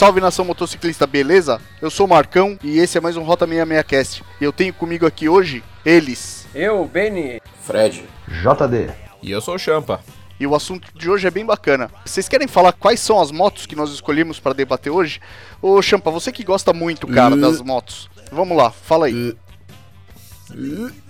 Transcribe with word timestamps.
Salve 0.00 0.18
nação 0.18 0.46
motociclista, 0.46 1.06
beleza? 1.06 1.60
Eu 1.82 1.90
sou 1.90 2.06
o 2.06 2.08
Marcão 2.08 2.58
e 2.64 2.78
esse 2.78 2.96
é 2.96 3.00
mais 3.02 3.18
um 3.18 3.22
Rota 3.22 3.46
66 3.46 3.82
Cast. 3.84 4.24
E 4.40 4.44
eu 4.44 4.50
tenho 4.50 4.72
comigo 4.72 5.06
aqui 5.06 5.28
hoje 5.28 5.62
eles. 5.84 6.48
Eu, 6.54 6.86
Benny. 6.86 7.38
Fred. 7.60 8.08
JD. 8.26 8.94
E 9.22 9.30
eu 9.30 9.42
sou 9.42 9.56
o 9.56 9.58
Champa. 9.58 10.00
E 10.40 10.46
o 10.46 10.54
assunto 10.54 10.88
de 10.98 11.08
hoje 11.10 11.26
é 11.26 11.30
bem 11.30 11.44
bacana. 11.44 11.90
Vocês 12.04 12.26
querem 12.26 12.48
falar 12.48 12.72
quais 12.72 12.98
são 12.98 13.20
as 13.20 13.30
motos 13.30 13.66
que 13.66 13.76
nós 13.76 13.90
escolhemos 13.90 14.40
para 14.40 14.54
debater 14.54 14.90
hoje? 14.90 15.20
Ô 15.60 15.82
Champa, 15.82 16.10
você 16.10 16.32
que 16.32 16.42
gosta 16.42 16.72
muito, 16.72 17.06
cara, 17.06 17.36
das 17.36 17.60
motos. 17.60 18.08
Vamos 18.32 18.56
lá, 18.56 18.70
fala 18.70 19.06
aí. 19.06 19.36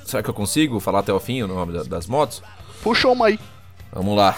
Será 0.05 0.23
que 0.23 0.29
eu 0.29 0.35
consigo 0.35 0.81
falar 0.81 0.99
até 1.01 1.13
o 1.13 1.21
fim 1.21 1.43
o 1.43 1.47
nome 1.49 1.73
da- 1.73 1.85
das 1.85 2.07
motos? 2.09 2.43
Puxa 2.83 3.09
uma 3.09 3.27
aí. 3.29 3.39
Vamos 3.93 4.17
lá. 4.17 4.37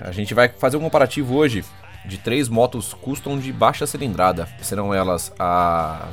A 0.00 0.10
gente 0.10 0.32
vai 0.32 0.48
fazer 0.48 0.76
um 0.78 0.80
comparativo 0.80 1.34
hoje 1.36 1.62
de 2.06 2.16
três 2.16 2.48
motos 2.48 2.94
custom 2.94 3.38
de 3.38 3.52
baixa 3.52 3.86
cilindrada. 3.86 4.48
Serão 4.62 4.92
elas 4.94 5.30
a. 5.38 6.08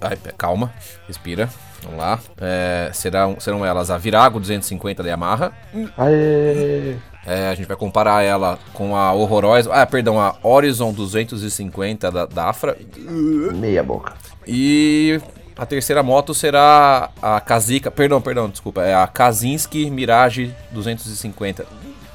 Ai, 0.00 0.16
pe- 0.16 0.32
calma, 0.36 0.72
respira. 1.06 1.48
Vamos 1.82 1.98
lá. 1.98 2.18
É, 2.40 2.90
serão, 2.94 3.36
serão 3.38 3.64
elas 3.64 3.90
a 3.90 3.98
Virago 3.98 4.40
250 4.40 5.02
da 5.02 5.08
Yamaha. 5.10 5.52
Aê! 5.98 6.96
É, 7.26 7.48
a 7.48 7.54
gente 7.54 7.66
vai 7.66 7.76
comparar 7.76 8.22
ela 8.22 8.58
com 8.72 8.96
a 8.96 9.12
horrorosa. 9.12 9.72
Ah, 9.72 9.86
perdão, 9.86 10.20
a 10.20 10.34
Horizon 10.42 10.92
250 10.92 12.10
da 12.10 12.26
Dafra. 12.26 12.76
Meia 13.54 13.82
boca. 13.82 14.12
E 14.46 15.20
a 15.56 15.64
terceira 15.64 16.02
moto 16.02 16.34
será 16.34 17.10
a 17.20 17.40
Kazica. 17.40 17.90
Perdão, 17.90 18.20
perdão, 18.20 18.48
desculpa. 18.48 18.82
É 18.82 18.94
a 18.94 19.06
Kazinski 19.06 19.90
Mirage 19.90 20.54
250. 20.72 21.64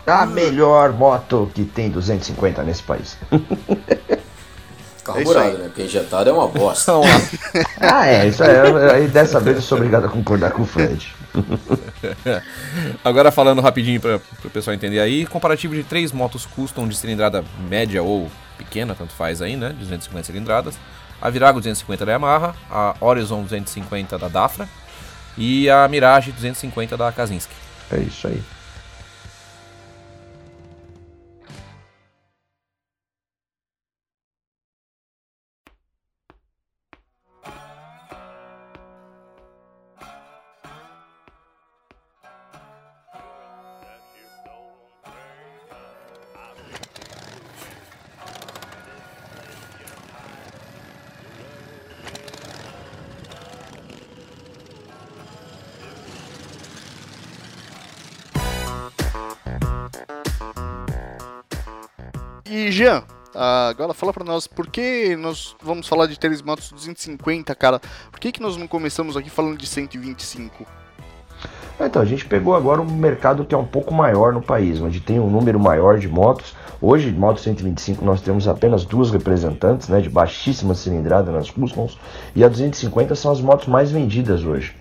A 0.05 0.26
melhor 0.26 0.94
moto 0.94 1.52
que 1.53 1.64
tem 1.64 1.89
250 1.89 2.64
nesse 2.64 2.81
país. 2.83 3.17
Carburado, 5.03 5.58
né? 5.58 5.64
Porque 5.66 5.83
injetado 5.83 6.30
é 6.30 6.33
uma 6.33 6.47
bosta. 6.47 6.94
Lá. 6.97 7.08
ah, 7.81 8.08
é, 8.08 8.28
isso 8.28 8.44
é. 8.44 8.95
Aí 8.95 9.08
dessa 9.08 9.39
vez 9.39 9.58
eu 9.58 9.61
sou 9.61 9.78
obrigado 9.78 10.05
a 10.05 10.09
concordar 10.09 10.52
com 10.52 10.64
o 10.64 10.66
Fred. 10.66 11.14
Agora 13.03 13.31
falando 13.31 13.61
rapidinho 13.61 14.00
para 14.00 14.16
o 14.44 14.50
pessoal 14.50 14.73
entender 14.73 15.00
aí, 15.00 15.25
comparativo 15.25 15.75
de 15.75 15.83
três 15.83 16.11
motos 16.11 16.45
custom 16.45 16.88
de 16.88 16.95
cilindrada 16.95 17.44
média 17.70 18.02
ou 18.03 18.30
pequena, 18.58 18.95
tanto 18.95 19.14
faz 19.14 19.42
aí, 19.42 19.55
né? 19.55 19.73
250 19.77 20.25
cilindradas. 20.25 20.75
A 21.22 21.30
Virago 21.30 21.59
250 21.59 22.05
da 22.05 22.11
Yamaha, 22.14 22.55
a 22.70 22.95
Horizon 23.00 23.44
250 23.44 24.17
da 24.17 24.27
Dafra 24.27 24.70
e 25.38 25.70
a 25.70 25.88
Mirage 25.88 26.31
250 26.31 26.95
da 26.95 27.11
Kazinski. 27.11 27.53
É 27.92 28.00
isso 28.00 28.27
aí. 28.27 28.42
Jean, 62.71 63.03
agora 63.33 63.93
fala 63.93 64.11
pra 64.14 64.23
nós, 64.23 64.47
por 64.47 64.67
que 64.67 65.15
nós 65.15 65.55
vamos 65.61 65.87
falar 65.87 66.08
de 66.08 66.20
três 66.20 66.42
motos 66.42 66.71
250, 66.71 67.55
cara? 67.55 67.80
Por 68.11 68.20
que, 68.20 68.31
que 68.31 68.42
nós 68.42 68.58
não 68.58 68.67
começamos 68.67 69.15
aqui 69.15 69.30
falando 69.30 69.58
de 69.58 69.65
125? 69.65 70.65
Então, 71.80 72.02
a 72.02 72.05
gente 72.05 72.25
pegou 72.25 72.55
agora 72.55 72.81
um 72.81 72.86
mercado 72.86 73.45
que 73.45 73.55
é 73.55 73.58
um 73.58 73.65
pouco 73.65 73.93
maior 73.93 74.33
no 74.33 74.42
país, 74.42 74.81
onde 74.81 74.99
tem 74.99 75.17
um 75.17 75.30
número 75.30 75.58
maior 75.58 75.98
de 75.98 76.09
motos. 76.09 76.53
Hoje, 76.81 77.09
de 77.09 77.17
moto 77.17 77.39
125, 77.39 78.03
nós 78.03 78.21
temos 78.21 78.48
apenas 78.48 78.83
duas 78.83 79.11
representantes, 79.11 79.87
né, 79.87 80.02
de 80.02 80.09
baixíssima 80.09 80.75
cilindrada 80.75 81.31
nas 81.31 81.49
customs, 81.49 81.98
e 82.36 82.43
a 82.43 82.49
250 82.49 83.15
são 83.15 83.31
as 83.31 83.39
motos 83.39 83.67
mais 83.67 83.92
vendidas 83.92 84.43
hoje. 84.43 84.75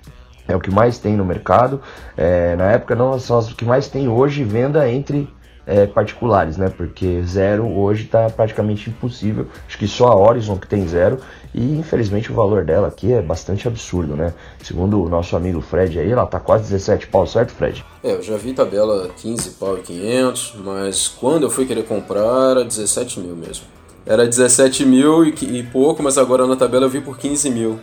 É 0.49 0.57
o 0.57 0.61
que 0.61 0.71
mais 0.71 0.99
tem 0.99 1.17
no 1.17 1.25
mercado. 1.25 1.81
É, 2.17 2.57
na 2.57 2.73
época, 2.73 2.97
não 2.97 3.19
são 3.21 3.39
as 3.39 3.53
que 3.53 3.65
mais 3.65 3.87
tem 3.89 4.09
hoje 4.09 4.43
venda 4.43 4.91
entre 4.91 5.29
é, 5.69 5.87
particulares, 5.87 6.57
né? 6.57 6.73
Porque 6.75 7.23
zero 7.23 7.69
hoje 7.69 8.05
está 8.05 8.31
praticamente 8.31 8.89
impossível. 8.89 9.47
Acho 9.67 9.77
que 9.77 9.87
só 9.87 10.09
a 10.09 10.17
Horizon 10.17 10.57
que 10.57 10.67
tem 10.67 10.89
zero. 10.89 11.21
E 11.55 11.79
infelizmente 11.79 12.33
o 12.33 12.35
valor 12.35 12.65
dela 12.65 12.89
aqui 12.89 13.13
é 13.13 13.21
bastante 13.21 13.69
absurdo, 13.69 14.17
né? 14.17 14.33
Segundo 14.63 15.03
o 15.03 15.09
nosso 15.09 15.37
amigo 15.37 15.61
Fred 15.61 15.99
aí, 15.99 16.11
ela 16.11 16.27
tá 16.27 16.41
quase 16.41 16.65
17 16.65 17.09
pau, 17.09 17.27
certo, 17.27 17.53
Fred? 17.53 17.85
É, 18.03 18.13
eu 18.13 18.23
já 18.23 18.37
vi 18.39 18.55
tabela 18.55 19.11
15 19.15 19.51
pau 19.51 19.77
e 19.77 19.83
500, 19.83 20.55
mas 20.65 21.07
quando 21.07 21.43
eu 21.43 21.51
fui 21.51 21.67
querer 21.67 21.85
comprar 21.85 22.53
era 22.53 22.65
17 22.65 23.21
mil 23.21 23.37
mesmo. 23.37 23.67
Era 24.07 24.27
17 24.27 24.87
mil 24.87 25.27
e, 25.27 25.35
e 25.43 25.63
pouco, 25.65 26.03
mas 26.03 26.17
agora 26.17 26.47
na 26.47 26.57
tabela 26.57 26.87
eu 26.87 26.91
vi 26.91 27.03
por 27.03 27.19
15 27.19 27.51
mil. 27.51 27.79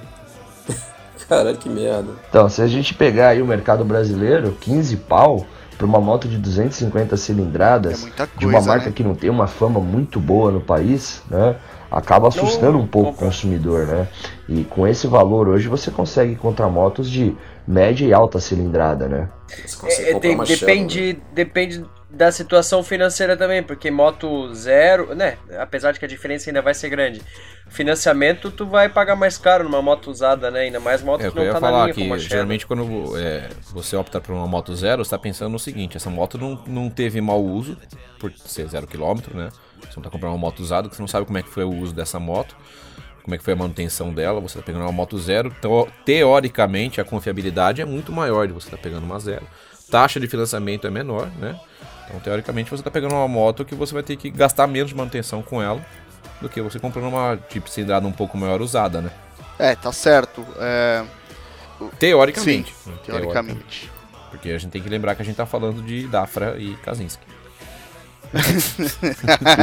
Caralho, 1.29 1.57
que 1.57 1.69
merda. 1.69 2.13
Então, 2.29 2.49
se 2.49 2.63
a 2.63 2.67
gente 2.67 2.95
pegar 2.95 3.29
aí 3.29 3.41
o 3.43 3.45
mercado 3.45 3.85
brasileiro, 3.85 4.57
15 4.59 4.97
pau 4.97 5.45
para 5.77 5.85
uma 5.85 5.99
moto 5.99 6.27
de 6.27 6.37
250 6.37 7.17
cilindradas, 7.17 7.99
É 7.99 8.01
muita 8.01 8.29
de 8.37 8.45
uma 8.45 8.53
coisa, 8.53 8.67
marca 8.67 8.85
né? 8.87 8.91
que 8.95 9.03
não 9.03 9.15
tem 9.15 9.29
uma 9.29 9.47
fama 9.47 9.79
muito 9.79 10.19
boa 10.19 10.51
no 10.51 10.61
país, 10.61 11.21
né? 11.29 11.55
Acaba 11.91 12.27
assustando 12.27 12.77
um 12.77 12.87
pouco 12.87 13.11
o 13.11 13.13
consumidor, 13.13 13.85
né? 13.85 14.07
E 14.49 14.63
com 14.63 14.87
esse 14.87 15.07
valor 15.07 15.47
hoje 15.47 15.67
você 15.67 15.91
consegue 15.91 16.33
encontrar 16.33 16.67
motos 16.67 17.09
de 17.09 17.35
média 17.67 18.05
e 18.05 18.13
alta 18.13 18.39
cilindrada, 18.39 19.07
né? 19.07 19.29
Você 19.47 19.77
consegue 19.77 20.09
É, 20.09 20.29
uma 20.33 20.45
Shadow, 20.45 20.59
depende, 20.67 21.13
né? 21.13 21.19
depende 21.33 21.85
da 22.09 22.31
situação 22.31 22.83
financeira 22.83 23.35
também, 23.35 23.63
porque 23.63 23.89
moto 23.89 24.53
zero, 24.53 25.15
né? 25.15 25.37
Apesar 25.59 25.91
de 25.91 25.99
que 25.99 26.05
a 26.05 26.07
diferença 26.07 26.49
ainda 26.49 26.61
vai 26.61 26.73
ser 26.73 26.89
grande. 26.89 27.21
Financiamento, 27.67 28.51
tu 28.51 28.65
vai 28.65 28.87
pagar 28.87 29.15
mais 29.15 29.37
caro 29.37 29.63
numa 29.63 29.81
moto 29.81 30.11
usada, 30.11 30.51
né? 30.51 30.61
Ainda 30.61 30.79
mais 30.79 31.01
moto 31.01 31.21
É 31.21 31.29
que 31.29 31.35
não 31.35 31.45
tá 31.47 31.53
na 31.53 31.59
falar 31.59 31.91
linha, 31.91 32.15
que 32.15 32.19
geralmente 32.19 32.65
quando 32.65 33.17
é, 33.17 33.49
você 33.71 33.95
opta 33.95 34.21
por 34.21 34.33
uma 34.33 34.47
moto 34.47 34.75
zero, 34.75 35.03
você 35.03 35.07
está 35.07 35.17
pensando 35.17 35.51
no 35.51 35.59
seguinte, 35.59 35.97
essa 35.97 36.09
moto 36.09 36.37
não, 36.37 36.63
não 36.67 36.89
teve 36.89 37.19
mau 37.19 37.43
uso, 37.43 37.77
por 38.19 38.31
ser 38.31 38.67
zero 38.67 38.87
quilômetro, 38.87 39.35
né? 39.35 39.49
Você 39.81 39.95
não 39.97 40.01
está 40.01 40.09
comprando 40.09 40.33
uma 40.33 40.39
moto 40.39 40.59
usada, 40.59 40.87
que 40.87 40.95
você 40.95 41.01
não 41.01 41.07
sabe 41.07 41.25
como 41.25 41.37
é 41.37 41.43
que 41.43 41.49
foi 41.49 41.63
o 41.63 41.73
uso 41.73 41.93
dessa 41.93 42.19
moto, 42.19 42.55
como 43.23 43.33
é 43.33 43.37
que 43.37 43.43
foi 43.43 43.53
a 43.53 43.57
manutenção 43.57 44.13
dela, 44.13 44.39
você 44.39 44.57
está 44.57 44.65
pegando 44.65 44.83
uma 44.83 44.91
moto 44.91 45.17
zero, 45.17 45.53
então 45.57 45.87
teoricamente 46.05 47.01
a 47.01 47.03
confiabilidade 47.03 47.81
é 47.81 47.85
muito 47.85 48.11
maior 48.11 48.47
de 48.47 48.53
você 48.53 48.67
estar 48.67 48.77
pegando 48.77 49.03
uma 49.03 49.19
zero. 49.19 49.45
Taxa 49.95 50.19
de 50.19 50.27
financiamento 50.27 50.85
é 50.85 50.89
menor, 50.89 51.29
né? 51.39 51.57
Então 52.07 52.19
teoricamente 52.19 52.69
você 52.69 52.81
está 52.81 52.91
pegando 52.91 53.15
uma 53.15 53.27
moto 53.29 53.63
que 53.63 53.73
você 53.73 53.93
vai 53.93 54.03
ter 54.03 54.17
que 54.17 54.29
gastar 54.29 54.67
menos 54.67 54.89
de 54.89 54.95
manutenção 54.95 55.41
com 55.41 55.61
ela 55.61 55.79
do 56.41 56.49
que 56.49 56.61
você 56.61 56.77
comprando 56.77 57.07
uma 57.07 57.37
tipo 57.49 57.69
cilindrada 57.69 58.05
um 58.05 58.11
pouco 58.11 58.37
maior 58.37 58.61
usada, 58.61 58.99
né? 58.99 59.09
É, 59.57 59.73
tá 59.73 59.93
certo. 59.93 60.45
É, 60.59 61.01
Teoricamente. 61.97 62.73
sim, 62.83 62.91
teoricamente. 63.05 63.89
Porque 64.31 64.49
a 64.49 64.57
gente 64.57 64.71
tem 64.71 64.81
que 64.81 64.89
lembrar 64.89 65.15
que 65.15 65.21
a 65.21 65.25
gente 65.25 65.35
tá 65.37 65.45
falando 65.45 65.81
de 65.81 66.05
Dafra 66.07 66.57
e 66.59 66.75
Kaczynski. 66.83 67.23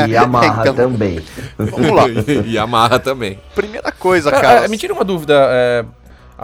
E 0.08 0.12
Yamaha 0.12 0.62
Então- 0.62 0.74
também. 0.74 1.22
Vamos 1.58 1.90
lá. 1.90 2.04
e 2.46 2.54
Yamaha 2.54 2.98
também. 2.98 3.38
Primeira 3.54 3.92
coisa, 3.92 4.30
Cara, 4.30 4.42
cara. 4.42 4.64
ah, 4.64 4.68
me 4.68 4.78
tira 4.78 4.94
uma 4.94 5.04
dúvida. 5.04 5.34
é, 5.50 5.84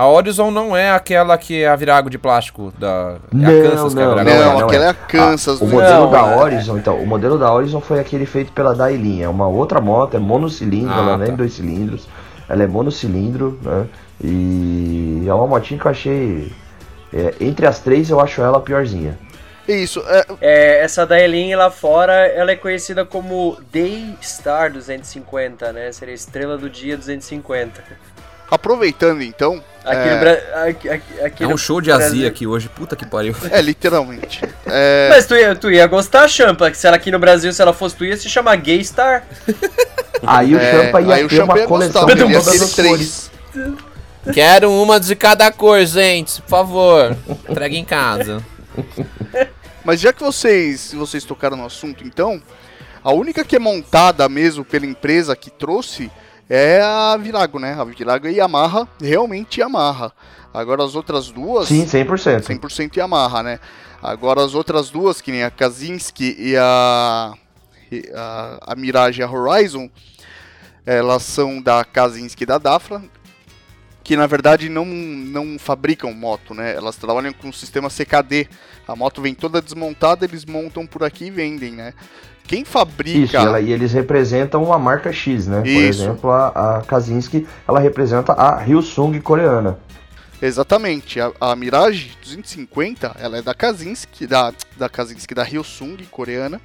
a 0.01 0.07
Horizon 0.07 0.51
não 0.53 0.77
é 0.77 0.91
aquela 0.93 1.37
que 1.37 1.63
é 1.63 1.69
a 1.69 1.75
Virago 1.75 2.09
de 2.09 2.17
plástico 2.19 2.73
da. 2.79 3.17
É 3.33 3.35
Não, 3.37 3.49
a 3.51 3.71
Kansas 3.71 3.95
que 3.95 4.01
é 4.01 4.03
a 4.05 4.07
não. 4.07 4.15
Não, 4.25 4.59
não, 4.61 4.67
aquela 4.69 4.85
é 4.85 4.87
é. 4.87 4.91
a 4.91 4.95
Kansas. 4.95 5.61
o 5.61 5.65
do- 5.67 5.73
modelo 5.73 6.05
Não, 6.05 6.11
da 6.13 6.19
é- 6.19 6.37
Horizon, 6.37 6.79
então, 6.79 6.97
o 6.99 7.07
modelo 7.07 7.37
da 7.39 7.53
Horizon 7.53 7.81
foi 7.81 7.99
aquele 7.99 8.25
feito 8.25 8.53
pela 8.53 8.75
Dailin, 8.75 9.23
é 9.23 9.29
uma 9.29 9.49
outra 9.49 9.81
moto, 9.81 10.17
é 10.17 10.21
monocilindro, 10.21 10.93
Ah, 10.95 10.99
ela 10.99 11.17
não 11.17 11.25
é 11.25 11.27
tá. 11.27 11.33
em 11.33 11.37
dois 11.37 11.53
cilindros, 11.55 12.09
ela 12.49 12.63
é 12.63 12.67
monocilindro, 12.69 13.59
né? 13.63 13.87
E 14.23 15.25
é 15.27 15.35
uma 15.35 15.47
motinha 15.47 15.81
que 15.81 15.87
eu 15.87 15.91
achei, 15.91 16.53
é, 17.13 17.35
entre 17.41 17.67
as 17.67 17.81
três 17.81 18.09
eu 18.11 18.21
acho 18.21 18.41
ela 18.41 18.59
a 18.59 18.61
piorzinha. 18.61 19.19
Isso, 19.67 20.03
é, 20.07 20.25
É, 20.41 20.81
essa 20.85 21.05
da 21.05 21.21
Elin 21.21 21.55
lá 21.55 21.71
fora, 21.71 22.15
ela 22.15 22.51
é 22.53 22.57
conhecida 22.57 23.05
como 23.05 23.59
Daystar 23.71 24.73
250, 24.73 25.73
né? 25.73 25.93
Seria 25.93 26.15
Estrela 26.15 26.57
do 26.57 26.71
Dia 26.71 26.97
250. 26.97 27.83
Aproveitando 28.51 29.23
então. 29.23 29.63
Aqui 29.85 29.97
é, 30.09 30.15
no 30.15 30.21
Bra- 30.21 30.65
aqui- 30.69 30.89
aqui- 30.91 31.21
aqui 31.23 31.45
É 31.45 31.47
no 31.47 31.55
um 31.55 31.57
show 31.57 31.81
de 31.81 31.89
Brasil- 31.91 32.07
azia 32.09 32.29
aqui 32.29 32.47
hoje. 32.47 32.69
Puta 32.69 32.95
que 32.95 33.07
pariu. 33.07 33.35
É, 33.51 33.61
literalmente. 33.63 34.43
É, 34.67 35.09
Mas 35.15 35.25
tu 35.27 35.35
ia, 35.35 35.55
tu 35.57 35.71
ia 35.71 35.87
gostar, 35.87 36.29
Champa, 36.29 36.71
que 36.71 36.77
se 36.77 36.87
ela 36.87 36.97
aqui 36.97 37.11
no 37.11 37.19
Brasil, 37.19 37.51
se 37.53 37.63
ela 37.63 37.73
fosse 37.73 37.97
tu, 37.97 38.05
ia 38.05 38.17
se 38.17 38.29
chamar 38.29 38.57
Gaystar. 38.57 39.27
Aí 40.27 40.55
o 40.55 40.59
É, 40.59 40.73
Champa 40.87 41.01
ia 41.01 41.15
aí 41.15 41.25
o 41.25 41.29
ter 41.29 41.37
Champa 41.37 41.53
uma 41.55 41.59
ia 41.61 41.67
coleção 41.67 42.03
gostar, 42.05 42.15
de 42.27 42.33
todas 42.33 42.63
as 42.63 42.73
três. 42.75 42.91
cores. 42.91 43.31
Quero 44.35 44.71
uma 44.71 44.99
de 45.01 45.15
cada 45.15 45.51
cor, 45.53 45.83
gente, 45.87 46.43
por 46.43 46.49
favor. 46.49 47.17
Entrega 47.49 47.77
em 47.77 47.85
casa. 47.85 48.43
Mas 49.85 50.01
já 50.01 50.13
que 50.13 50.23
vocês, 50.23 50.93
vocês 50.93 51.25
tocaram 51.25 51.57
no 51.57 51.65
assunto, 51.65 52.05
então, 52.05 52.43
a 53.03 53.13
única 53.13 53.45
que 53.45 53.57
é 53.57 53.59
montada 53.59 54.29
mesmo 54.29 54.65
pela 54.65 54.85
empresa 54.85 55.35
que 55.37 55.51
trouxe 55.51 56.11
é 56.49 56.81
a 56.81 57.17
Virago, 57.17 57.59
né? 57.59 57.75
A 57.79 57.85
Virago 57.85 58.27
e 58.27 58.37
Yamaha, 58.37 58.89
realmente 59.01 59.61
Yamaha. 59.61 60.13
Agora 60.53 60.83
as 60.83 60.95
outras 60.95 61.31
duas, 61.31 61.69
Sim, 61.69 61.85
100%. 61.85 62.41
100% 62.41 62.97
Yamaha, 62.97 63.43
né? 63.43 63.61
Agora 64.03 64.45
as 64.45 64.55
outras 64.55 64.91
duas, 64.91 65.21
que 65.21 65.31
nem 65.31 65.43
a 65.43 65.51
Kazinski 65.51 66.37
e 66.39 66.57
a, 66.57 67.35
e 67.91 68.11
a, 68.15 68.59
a 68.73 68.77
Mirage 68.77 69.21
e 69.21 69.25
a 69.25 69.31
Horizon, 69.31 69.91
elas 70.87 71.23
são 71.23 71.61
da 71.61 71.85
Kazinski 71.85 72.45
e 72.45 72.47
da 72.47 72.57
Dafra, 72.57 73.03
que 74.03 74.17
na 74.17 74.27
verdade 74.27 74.71
não, 74.71 74.87
não 74.87 75.59
fabricam 75.59 76.15
moto, 76.15 76.55
né? 76.55 76.75
Elas 76.75 76.97
trabalham 76.97 77.33
com 77.33 77.51
o 77.51 77.53
sistema 77.53 77.91
CKD. 77.91 78.49
A 78.87 78.97
moto 78.97 79.21
vem 79.21 79.35
toda 79.35 79.61
desmontada, 79.61 80.25
eles 80.25 80.47
montam 80.47 80.87
por 80.87 81.05
aqui 81.05 81.27
e 81.27 81.31
vendem, 81.31 81.73
né? 81.73 81.93
Quem 82.49 82.63
Isso, 82.63 82.71
fabrica. 82.73 83.39
e, 83.39 83.45
ela- 83.47 83.61
e 83.61 83.71
eles 83.73 83.93
representam 83.93 84.65
uma 84.65 84.79
marca 84.79 85.13
X, 85.13 85.47
né? 85.47 85.61
Por 85.61 85.69
Isso. 85.69 86.03
exemplo, 86.03 86.31
a, 86.31 86.79
a 86.79 86.83
Kazinski, 86.83 87.47
ela 87.69 87.79
representa 87.79 88.33
a 88.33 88.61
Hyosung 88.65 89.21
coreana. 89.21 89.79
Exatamente. 90.41 91.21
A, 91.21 91.31
a 91.41 91.55
Mirage 91.55 92.17
250, 92.23 93.17
ela 93.21 93.39
é 93.39 93.43
da 93.43 93.55
Kazinski, 93.55 94.27
da, 94.27 94.53
da 94.77 94.89
Kazinski 94.89 95.35
da 95.35 95.43
Hyosung, 95.45 95.97
coreana. 96.11 96.61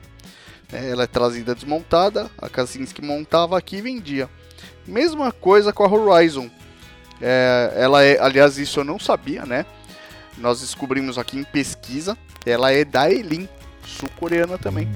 né? 0.72 0.90
ela 0.90 1.04
é 1.04 1.08
trazida 1.08 1.54
desmontada, 1.54 2.32
a 2.38 2.50
Kazinski 2.50 3.02
montava 3.04 3.58
aqui 3.58 3.76
e 3.76 3.82
vendia. 3.82 4.28
Mesma 4.88 5.32
coisa 5.32 5.72
com 5.74 5.84
a 5.84 5.88
Horizon. 5.92 6.50
É, 7.22 7.74
ela 7.76 8.04
é, 8.04 8.20
aliás, 8.20 8.58
isso 8.58 8.80
eu 8.80 8.84
não 8.84 8.98
sabia, 8.98 9.46
né? 9.46 9.66
Nós 10.38 10.62
descobrimos 10.62 11.18
aqui 11.18 11.38
em 11.38 11.44
pesquisa, 11.44 12.18
ela 12.46 12.72
é 12.72 12.84
da 12.84 13.10
Elin, 13.12 13.48
sul-coreana 13.86 14.58
também. 14.58 14.90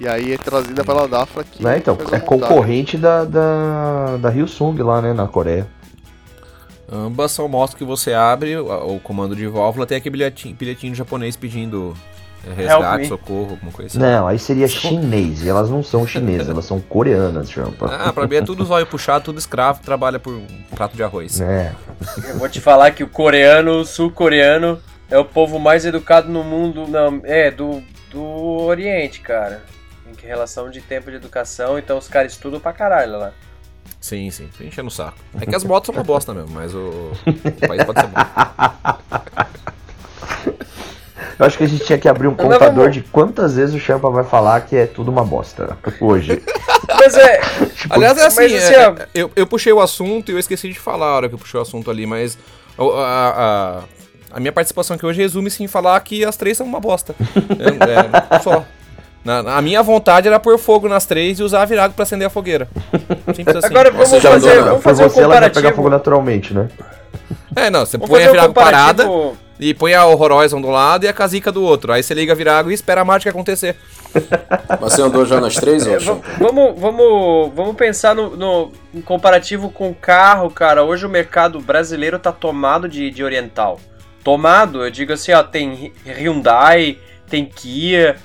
E 0.00 0.06
aí 0.06 0.32
é 0.32 0.38
trazida 0.38 0.84
pela 0.84 1.08
Dafra 1.08 1.42
aqui. 1.42 1.62
Né? 1.62 1.78
Então, 1.78 1.96
é 2.12 2.20
concorrente 2.20 2.96
da, 2.96 3.24
da, 3.24 4.16
da 4.18 4.28
Hyosung 4.30 4.80
lá, 4.82 5.02
né? 5.02 5.12
Na 5.12 5.26
Coreia. 5.26 5.66
Ambas 6.90 7.32
são 7.32 7.48
motos 7.48 7.74
que 7.74 7.84
você 7.84 8.14
abre, 8.14 8.56
o, 8.56 8.94
o 8.94 9.00
comando 9.00 9.36
de 9.36 9.46
válvula 9.46 9.86
tem 9.86 9.98
aquele 9.98 10.12
bilhetinho, 10.12 10.54
bilhetinho 10.54 10.94
japonês 10.94 11.36
pedindo 11.36 11.94
Help 12.46 12.56
resgate, 12.56 13.08
socorro, 13.08 13.50
alguma 13.50 13.72
coisa 13.72 13.88
assim. 13.88 13.98
Não, 13.98 14.26
aí 14.26 14.38
seria 14.38 14.66
chinês. 14.66 15.42
E 15.42 15.48
elas 15.48 15.68
não 15.68 15.82
são 15.82 16.06
chinesas, 16.06 16.48
elas 16.48 16.64
são 16.64 16.80
coreanas, 16.80 17.50
Champa. 17.50 17.86
Ah, 17.92 18.12
pra 18.12 18.26
mim 18.26 18.36
é 18.36 18.42
tudo 18.42 18.64
zóio 18.64 18.86
puxado, 18.86 19.24
tudo 19.24 19.38
escravo, 19.38 19.82
trabalha 19.82 20.18
por 20.18 20.32
um 20.32 20.46
prato 20.74 20.96
de 20.96 21.02
arroz. 21.02 21.40
É. 21.40 21.74
Eu 22.28 22.38
vou 22.38 22.48
te 22.48 22.60
falar 22.60 22.90
que 22.92 23.04
o 23.04 23.08
coreano, 23.08 23.80
o 23.80 23.84
sul-coreano, 23.84 24.78
é 25.10 25.18
o 25.18 25.24
povo 25.24 25.58
mais 25.58 25.84
educado 25.84 26.30
no 26.30 26.42
mundo. 26.42 26.86
Não, 26.88 27.20
é, 27.24 27.50
do, 27.50 27.82
do 28.10 28.22
Oriente, 28.22 29.20
cara. 29.20 29.62
Em 30.22 30.26
relação 30.26 30.70
de 30.70 30.80
tempo 30.80 31.10
de 31.10 31.16
educação, 31.16 31.78
então 31.78 31.96
os 31.98 32.08
caras 32.08 32.32
estudam 32.32 32.58
pra 32.60 32.72
caralho 32.72 33.18
lá. 33.18 33.32
Sim, 34.00 34.30
sim, 34.30 34.48
tô 34.56 34.62
enchendo 34.64 34.88
o 34.88 34.90
saco. 34.90 35.16
É 35.40 35.46
que 35.46 35.54
as 35.54 35.64
motos 35.64 35.86
são 35.86 35.94
uma 35.94 36.04
bosta 36.04 36.32
mesmo, 36.32 36.50
mas 36.50 36.74
o, 36.74 37.12
o 37.26 37.66
país 37.68 37.84
pode 37.84 38.00
ser 38.00 38.06
bom. 38.06 38.20
Eu 41.38 41.46
acho 41.46 41.56
que 41.56 41.64
a 41.64 41.68
gente 41.68 41.84
tinha 41.84 41.98
que 41.98 42.08
abrir 42.08 42.26
um 42.26 42.34
contador 42.34 42.90
de 42.90 43.00
quantas 43.00 43.54
vezes 43.54 43.74
o 43.74 43.78
Champa 43.78 44.10
vai 44.10 44.24
falar 44.24 44.60
que 44.62 44.74
é 44.76 44.86
tudo 44.86 45.10
uma 45.10 45.24
bosta 45.24 45.76
hoje. 46.00 46.42
Mas 46.88 47.14
é. 47.16 47.40
Aliás, 47.90 48.18
é 48.18 48.26
assim, 48.26 48.36
Mas, 48.40 48.52
assim, 48.54 48.74
é- 48.74 48.88
ó- 48.88 48.96
eu, 49.14 49.30
eu 49.36 49.46
puxei 49.46 49.72
o 49.72 49.80
assunto 49.80 50.30
e 50.30 50.34
eu 50.34 50.38
esqueci 50.38 50.68
de 50.72 50.78
falar 50.78 51.06
a 51.06 51.14
hora 51.16 51.28
que 51.28 51.34
eu 51.34 51.38
puxei 51.38 51.58
o 51.58 51.62
assunto 51.62 51.90
ali, 51.90 52.06
mas 52.06 52.36
a, 52.76 53.82
a, 54.32 54.36
a 54.36 54.40
minha 54.40 54.52
participação 54.52 54.96
aqui 54.96 55.06
hoje 55.06 55.20
resume-se 55.20 55.62
em 55.62 55.68
falar 55.68 56.00
que 56.00 56.24
as 56.24 56.36
três 56.36 56.56
são 56.56 56.66
uma 56.66 56.80
bosta. 56.80 57.14
É, 57.58 58.34
é, 58.36 58.38
só. 58.40 58.64
Na, 59.28 59.56
a 59.58 59.60
minha 59.62 59.82
vontade 59.82 60.26
era 60.26 60.40
pôr 60.40 60.56
fogo 60.58 60.88
nas 60.88 61.04
três 61.04 61.38
e 61.38 61.42
usar 61.42 61.60
a 61.62 61.64
virago 61.66 61.92
pra 61.92 62.02
acender 62.04 62.26
a 62.26 62.30
fogueira. 62.30 62.66
Simples 63.34 63.56
assim. 63.56 63.66
Agora 63.66 63.90
vamos 63.90 64.08
fazer, 64.08 64.28
andou, 64.28 64.48
né? 64.48 64.60
vamos 64.70 64.82
fazer 64.82 65.04
um 65.04 65.08
você 65.10 65.20
ela 65.20 65.28
vai 65.28 65.38
pegar 65.40 65.50
comparativo. 65.52 65.76
fogo 65.76 65.90
naturalmente, 65.90 66.54
né? 66.54 66.68
É, 67.54 67.68
não, 67.68 67.84
você 67.84 67.98
Vamos 67.98 68.08
põe 68.10 68.20
a 68.22 68.26
fazer 68.26 68.30
um 68.30 68.32
virago 68.32 68.54
parada 68.54 69.04
comparativo. 69.04 69.36
e 69.60 69.74
põe 69.74 69.94
a 69.94 70.06
Horizon 70.06 70.60
do 70.62 70.70
lado 70.70 71.04
e 71.04 71.08
a 71.08 71.12
casica 71.12 71.52
do 71.52 71.62
outro. 71.62 71.92
Aí 71.92 72.02
você 72.02 72.14
liga 72.14 72.32
a 72.32 72.36
virago 72.36 72.70
e 72.70 72.74
espera 72.74 73.02
a 73.02 73.04
mágica 73.04 73.28
acontecer. 73.30 73.76
Mas 74.80 74.80
você 74.94 75.02
andou 75.02 75.26
já 75.26 75.38
nas 75.40 75.54
três, 75.56 75.86
É, 75.86 75.90
ô 75.90 75.92
va- 75.94 76.00
Champa? 76.00 76.26
vamos, 76.38 76.80
vamos, 76.80 77.52
vamos 77.54 77.76
pensar 77.76 78.14
no, 78.14 78.34
no- 78.36 78.72
em 78.94 79.00
comparativo 79.02 79.70
com 79.70 79.90
o 79.90 79.94
carro, 79.94 80.48
cara. 80.50 80.82
Hoje 80.84 81.04
o 81.04 81.08
mercado 81.08 81.60
brasileiro 81.60 82.18
tá 82.18 82.32
tomado 82.32 82.88
de, 82.88 83.10
de 83.10 83.22
oriental. 83.22 83.78
Tomado, 84.24 84.84
eu 84.84 84.90
digo 84.90 85.12
assim, 85.12 85.32
ó, 85.32 85.42
tem 85.42 85.92
Hyundai, 86.06 86.98
tem 87.28 87.44
Kia, 87.44 88.16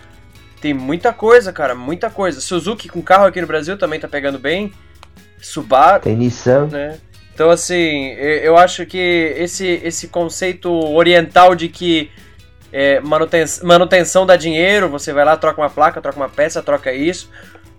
tem 0.63 0.73
muita 0.73 1.11
coisa, 1.11 1.51
cara, 1.51 1.75
muita 1.75 2.09
coisa. 2.09 2.39
Suzuki 2.39 2.87
com 2.87 3.01
carro 3.01 3.25
aqui 3.25 3.41
no 3.41 3.47
Brasil 3.47 3.77
também 3.77 3.99
tá 3.99 4.07
pegando 4.07 4.39
bem. 4.39 4.71
Subaru, 5.41 6.01
Tem 6.01 6.15
Nissan. 6.15 6.67
né? 6.67 6.97
Então, 7.33 7.49
assim, 7.49 8.11
eu 8.13 8.55
acho 8.55 8.85
que 8.85 8.97
esse, 9.37 9.81
esse 9.83 10.07
conceito 10.07 10.71
oriental 10.71 11.53
de 11.53 11.67
que 11.67 12.09
é, 12.71 13.01
manuten 13.01 13.43
manutenção 13.61 14.25
dá 14.25 14.37
dinheiro, 14.37 14.87
você 14.87 15.11
vai 15.11 15.25
lá, 15.25 15.35
troca 15.35 15.59
uma 15.59 15.69
placa, 15.69 15.99
troca 15.99 16.15
uma 16.17 16.29
peça, 16.29 16.63
troca 16.63 16.93
isso. 16.93 17.29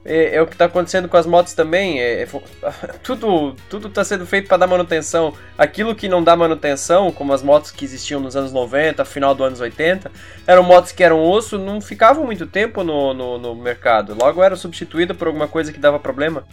É, 0.05 0.37
é 0.37 0.43
o 0.43 0.47
que 0.47 0.53
está 0.53 0.67
acontecendo 0.67 1.09
com 1.09 1.17
as 1.17 1.25
motos 1.27 1.55
também. 1.55 2.01
É, 2.01 2.23
é 2.23 2.29
tudo 3.03 3.57
tudo 3.71 3.89
está 3.89 4.05
sendo 4.05 4.27
feito 4.27 4.49
para 4.49 4.59
dar 4.59 4.67
manutenção. 4.67 5.33
Aquilo 5.57 5.95
que 5.95 6.09
não 6.09 6.23
dá 6.23 6.37
manutenção, 6.37 7.11
como 7.11 7.33
as 7.33 7.43
motos 7.43 7.71
que 7.71 7.85
existiam 7.85 8.21
nos 8.21 8.37
anos 8.37 8.53
90, 8.53 9.05
final 9.05 9.35
dos 9.35 9.47
anos 9.47 9.61
80, 9.61 10.11
eram 10.47 10.63
motos 10.63 10.93
que 10.93 11.03
eram 11.03 11.23
osso, 11.23 11.59
não 11.59 11.81
ficavam 11.81 12.25
muito 12.25 12.47
tempo 12.47 12.85
no, 12.85 13.15
no, 13.15 13.39
no 13.39 13.55
mercado. 13.55 14.15
Logo 14.15 14.43
eram 14.43 14.57
substituídas 14.57 15.17
por 15.17 15.29
alguma 15.29 15.49
coisa 15.49 15.73
que 15.73 15.79
dava 15.79 15.99
problema. 15.99 16.45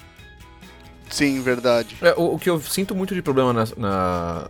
Sim, 1.10 1.42
verdade. 1.42 1.98
É, 2.02 2.14
o, 2.16 2.36
o 2.36 2.40
que 2.40 2.50
eu 2.50 2.60
sinto 2.62 2.96
muito 2.96 3.14
de 3.14 3.22
problema 3.22 3.52
na. 3.52 3.66
na- 3.78 4.50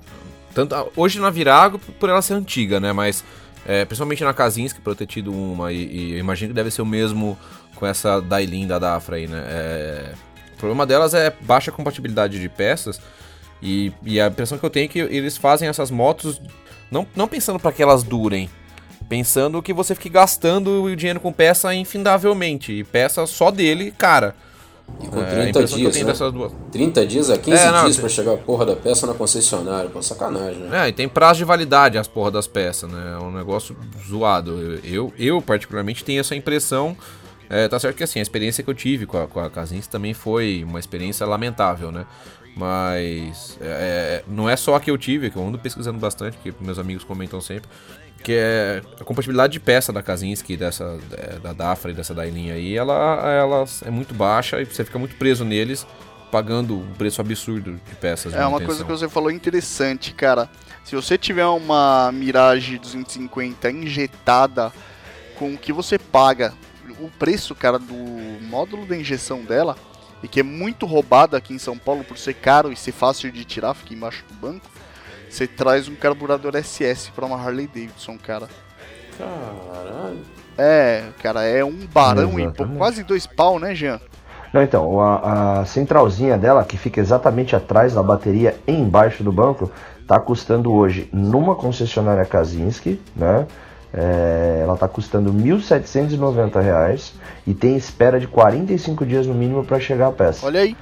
tanto, 0.54 0.76
hoje 0.98 1.18
na 1.20 1.30
Virago, 1.30 1.80
por 1.80 2.10
ela 2.10 2.22
ser 2.22 2.34
antiga, 2.34 2.78
né? 2.78 2.92
Mas 2.92 3.24
é, 3.66 3.86
principalmente 3.86 4.24
na 4.24 4.34
Kazinski, 4.34 4.82
por 4.82 4.92
eu 4.92 4.96
ter 4.96 5.06
tido 5.06 5.32
uma, 5.32 5.72
e, 5.72 5.84
e 5.84 6.18
imagino 6.18 6.50
que 6.50 6.56
deve 6.56 6.72
ser 6.72 6.82
o 6.82 6.86
mesmo 6.86 7.38
com 7.76 7.86
essa 7.86 8.22
Dailin 8.22 8.68
da 8.68 8.80
Dafra 8.80 9.18
aí, 9.18 9.28
né? 9.28 9.44
É, 9.48 10.14
o 10.54 10.58
problema 10.58 10.86
delas 10.86 11.14
é 11.14 11.34
baixa 11.42 11.72
compatibilidade 11.72 12.40
de 12.40 12.50
peças. 12.50 13.00
E, 13.62 13.92
e 14.04 14.20
a 14.20 14.28
impressão 14.28 14.58
que 14.58 14.66
eu 14.66 14.70
tenho 14.70 14.86
é 14.86 14.88
que 14.88 15.00
eles 15.00 15.38
fazem 15.38 15.68
essas 15.68 15.92
motos 15.92 16.42
não, 16.90 17.08
não 17.16 17.28
pensando 17.28 17.60
para 17.60 17.72
que 17.72 17.82
elas 17.82 18.04
durem. 18.04 18.50
Pensando 19.08 19.62
que 19.62 19.74
você 19.74 19.96
fique 19.96 20.10
gastando 20.10 20.84
o 20.84 20.96
dinheiro 20.96 21.20
com 21.20 21.32
peça 21.32 21.74
infindavelmente. 21.74 22.72
E 22.72 22.84
peça 22.84 23.26
só 23.26 23.52
dele, 23.52 23.92
cara. 23.92 24.36
E 25.00 25.08
com 25.08 25.20
É, 25.20 25.24
a 25.24 25.26
30 25.26 25.50
impressão 25.50 25.78
que 25.78 25.84
eu 25.86 25.92
dias, 25.92 26.06
né? 26.06 26.12
dessas 26.12 26.32
duas. 26.34 26.52
30 26.72 27.06
dias 27.08 27.30
a 27.30 27.38
15 27.38 27.58
É, 27.64 27.72
não, 27.72 27.84
dias 27.84 27.96
tem- 27.96 28.02
pra 28.02 28.10
chegar 28.10 28.34
a 28.34 28.38
porra 28.38 28.66
da 28.66 28.76
peça 28.76 29.08
na 29.08 29.14
concessionária. 29.14 29.90
Pô, 29.90 30.02
sacanagem, 30.02 30.62
né? 30.64 30.86
É, 30.86 30.90
e 30.90 30.94
tem 30.94 31.08
prazo 31.08 31.40
de 31.40 31.46
validade 31.46 31.98
as 31.98 32.08
porra 32.08 32.30
das 32.32 32.48
peças, 32.48 32.90
né? 32.92 33.18
É 33.20 33.24
um 33.24 33.32
negócio 33.32 33.76
zoado. 34.08 34.80
Eu, 34.84 35.12
eu, 35.18 35.42
particularmente, 35.42 36.04
tenho 36.04 36.20
essa 36.20 36.36
impressão. 36.36 36.96
É, 37.50 37.68
tá 37.68 37.78
certo 37.80 37.98
que 37.98 38.04
assim, 38.04 38.20
a 38.20 38.22
experiência 38.22 38.64
que 38.64 38.70
eu 38.70 38.74
tive 38.74 39.06
com 39.06 39.18
a, 39.22 39.28
com 39.28 39.40
a 39.40 39.50
Kazinski 39.50 39.90
também 39.92 40.14
foi 40.14 40.64
uma 40.66 40.80
experiência 40.80 41.26
lamentável, 41.26 41.92
né? 41.92 42.06
Mas 42.56 43.58
é, 43.62 43.66
é, 43.66 44.24
não 44.28 44.50
é 44.50 44.56
só 44.56 44.76
a 44.76 44.80
que 44.80 44.92
eu 44.92 44.98
tive, 44.98 45.30
que 45.30 45.36
eu 45.38 45.46
ando 45.48 45.58
pesquisando 45.58 45.98
bastante, 46.00 46.38
que 46.44 46.54
meus 46.62 46.78
amigos 46.78 47.04
comentam 47.04 47.42
sempre, 47.42 47.68
que 48.24 48.34
é 48.34 48.82
a 49.00 49.04
compatibilidade 49.04 49.54
de 49.54 49.60
peça 49.60 49.92
da 49.92 50.02
Kazinski, 50.02 50.56
dessa, 50.56 50.98
é, 51.14 51.40
da 51.40 51.54
Dafra 51.54 51.92
e 51.92 51.94
dessa 51.94 52.14
Dailin 52.14 52.52
aí, 52.52 52.78
ela, 52.78 52.94
ela 53.30 53.66
é 53.86 53.90
muito 53.90 54.14
baixa 54.14 54.62
e 54.62 54.66
você 54.66 54.84
fica 54.84 55.00
muito 55.00 55.16
preso 55.16 55.44
neles, 55.44 55.86
pagando 56.32 56.78
um 56.78 56.94
preço 56.94 57.20
absurdo 57.20 57.74
de 57.74 57.96
peças. 57.96 58.32
de 58.32 58.40
É 58.40 58.46
uma 58.46 58.62
coisa 58.62 58.84
que 58.84 58.90
você 58.90 59.10
falou 59.10 59.30
interessante, 59.30 60.14
cara. 60.14 60.50
Se 60.84 60.96
você 60.96 61.18
tiver 61.18 61.46
uma 61.46 62.12
Mirage 62.12 62.78
250 62.78 63.70
injetada 63.70 64.72
com 65.38 65.54
o 65.54 65.58
que 65.58 65.74
você 65.74 66.00
paga, 66.00 66.54
o 67.00 67.10
preço, 67.10 67.54
cara, 67.54 67.78
do 67.78 67.96
módulo 68.42 68.86
da 68.86 68.96
injeção 68.96 69.44
dela, 69.44 69.76
e 70.24 70.28
que 70.28 70.40
é 70.40 70.44
muito 70.44 70.86
roubado 70.86 71.36
aqui 71.36 71.54
em 71.54 71.60
São 71.60 71.78
Paulo 71.78 72.04
por 72.04 72.18
ser 72.18 72.36
caro 72.36 72.72
e 72.72 72.76
ser 72.76 72.92
fácil 72.92 73.32
de 73.32 73.44
tirar, 73.44 73.74
fica 73.74 73.94
embaixo 73.94 74.24
do 74.28 74.34
banco, 74.36 74.70
você 75.32 75.48
traz 75.48 75.88
um 75.88 75.96
carburador 75.96 76.54
SS 76.56 77.10
pra 77.16 77.26
uma 77.26 77.38
Harley 77.38 77.68
Davidson, 77.68 78.18
cara. 78.18 78.50
Caralho. 79.18 80.20
É, 80.58 81.06
cara, 81.24 81.44
é 81.44 81.64
um 81.64 81.78
barão 81.92 82.38
e 82.40 82.52
pô, 82.52 82.66
quase 82.78 83.04
dois 83.04 83.26
pau, 83.26 83.58
né, 83.58 83.74
Jean? 83.74 84.00
Não, 84.54 84.62
então, 84.62 85.00
a, 85.00 85.62
a 85.62 85.66
centralzinha 85.66 86.38
dela, 86.38 86.66
que 86.66 86.78
fica 86.78 87.00
exatamente 87.00 87.56
atrás 87.56 87.94
da 87.94 88.04
bateria, 88.04 88.58
embaixo 88.68 89.24
do 89.24 89.32
banco, 89.32 89.72
tá 90.06 90.20
custando 90.20 90.74
hoje, 90.74 91.10
numa 91.14 91.56
concessionária 91.56 92.26
Kazinski, 92.26 93.00
né? 93.16 93.48
É, 93.94 94.60
ela 94.64 94.74
está 94.74 94.88
custando 94.88 95.32
R$ 95.32 95.38
1.790 95.38 97.12
e 97.48 97.54
tem 97.54 97.76
espera 97.76 98.20
de 98.20 98.28
45 98.28 99.06
dias 99.06 99.28
no 99.28 99.34
mínimo 99.34 99.64
para 99.64 99.80
chegar 99.80 100.08
a 100.08 100.12
peça. 100.12 100.46
Olha 100.46 100.62
aí. 100.62 100.76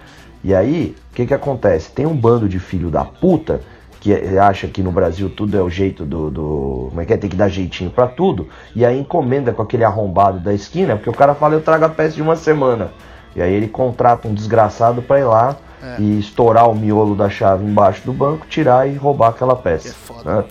E 0.44 0.54
aí, 0.54 0.96
o 1.12 1.16
que 1.16 1.28
que 1.28 1.34
acontece? 1.34 1.92
Tem 1.92 2.06
um 2.06 2.16
bando 2.16 2.48
de 2.48 2.60
filho 2.60 2.90
da 2.90 3.04
puta 3.04 3.62
que 4.00 4.14
acha 4.38 4.68
que 4.68 4.82
no 4.82 4.92
Brasil 4.92 5.30
tudo 5.30 5.58
é 5.58 5.62
o 5.62 5.70
jeito 5.70 6.06
do, 6.06 6.30
do 6.30 6.86
como 6.90 7.02
é 7.02 7.06
que 7.06 7.14
é, 7.14 7.18
tem 7.18 7.30
que 7.30 7.36
dar 7.36 7.50
jeitinho 7.50 7.90
para 7.92 8.08
tudo, 8.08 8.48
e 8.76 8.86
aí 8.86 9.00
encomenda 9.00 9.52
com 9.52 9.62
aquele 9.62 9.84
arrombado 9.84 10.40
da 10.40 10.54
esquina, 10.54 10.96
porque 10.96 11.10
o 11.10 11.14
cara 11.14 11.36
fala 11.36 11.56
eu 11.56 11.62
trago 11.62 11.86
a 11.86 11.90
peça 11.90 12.16
de 12.16 12.22
uma 12.22 12.36
semana. 12.36 12.92
E 13.36 13.42
aí 13.42 13.54
ele 13.54 13.68
contrata 13.68 14.28
um 14.28 14.34
desgraçado 14.34 15.02
para 15.02 15.20
ir 15.20 15.24
lá 15.26 15.56
É. 15.82 15.96
e 16.02 16.20
estourar 16.20 16.70
o 16.70 16.76
miolo 16.76 17.16
da 17.16 17.30
chave 17.30 17.64
embaixo 17.64 18.02
do 18.06 18.12
banco, 18.12 18.46
tirar 18.48 18.88
e 18.90 18.96
roubar 18.96 19.30
aquela 19.30 19.56
peça. 19.56 19.90
É 19.90 19.92
foda. 19.92 20.36
né? 20.38 20.44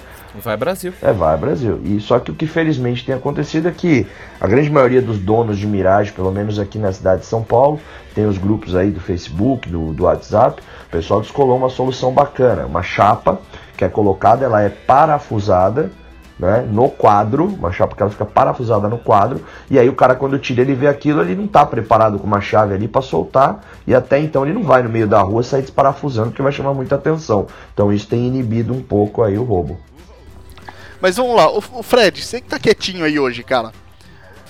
Vai 0.43 0.57
Brasil. 0.57 0.93
É, 1.02 1.12
vai 1.12 1.37
Brasil. 1.37 1.81
E 1.85 1.99
só 2.00 2.19
que 2.21 2.31
o 2.31 2.35
que 2.35 2.47
felizmente 2.47 3.05
tem 3.05 3.14
acontecido 3.14 3.67
é 3.67 3.73
que 3.73 4.07
a 4.40 4.47
grande 4.47 4.71
maioria 4.71 5.02
dos 5.02 5.19
donos 5.19 5.59
de 5.59 5.67
Mirage, 5.67 6.12
pelo 6.12 6.31
menos 6.31 6.59
aqui 6.61 6.78
na 6.78 6.93
cidade 6.93 7.23
de 7.23 7.26
São 7.26 7.43
Paulo, 7.43 7.81
tem 8.14 8.25
os 8.26 8.38
grupos 8.38 8.76
aí 8.76 8.90
do 8.90 9.00
Facebook, 9.00 9.69
do, 9.69 9.93
do 9.93 10.05
WhatsApp, 10.05 10.62
o 10.88 10.90
pessoal 10.90 11.21
descolou 11.21 11.57
uma 11.57 11.68
solução 11.68 12.12
bacana, 12.12 12.64
uma 12.64 12.83
chapa 12.83 13.40
que 13.76 13.85
é 13.85 13.88
colocada, 13.88 14.45
ela 14.45 14.62
é 14.62 14.71
parafusada, 14.71 15.92
né, 16.38 16.66
no 16.71 16.88
quadro, 16.88 17.45
uma 17.45 17.71
chapa 17.71 17.95
que 17.95 18.02
ela 18.02 18.11
fica 18.11 18.25
parafusada 18.25 18.88
no 18.88 18.97
quadro, 18.97 19.45
e 19.71 19.78
aí 19.78 19.88
o 19.88 19.95
cara 19.95 20.14
quando 20.14 20.38
tira 20.38 20.62
ele 20.62 20.75
vê 20.75 20.87
aquilo, 20.87 21.21
ele 21.21 21.35
não 21.35 21.47
tá 21.47 21.66
preparado 21.66 22.18
com 22.18 22.26
uma 22.26 22.40
chave 22.40 22.75
ali 22.75 22.88
para 22.88 23.02
soltar, 23.02 23.61
e 23.87 23.95
até 23.95 24.18
então 24.18 24.45
ele 24.45 24.54
não 24.54 24.62
vai 24.62 24.83
no 24.83 24.88
meio 24.88 25.07
da 25.07 25.21
rua 25.21 25.42
sair 25.42 25.62
desparafusando, 25.62 26.28
porque 26.28 26.42
vai 26.42 26.52
chamar 26.52 26.73
muita 26.75 26.95
atenção. 26.95 27.47
Então 27.75 27.92
isso 27.92 28.09
tem 28.09 28.26
inibido 28.26 28.73
um 28.73 28.80
pouco 28.80 29.23
aí 29.23 29.37
o 29.37 29.45
roubo. 29.45 29.78
Mas 31.00 31.16
vamos 31.16 31.37
lá, 31.37 31.50
o 31.50 31.83
Fred, 31.83 32.23
você 32.23 32.40
que 32.40 32.49
tá 32.49 32.59
quietinho 32.59 33.04
aí 33.04 33.18
hoje, 33.18 33.42
cara. 33.42 33.73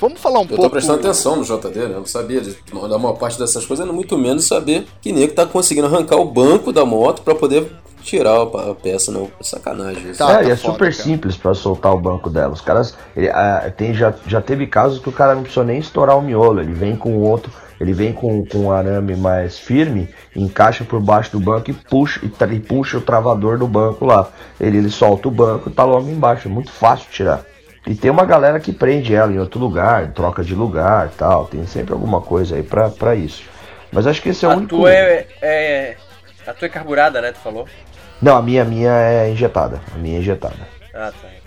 Vamos 0.01 0.21
falar 0.21 0.41
um 0.41 0.43
Eu 0.43 0.49
pouco. 0.49 0.63
tô 0.63 0.71
prestando 0.71 1.01
atenção 1.01 1.37
no 1.37 1.45
JD, 1.45 1.79
né? 1.81 1.95
Eu 1.95 2.01
não 2.01 2.07
sabia 2.07 2.41
de, 2.41 2.57
da 2.73 2.99
maior 2.99 3.15
parte 3.15 3.39
dessas 3.39 3.67
coisas, 3.67 3.87
muito 3.89 4.17
menos 4.17 4.47
saber 4.47 4.87
que 5.01 5.13
nego 5.13 5.33
tá 5.35 5.45
conseguindo 5.45 5.87
arrancar 5.87 6.17
o 6.17 6.25
banco 6.25 6.73
da 6.73 6.85
moto 6.85 7.23
pra 7.23 7.35
poder 7.35 7.71
tirar 8.03 8.43
a, 8.43 8.75
peça, 8.75 9.13
não. 9.13 9.29
Sacanagem 9.41 10.11
isso. 10.11 10.19
Tá, 10.19 10.43
é, 10.43 10.49
e 10.49 10.51
é 10.51 10.57
foda, 10.57 10.73
super 10.73 10.93
cara. 10.93 11.03
simples 11.03 11.37
pra 11.37 11.55
soltar 11.55 11.93
o 11.93 11.99
banco 11.99 12.31
dela. 12.31 12.53
Os 12.53 12.61
caras, 12.61 12.97
ele, 13.17 13.29
ah, 13.29 13.73
tem, 13.77 13.93
já, 13.93 14.15
já 14.27 14.41
teve 14.41 14.67
casos 14.67 14.99
que 14.99 15.09
o 15.09 15.13
cara 15.13 15.35
não 15.35 15.43
precisou 15.43 15.65
nem 15.65 15.79
estourar 15.79 16.17
o 16.17 16.23
miolo, 16.23 16.61
ele 16.61 16.73
vem 16.73 16.97
com 16.97 17.17
o 17.17 17.21
outro, 17.21 17.53
ele 17.81 17.93
vem 17.93 18.13
com, 18.13 18.45
com 18.47 18.59
um 18.59 18.73
arame 18.73 19.17
mais 19.17 19.59
firme, 19.59 20.09
encaixa 20.35 20.85
por 20.85 21.01
baixo 21.01 21.33
do 21.33 21.41
banco 21.41 21.71
e 21.71 21.75
puxa, 21.75 22.21
e, 22.23 22.55
e 22.55 22.61
puxa 22.61 22.99
o 22.99 23.03
travador 23.03 23.59
do 23.59 23.67
banco 23.67 24.05
lá. 24.05 24.31
Ele, 24.61 24.79
ele 24.79 24.91
solta 24.91 25.29
o 25.29 25.31
banco 25.31 25.69
e 25.69 25.73
tá 25.73 25.85
logo 25.85 26.09
embaixo, 26.09 26.49
é 26.49 26.51
muito 26.51 26.71
fácil 26.71 27.07
tirar. 27.11 27.45
E 27.87 27.95
tem 27.95 28.11
uma 28.11 28.25
galera 28.25 28.61
que 28.61 28.73
prende 28.73 29.15
ela 29.15 29.33
em 29.33 29.39
outro 29.39 29.59
lugar, 29.61 30.09
troca 30.13 30.43
de 30.45 30.55
lugar 30.55 31.11
tal, 31.17 31.47
tem 31.47 31.65
sempre 31.67 31.93
alguma 31.95 32.21
coisa 32.21 32.57
aí 32.57 32.63
pra, 32.63 32.91
pra 32.91 33.15
isso. 33.15 33.43
Mas 33.93 34.07
acho 34.07 34.21
que 34.21 34.29
esse 34.31 34.45
é 34.45 34.49
o 34.49 34.53
A 34.53 34.57
único. 34.57 34.69
tua 34.77 34.93
é, 34.93 35.27
é. 35.41 35.97
A 36.47 36.53
tua 36.53 36.67
é 36.67 36.69
carburada, 36.69 37.21
né? 37.23 37.33
Tu 37.33 37.39
falou? 37.39 37.67
Não, 38.21 38.37
a 38.37 38.43
minha, 38.43 38.63
a 38.63 38.65
minha 38.65 38.91
é 38.91 39.31
injetada. 39.31 39.81
A 39.95 39.99
minha 39.99 40.17
é 40.17 40.21
injetada. 40.21 40.57
Ah, 40.95 41.13
tá. 41.23 41.29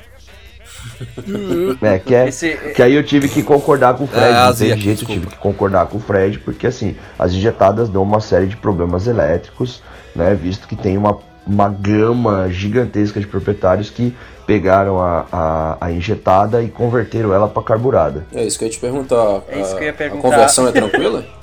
É, 1.82 2.00
que 2.00 2.16
é. 2.16 2.28
Esse, 2.28 2.56
Que 2.76 2.82
aí 2.82 2.94
eu 2.96 3.04
tive 3.04 3.30
que 3.30 3.44
concordar 3.44 3.96
com 3.96 4.06
o 4.06 4.08
Fred, 4.08 4.26
É, 4.26 4.34
não 4.34 4.50
aqui, 4.50 4.58
jeito, 4.58 4.74
eu 4.74 4.94
desculpa. 4.96 5.14
tive 5.14 5.28
que 5.28 5.38
concordar 5.38 5.86
com 5.88 5.98
o 5.98 6.00
Fred, 6.00 6.40
porque 6.40 6.66
assim, 6.68 6.96
as 7.20 7.34
injetadas 7.34 7.88
dão 7.90 8.02
uma 8.04 8.20
série 8.20 8.48
de 8.48 8.58
problemas 8.58 9.06
elétricos, 9.08 9.84
né? 10.16 10.34
Visto 10.34 10.68
que 10.68 10.76
tem 10.76 10.98
uma, 10.98 11.20
uma 11.46 11.70
gama 11.70 12.50
gigantesca 12.50 13.20
de 13.20 13.28
proprietários 13.28 13.90
que 13.90 14.16
pegaram 14.46 15.00
a, 15.02 15.26
a, 15.32 15.78
a 15.82 15.92
injetada 15.92 16.62
e 16.62 16.68
converteram 16.70 17.34
ela 17.34 17.48
para 17.48 17.64
carburada. 17.64 18.26
É 18.34 18.44
isso 18.44 18.58
que 18.58 18.66
eu 18.66 18.68
ia 18.68 18.72
te 18.74 18.80
perguntar. 18.80 19.42
É 19.48 19.60
isso 19.62 19.74
A- 19.74 19.78
que 19.78 19.84
eu 19.84 19.86
ia 19.88 19.92
A 19.92 19.96
perguntar. 19.96 20.22
conversão 20.30 20.68
é 20.68 20.72
tranquila? 20.72 21.24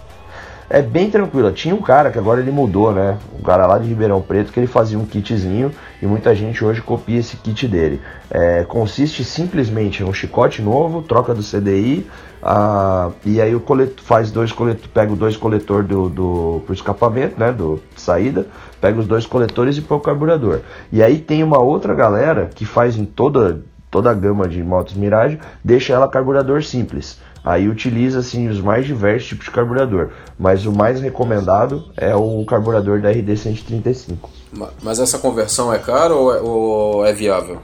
É 0.71 0.83
bem 0.83 1.09
tranquila. 1.11 1.51
Tinha 1.51 1.75
um 1.75 1.81
cara 1.81 2.11
que 2.11 2.19
agora 2.19 2.43
ele 2.43 2.51
mudou, 2.51 2.93
né? 2.93 3.17
Um 3.39 3.43
cara 3.43 3.67
lá 3.67 3.79
de 3.79 3.89
Ribeirão 3.89 4.21
Preto 4.21 4.53
que 4.53 4.61
ele 4.61 4.67
fazia 4.67 4.99
um 4.99 5.07
kitzinho 5.07 5.73
e 6.03 6.05
muita 6.07 6.35
gente 6.35 6.63
hoje 6.63 6.83
copia 6.83 7.19
esse 7.21 7.39
kit 7.39 7.67
dele. 7.67 8.03
É, 8.31 8.65
consiste 8.65 9.25
simplesmente 9.25 10.03
em 10.03 10.07
um 10.07 10.13
chicote 10.13 10.61
novo, 10.61 11.01
troca 11.01 11.35
do 11.35 11.43
CDI, 11.43 12.07
ah, 12.43 13.09
e 13.25 13.41
aí 13.41 13.55
o 13.55 13.61
coletor 13.61 14.05
faz 14.05 14.31
dois 14.31 14.53
coletores, 14.53 14.91
pega 14.93 15.11
os 15.11 15.19
dois 15.19 15.39
coletores 15.39 15.89
do, 15.89 16.11
do 16.11 16.63
pro 16.67 16.75
escapamento, 16.75 17.41
né? 17.41 17.51
Do 17.51 17.81
de 17.97 18.01
saída, 18.03 18.47
pega 18.81 18.99
os 19.01 19.07
dois 19.07 19.27
coletores 19.27 19.77
e 19.77 19.81
põe 19.83 19.99
o 19.99 20.01
carburador. 20.01 20.61
E 20.93 21.03
aí 21.03 21.19
tem 21.19 21.43
uma 21.43 21.59
outra 21.59 21.95
galera 21.95 22.51
que 22.55 22.65
faz 22.65 22.97
em 22.97 23.05
toda 23.05 23.61
toda 23.91 24.11
a 24.11 24.15
gama 24.15 24.47
de 24.47 24.63
motos 24.63 24.95
Mirage, 24.95 25.39
deixa 25.65 25.95
ela 25.95 26.07
carburador 26.09 26.63
simples. 26.63 27.19
Aí 27.43 27.69
utiliza 27.69 28.19
assim 28.19 28.47
os 28.49 28.61
mais 28.61 28.85
diversos 28.85 29.29
tipos 29.31 29.47
de 29.47 29.51
carburador, 29.51 30.11
mas 30.39 30.67
o 30.67 30.73
mais 30.73 31.01
recomendado 31.01 31.85
é 31.97 32.15
o 32.15 32.45
carburador 32.45 33.01
da 33.01 33.11
RD 33.11 33.35
135. 33.37 34.29
Ma- 34.53 34.69
Mas 34.83 34.99
essa 34.99 35.19
conversão 35.19 35.73
é 35.73 35.79
cara 35.79 36.15
ou 36.15 36.35
é, 36.35 36.41
ou 36.41 37.07
é 37.07 37.13
viável? 37.15 37.61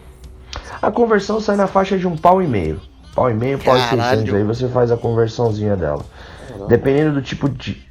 A 0.80 0.90
conversão 0.90 1.40
sai 1.40 1.56
na 1.56 1.66
faixa 1.66 1.98
de 1.98 2.06
um 2.06 2.16
pau 2.16 2.40
e 2.40 2.46
meio. 2.46 2.80
Pau 3.14 3.30
e 3.30 3.34
meio, 3.34 3.58
pau 3.58 3.76
e 3.76 3.80
Caralho. 3.80 4.18
600, 4.20 4.34
aí 4.34 4.44
você 4.44 4.68
faz 4.68 4.90
a 4.90 4.96
conversãozinha 4.96 5.76
dela. 5.76 6.02
Dependendo 6.68 7.12
do 7.14 7.22
tipo 7.22 7.48
de, 7.50 7.83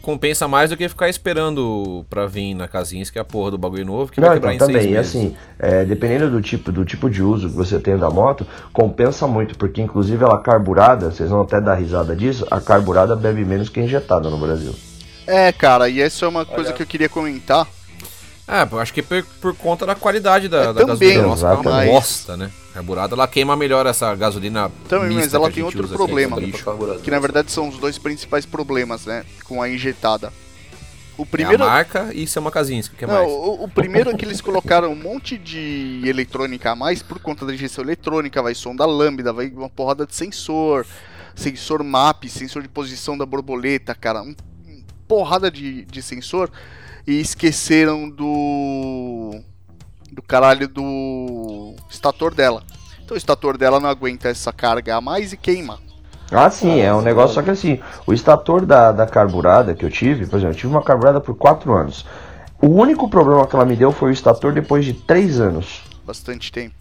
Compensa 0.00 0.48
mais 0.48 0.70
do 0.70 0.76
que 0.76 0.88
ficar 0.88 1.08
esperando 1.08 2.04
pra 2.08 2.26
vir 2.26 2.54
na 2.54 2.66
casinha, 2.66 3.04
que 3.04 3.18
é 3.18 3.20
a 3.22 3.24
porra 3.24 3.50
do 3.50 3.58
bagulho 3.58 3.84
novo, 3.84 4.10
que 4.10 4.20
Não, 4.20 4.28
vai 4.28 4.38
então 4.38 4.50
quebrar 4.50 4.66
em 4.66 4.72
seis 4.72 4.78
também, 4.78 4.92
e 4.92 4.96
meses. 4.96 5.10
assim, 5.16 5.36
é, 5.58 5.84
dependendo 5.84 6.30
do 6.30 6.40
tipo, 6.40 6.72
do 6.72 6.84
tipo 6.84 7.10
de 7.10 7.22
uso 7.22 7.48
que 7.50 7.54
você 7.54 7.78
tem 7.78 7.96
da 7.96 8.08
moto, 8.08 8.46
compensa 8.72 9.26
muito, 9.26 9.58
porque 9.58 9.82
inclusive 9.82 10.24
ela 10.24 10.38
carburada, 10.38 11.10
vocês 11.10 11.28
vão 11.28 11.42
até 11.42 11.60
dar 11.60 11.74
risada 11.74 12.16
disso, 12.16 12.46
a 12.50 12.60
carburada 12.60 13.14
bebe 13.14 13.44
menos 13.44 13.68
que 13.68 13.80
a 13.80 13.82
injetada 13.82 14.30
no 14.30 14.38
Brasil. 14.38 14.74
É, 15.26 15.52
cara, 15.52 15.88
e 15.88 16.00
essa 16.00 16.24
é 16.24 16.28
uma 16.28 16.44
coisa 16.44 16.72
que 16.72 16.82
eu 16.82 16.86
queria 16.86 17.08
comentar. 17.08 17.66
É, 18.46 18.62
eu 18.70 18.78
acho 18.78 18.92
que 18.92 19.02
por, 19.02 19.24
por 19.40 19.56
conta 19.56 19.86
da 19.86 19.94
qualidade 19.94 20.48
da, 20.48 20.64
É, 20.64 20.66
da 20.66 20.74
também, 20.74 20.86
gasolina. 21.14 21.22
Nossa, 21.22 21.46
é 21.48 21.54
uma 21.54 21.84
bosta, 21.86 22.36
né? 22.36 22.50
Carburada, 22.74 23.14
ela 23.14 23.26
queima 23.26 23.56
melhor 23.56 23.86
essa 23.86 24.14
gasolina 24.14 24.70
Também, 24.88 25.16
mas 25.16 25.32
ela 25.32 25.46
que 25.46 25.52
a 25.52 25.54
tem 25.54 25.64
outro 25.64 25.84
aqui, 25.86 25.94
problema. 25.94 26.36
que 26.36 26.42
é 26.42 26.46
lixo. 26.46 26.64
Que 27.02 27.10
na 27.10 27.18
verdade 27.18 27.50
são 27.50 27.68
os 27.68 27.78
dois 27.78 27.96
principais 27.98 28.44
problemas, 28.44 29.06
né? 29.06 29.24
Com 29.44 29.62
a 29.62 29.68
injetada. 29.68 30.32
O 31.16 31.24
Primeiro... 31.24 31.62
É 31.62 31.66
a 31.66 31.70
marca 31.70 32.10
e 32.12 32.26
ser 32.26 32.40
uma 32.40 32.50
Kazinski, 32.50 32.96
o 32.96 32.98
que 32.98 33.04
é 33.04 33.06
Não, 33.06 33.14
mais? 33.14 33.28
o, 33.30 33.64
o 33.64 33.68
primeiro 33.68 34.10
é 34.10 34.14
que 34.14 34.24
eles 34.24 34.40
colocaram 34.40 34.90
um 34.90 34.96
monte 34.96 35.38
de 35.38 36.02
eletrônica 36.04 36.72
a 36.72 36.74
mais 36.74 37.02
por 37.02 37.20
conta 37.20 37.46
da 37.46 37.54
injeção 37.54 37.84
eletrônica, 37.84 38.42
vai 38.42 38.54
sonda 38.54 38.84
lambda, 38.84 39.32
vai 39.32 39.46
uma 39.48 39.70
porrada 39.70 40.04
de 40.04 40.14
sensor, 40.14 40.84
sensor 41.36 41.84
MAP, 41.84 42.24
sensor 42.28 42.62
de 42.62 42.68
posição 42.68 43.16
da 43.16 43.24
borboleta, 43.24 43.94
cara, 43.94 44.22
um, 44.22 44.34
um 44.66 44.82
porrada 45.06 45.50
de, 45.52 45.84
de 45.84 46.02
sensor 46.02 46.50
e 47.06 47.20
esqueceram 47.20 48.08
do 48.08 49.40
do 50.12 50.22
caralho 50.22 50.68
do 50.68 51.74
estator 51.90 52.32
dela. 52.32 52.62
Então 53.04 53.14
o 53.14 53.18
estator 53.18 53.58
dela 53.58 53.80
não 53.80 53.88
aguenta 53.88 54.28
essa 54.28 54.52
carga 54.52 54.96
a 54.96 55.00
mais 55.00 55.32
e 55.32 55.36
queima. 55.36 55.78
Ah, 56.30 56.48
sim, 56.50 56.80
é 56.80 56.92
um 56.94 57.02
negócio, 57.02 57.34
só 57.34 57.42
que 57.42 57.50
assim, 57.50 57.80
o 58.06 58.12
estator 58.12 58.64
da, 58.64 58.92
da 58.92 59.06
carburada 59.06 59.74
que 59.74 59.84
eu 59.84 59.90
tive, 59.90 60.26
por 60.26 60.36
exemplo, 60.36 60.54
eu 60.54 60.58
tive 60.58 60.72
uma 60.72 60.82
carburada 60.82 61.20
por 61.20 61.36
4 61.36 61.72
anos. 61.74 62.06
O 62.62 62.68
único 62.68 63.10
problema 63.10 63.46
que 63.46 63.54
ela 63.54 63.64
me 63.64 63.76
deu 63.76 63.92
foi 63.92 64.10
o 64.10 64.12
estator 64.12 64.52
depois 64.52 64.84
de 64.84 64.94
3 64.94 65.40
anos. 65.40 65.82
Bastante 66.06 66.50
tempo. 66.50 66.74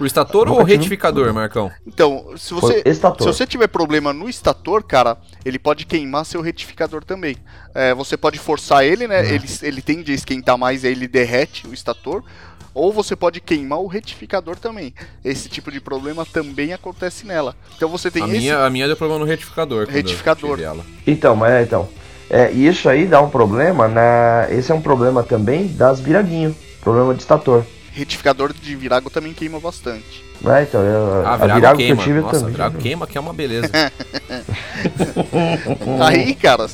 O 0.00 0.06
estator 0.06 0.48
ou 0.48 0.60
o 0.60 0.62
retificador, 0.64 1.32
Marcão? 1.34 1.70
Então, 1.86 2.32
se 2.36 2.54
você, 2.54 2.82
se 2.86 3.26
você 3.26 3.46
tiver 3.46 3.66
problema 3.68 4.12
no 4.12 4.28
estator, 4.30 4.82
cara, 4.82 5.18
ele 5.44 5.58
pode 5.58 5.84
queimar 5.84 6.24
seu 6.24 6.40
retificador 6.40 7.04
também. 7.04 7.36
É, 7.74 7.94
você 7.94 8.16
pode 8.16 8.38
forçar 8.38 8.82
ele, 8.84 9.06
né? 9.06 9.20
Ele, 9.34 9.46
ele 9.62 9.82
tende 9.82 10.10
a 10.10 10.14
esquentar 10.14 10.56
mais, 10.56 10.84
aí 10.84 10.92
ele 10.92 11.06
derrete 11.06 11.66
o 11.66 11.74
estator. 11.74 12.24
Ou 12.72 12.92
você 12.92 13.14
pode 13.16 13.40
queimar 13.40 13.80
o 13.80 13.86
retificador 13.86 14.56
também. 14.56 14.94
Esse 15.24 15.48
tipo 15.48 15.70
de 15.70 15.80
problema 15.80 16.24
também 16.24 16.72
acontece 16.72 17.26
nela. 17.26 17.54
Então 17.76 17.88
você 17.88 18.10
tem 18.10 18.22
A 18.22 18.26
esse. 18.26 18.38
minha, 18.38 18.64
a 18.64 18.70
minha 18.70 18.86
deu 18.86 18.96
problema 18.96 19.18
no 19.18 19.26
retificador. 19.26 19.88
Retificador. 19.88 20.58
Então, 21.06 21.34
mas 21.36 21.52
é, 21.52 21.62
então. 21.62 21.88
É, 22.30 22.52
e 22.52 22.66
isso 22.66 22.88
aí 22.88 23.06
dá 23.06 23.20
um 23.20 23.28
problema 23.28 23.88
na. 23.88 24.46
Esse 24.50 24.70
é 24.70 24.74
um 24.74 24.80
problema 24.80 25.22
também 25.24 25.66
das 25.66 26.00
viraguinho. 26.00 26.54
Problema 26.80 27.12
de 27.12 27.20
estator. 27.20 27.66
Retificador 27.92 28.52
de 28.52 28.76
virago 28.76 29.10
também 29.10 29.34
queima 29.34 29.58
bastante. 29.60 30.24
É, 30.46 30.62
então, 30.62 30.80
eu, 30.82 31.26
Ah, 31.26 31.34
a 31.34 31.36
virago, 31.36 31.54
virago 31.56 31.78
que 31.78 31.84
queima. 31.84 32.00
eu 32.00 32.04
tive 32.04 32.20
Nossa, 32.20 32.38
também. 32.38 32.52
virago 32.52 32.78
queima 32.78 33.06
que 33.06 33.18
é 33.18 33.20
uma 33.20 33.32
beleza. 33.32 33.70
Aí, 36.06 36.34
cara, 36.34 36.68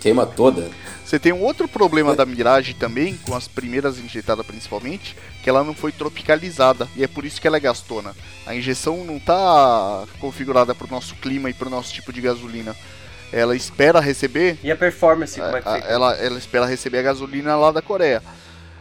Queima 0.00 0.26
toda. 0.26 0.68
Você 1.04 1.18
tem 1.18 1.32
um 1.32 1.42
outro 1.42 1.66
problema 1.66 2.14
da 2.14 2.26
Mirage 2.26 2.74
também, 2.74 3.16
com 3.24 3.34
as 3.34 3.48
primeiras 3.48 3.98
injetadas 3.98 4.44
principalmente, 4.44 5.16
que 5.42 5.48
ela 5.48 5.64
não 5.64 5.74
foi 5.74 5.90
tropicalizada 5.90 6.86
e 6.94 7.02
é 7.02 7.08
por 7.08 7.24
isso 7.24 7.40
que 7.40 7.46
ela 7.48 7.56
é 7.56 7.60
gastona. 7.60 8.14
A 8.46 8.54
injeção 8.54 9.02
não 9.04 9.18
tá 9.18 10.04
configurada 10.20 10.74
para 10.74 10.86
o 10.86 10.90
nosso 10.90 11.14
clima 11.16 11.48
e 11.48 11.54
para 11.54 11.66
o 11.66 11.70
nosso 11.70 11.92
tipo 11.94 12.12
de 12.12 12.20
gasolina. 12.20 12.76
Ela 13.32 13.56
espera 13.56 14.00
receber, 14.00 14.58
E 14.62 14.70
a 14.70 14.76
performance, 14.76 15.40
como 15.40 15.56
é 15.56 15.62
que 15.62 15.72
fica? 15.74 15.86
ela, 15.88 16.14
ela 16.16 16.38
espera 16.38 16.66
receber 16.66 16.98
a 16.98 17.02
gasolina 17.02 17.56
lá 17.56 17.72
da 17.72 17.80
Coreia. 17.82 18.22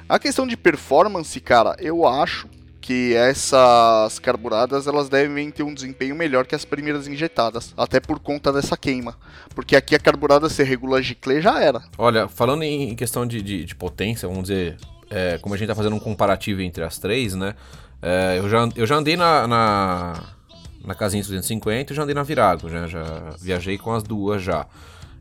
A 0.09 0.17
questão 0.17 0.47
de 0.47 0.55
performance, 0.55 1.37
cara, 1.41 1.75
eu 1.79 2.07
acho 2.07 2.47
que 2.79 3.13
essas 3.13 4.17
carburadas 4.19 4.87
elas 4.87 5.09
devem 5.09 5.51
ter 5.51 5.63
um 5.63 5.73
desempenho 5.73 6.15
melhor 6.15 6.45
que 6.45 6.55
as 6.55 6.63
primeiras 6.63 7.09
injetadas, 7.09 7.73
até 7.75 7.99
por 7.99 8.17
conta 8.17 8.53
dessa 8.53 8.77
queima. 8.77 9.17
Porque 9.53 9.75
aqui 9.75 9.93
a 9.93 9.99
carburada 9.99 10.47
se 10.47 10.63
regula 10.63 10.99
a 10.99 11.01
giclê 11.01 11.41
já 11.41 11.61
era. 11.61 11.83
Olha, 11.97 12.29
falando 12.29 12.63
em 12.63 12.95
questão 12.95 13.27
de, 13.27 13.41
de, 13.41 13.65
de 13.65 13.75
potência, 13.75 14.29
vamos 14.29 14.43
dizer, 14.43 14.77
é, 15.09 15.37
como 15.39 15.53
a 15.53 15.57
gente 15.57 15.67
tá 15.67 15.75
fazendo 15.75 15.97
um 15.97 15.99
comparativo 15.99 16.61
entre 16.61 16.85
as 16.85 16.97
três, 16.97 17.35
né? 17.35 17.53
É, 18.01 18.37
eu, 18.39 18.47
já, 18.47 18.69
eu 18.77 18.87
já 18.87 18.95
andei 18.95 19.17
na, 19.17 19.45
na, 19.45 20.23
na 20.85 20.95
casinha 20.95 21.21
250 21.21 21.91
e 21.91 21.95
já 21.95 22.03
andei 22.03 22.15
na 22.15 22.23
Virago, 22.23 22.69
já, 22.69 22.87
já 22.87 23.03
viajei 23.41 23.77
com 23.77 23.93
as 23.93 24.03
duas 24.03 24.41
já. 24.41 24.65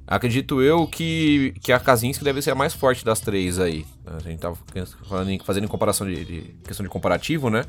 Acredito 0.06 0.62
eu 0.62 0.86
que, 0.86 1.52
que 1.60 1.72
a 1.72 1.80
Kazinski 1.80 2.22
deve 2.22 2.40
ser 2.40 2.52
a 2.52 2.54
mais 2.54 2.72
forte 2.72 3.04
das 3.04 3.18
três 3.18 3.58
aí. 3.58 3.84
A 4.06 4.20
gente 4.20 4.38
tava 4.38 4.56
falando 5.08 5.44
fazendo 5.44 5.64
em 5.64 5.68
comparação 5.68 6.06
de, 6.06 6.24
de, 6.24 6.40
questão 6.64 6.84
de 6.84 6.90
comparativo, 6.90 7.50
né? 7.50 7.64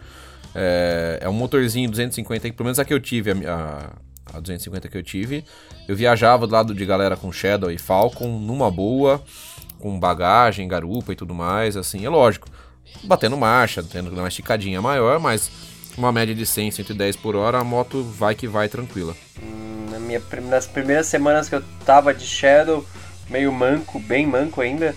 É, 0.53 1.19
é 1.21 1.29
um 1.29 1.33
motorzinho 1.33 1.89
250, 1.89 2.53
pelo 2.53 2.65
menos 2.65 2.77
a 2.77 2.85
que 2.85 2.93
eu 2.93 2.99
tive, 2.99 3.31
a, 3.47 3.91
a 4.33 4.39
250 4.39 4.87
que 4.87 4.97
eu 4.97 5.03
tive. 5.03 5.43
Eu 5.87 5.95
viajava 5.95 6.45
do 6.45 6.53
lado 6.53 6.75
de 6.75 6.85
galera 6.85 7.17
com 7.17 7.31
Shadow 7.31 7.71
e 7.71 7.77
Falcon 7.79 8.39
numa 8.39 8.69
boa, 8.69 9.23
com 9.79 9.99
bagagem, 9.99 10.67
garupa 10.67 11.13
e 11.13 11.15
tudo 11.15 11.33
mais, 11.33 11.75
assim, 11.75 12.05
é 12.05 12.09
lógico. 12.09 12.47
Batendo 13.03 13.35
marcha, 13.35 13.81
tendo 13.81 14.11
uma 14.11 14.27
esticadinha 14.27 14.79
maior, 14.79 15.19
mas 15.19 15.49
uma 15.97 16.11
média 16.11 16.35
de 16.35 16.45
100, 16.45 16.71
110 16.71 17.15
por 17.15 17.35
hora, 17.35 17.57
a 17.57 17.63
moto 17.63 18.03
vai 18.03 18.35
que 18.35 18.47
vai 18.47 18.69
tranquila. 18.69 19.15
Hum, 19.41 19.87
na 19.91 19.99
minha, 19.99 20.21
nas 20.47 20.67
primeiras 20.67 21.07
semanas 21.07 21.49
que 21.49 21.55
eu 21.55 21.63
tava 21.85 22.13
de 22.13 22.25
Shadow, 22.25 22.85
meio 23.29 23.51
manco, 23.51 23.99
bem 23.99 24.25
manco 24.25 24.61
ainda, 24.61 24.95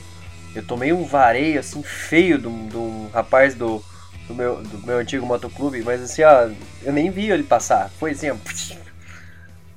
eu 0.55 0.63
tomei 0.63 0.93
um 0.93 1.05
vareio 1.05 1.59
assim 1.59 1.83
feio 1.83 2.39
de 2.39 2.47
um 2.47 3.09
rapaz 3.13 3.55
do, 3.55 3.83
do, 4.29 4.35
meu, 4.35 4.63
do 4.63 4.87
meu 4.87 4.99
antigo 4.99 5.25
motoclube, 5.25 5.83
mas 5.83 6.03
assim, 6.03 6.23
ó, 6.23 6.51
eu 6.83 6.93
nem 6.93 7.11
vi 7.11 7.31
ele 7.31 7.43
passar. 7.43 7.91
Foi 7.99 8.11
assim, 8.11 8.31
ó. 8.31 8.37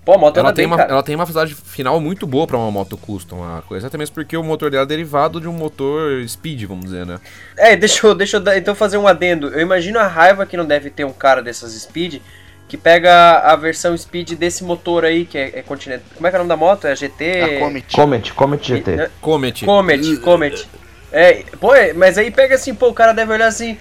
Pô, 0.05 0.13
a 0.13 0.17
moto 0.17 0.37
ela, 0.37 0.51
tem 0.51 0.67
bem, 0.67 0.73
uma, 0.73 0.83
ela 0.83 1.01
tem 1.01 1.15
uma 1.15 1.23
velocidade 1.23 1.55
final 1.55 1.99
muito 1.99 2.27
boa 2.27 2.45
para 2.45 2.57
uma 2.57 2.69
moto 2.69 2.97
custom, 2.97 3.41
a 3.41 3.61
coisa, 3.61 3.85
exatamente 3.85 4.11
porque 4.11 4.35
o 4.35 4.43
motor 4.43 4.69
dela 4.69 4.83
é 4.83 4.85
derivado 4.85 5.39
de 5.39 5.47
um 5.47 5.53
motor 5.53 6.27
speed, 6.27 6.63
vamos 6.63 6.85
dizer, 6.85 7.05
né? 7.05 7.19
É, 7.57 7.75
deixa 7.77 8.05
eu, 8.05 8.13
deixa 8.13 8.37
eu 8.37 8.57
então 8.57 8.75
fazer 8.75 8.97
um 8.97 9.07
adendo. 9.07 9.47
Eu 9.47 9.61
imagino 9.61 9.99
a 9.99 10.07
raiva 10.07 10.45
que 10.45 10.57
não 10.57 10.65
deve 10.65 10.89
ter 10.89 11.05
um 11.05 11.13
cara 11.13 11.41
dessas 11.41 11.71
speed 11.73 12.21
que 12.67 12.77
pega 12.77 13.39
a 13.39 13.55
versão 13.55 13.95
speed 13.95 14.31
desse 14.31 14.63
motor 14.63 15.05
aí, 15.05 15.25
que 15.25 15.37
é, 15.37 15.59
é 15.59 15.61
Continental. 15.61 16.05
Como 16.15 16.27
é 16.27 16.29
que 16.29 16.35
é 16.35 16.39
o 16.39 16.43
nome 16.43 16.49
da 16.49 16.57
moto? 16.57 16.85
É 16.85 16.95
GT? 16.95 17.41
A 17.41 17.59
Comet. 17.59 17.95
Comet, 17.95 18.33
Comet 18.33 18.67
GT. 18.67 18.91
E, 18.91 18.95
né? 18.95 19.09
Comet. 19.21 19.65
Comet, 19.65 20.17
Comet. 20.17 20.67
É, 21.11 21.43
pô, 21.61 21.75
é, 21.75 21.93
mas 21.93 22.17
aí 22.17 22.31
pega 22.31 22.55
assim, 22.55 22.73
pô, 22.73 22.89
o 22.89 22.93
cara 22.93 23.13
deve 23.13 23.31
olhar 23.31 23.47
assim, 23.47 23.77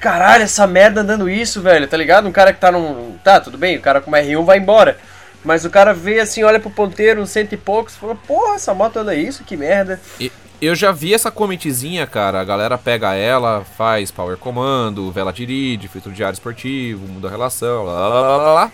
caralho, 0.00 0.42
essa 0.42 0.66
merda 0.66 1.02
andando 1.02 1.30
isso, 1.30 1.62
velho, 1.62 1.86
tá 1.86 1.96
ligado? 1.96 2.26
Um 2.26 2.32
cara 2.32 2.52
que 2.52 2.60
tá 2.60 2.72
num. 2.72 3.16
Tá, 3.22 3.40
tudo 3.40 3.56
bem, 3.56 3.76
o 3.76 3.80
cara 3.80 4.00
com 4.00 4.10
uma 4.10 4.18
R1 4.18 4.44
vai 4.44 4.58
embora. 4.58 4.98
Mas 5.44 5.64
o 5.64 5.70
cara 5.70 5.92
vê 5.92 6.20
assim, 6.20 6.42
olha 6.42 6.58
pro 6.58 6.70
ponteiro, 6.70 7.20
uns 7.20 7.30
cento 7.30 7.52
e 7.52 7.56
poucos, 7.56 7.94
fala, 7.94 8.14
porra, 8.14 8.54
essa 8.54 8.72
moto 8.72 8.96
anda 8.96 9.14
isso, 9.14 9.44
que 9.44 9.56
merda. 9.56 10.00
E, 10.18 10.32
eu 10.60 10.74
já 10.74 10.90
vi 10.90 11.12
essa 11.12 11.30
cometezinha, 11.30 12.06
cara. 12.06 12.40
A 12.40 12.44
galera 12.44 12.78
pega 12.78 13.14
ela, 13.14 13.62
faz 13.76 14.10
power 14.10 14.36
comando, 14.38 15.12
vela 15.12 15.32
dirige, 15.32 15.88
filtro 15.88 16.12
de 16.12 16.24
ar 16.24 16.32
esportivo, 16.32 17.06
muda 17.06 17.28
a 17.28 17.30
relação, 17.30 17.84
lá 17.84 18.08
lá 18.08 18.20
lá 18.20 18.36
lá. 18.36 18.52
lá. 18.52 18.72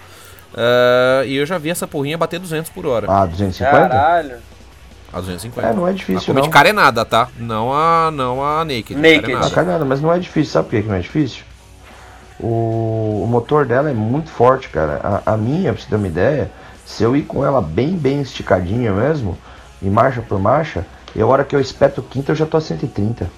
Uh, 0.52 1.26
e 1.26 1.36
eu 1.36 1.46
já 1.46 1.58
vi 1.58 1.70
essa 1.70 1.86
porrinha 1.86 2.18
bater 2.18 2.38
200 2.38 2.70
por 2.70 2.86
hora. 2.86 3.06
Ah, 3.08 3.26
250? 3.26 3.88
Caralho. 3.88 4.36
A 5.12 5.20
250. 5.20 5.66
É, 5.66 5.72
não 5.72 5.88
é 5.88 5.92
difícil, 5.92 6.32
a 6.32 6.40
não. 6.40 6.50
carenada, 6.50 7.04
tá? 7.04 7.28
Não 7.36 7.72
a, 7.72 8.10
não 8.12 8.44
a 8.44 8.64
naked. 8.64 8.94
Naked. 8.94 9.34
A 9.34 9.50
carenada, 9.50 9.84
mas 9.84 10.00
não 10.00 10.12
é 10.12 10.18
difícil. 10.18 10.52
Sabe 10.52 10.68
por 10.68 10.82
que 10.82 10.88
não 10.88 10.94
é 10.94 11.00
difícil? 11.00 11.42
O, 12.38 13.22
o 13.24 13.26
motor 13.28 13.66
dela 13.66 13.90
é 13.90 13.92
muito 13.92 14.30
forte, 14.30 14.68
cara. 14.68 15.22
A, 15.24 15.34
a 15.34 15.36
minha, 15.36 15.72
pra 15.72 15.82
você 15.82 15.88
ter 15.88 15.96
uma 15.96 16.06
ideia, 16.06 16.50
se 16.90 17.04
eu 17.04 17.16
ir 17.16 17.22
com 17.22 17.44
ela 17.44 17.62
bem, 17.62 17.96
bem 17.96 18.20
esticadinha 18.20 18.92
mesmo, 18.92 19.38
e 19.80 19.88
marcha 19.88 20.20
por 20.20 20.40
marcha, 20.40 20.84
e 21.14 21.20
a 21.20 21.26
hora 21.26 21.44
que 21.44 21.54
eu 21.54 21.60
espeto 21.60 22.02
quinta 22.02 22.32
eu 22.32 22.36
já 22.36 22.44
tô 22.44 22.56
a 22.56 22.60
130. 22.60 23.30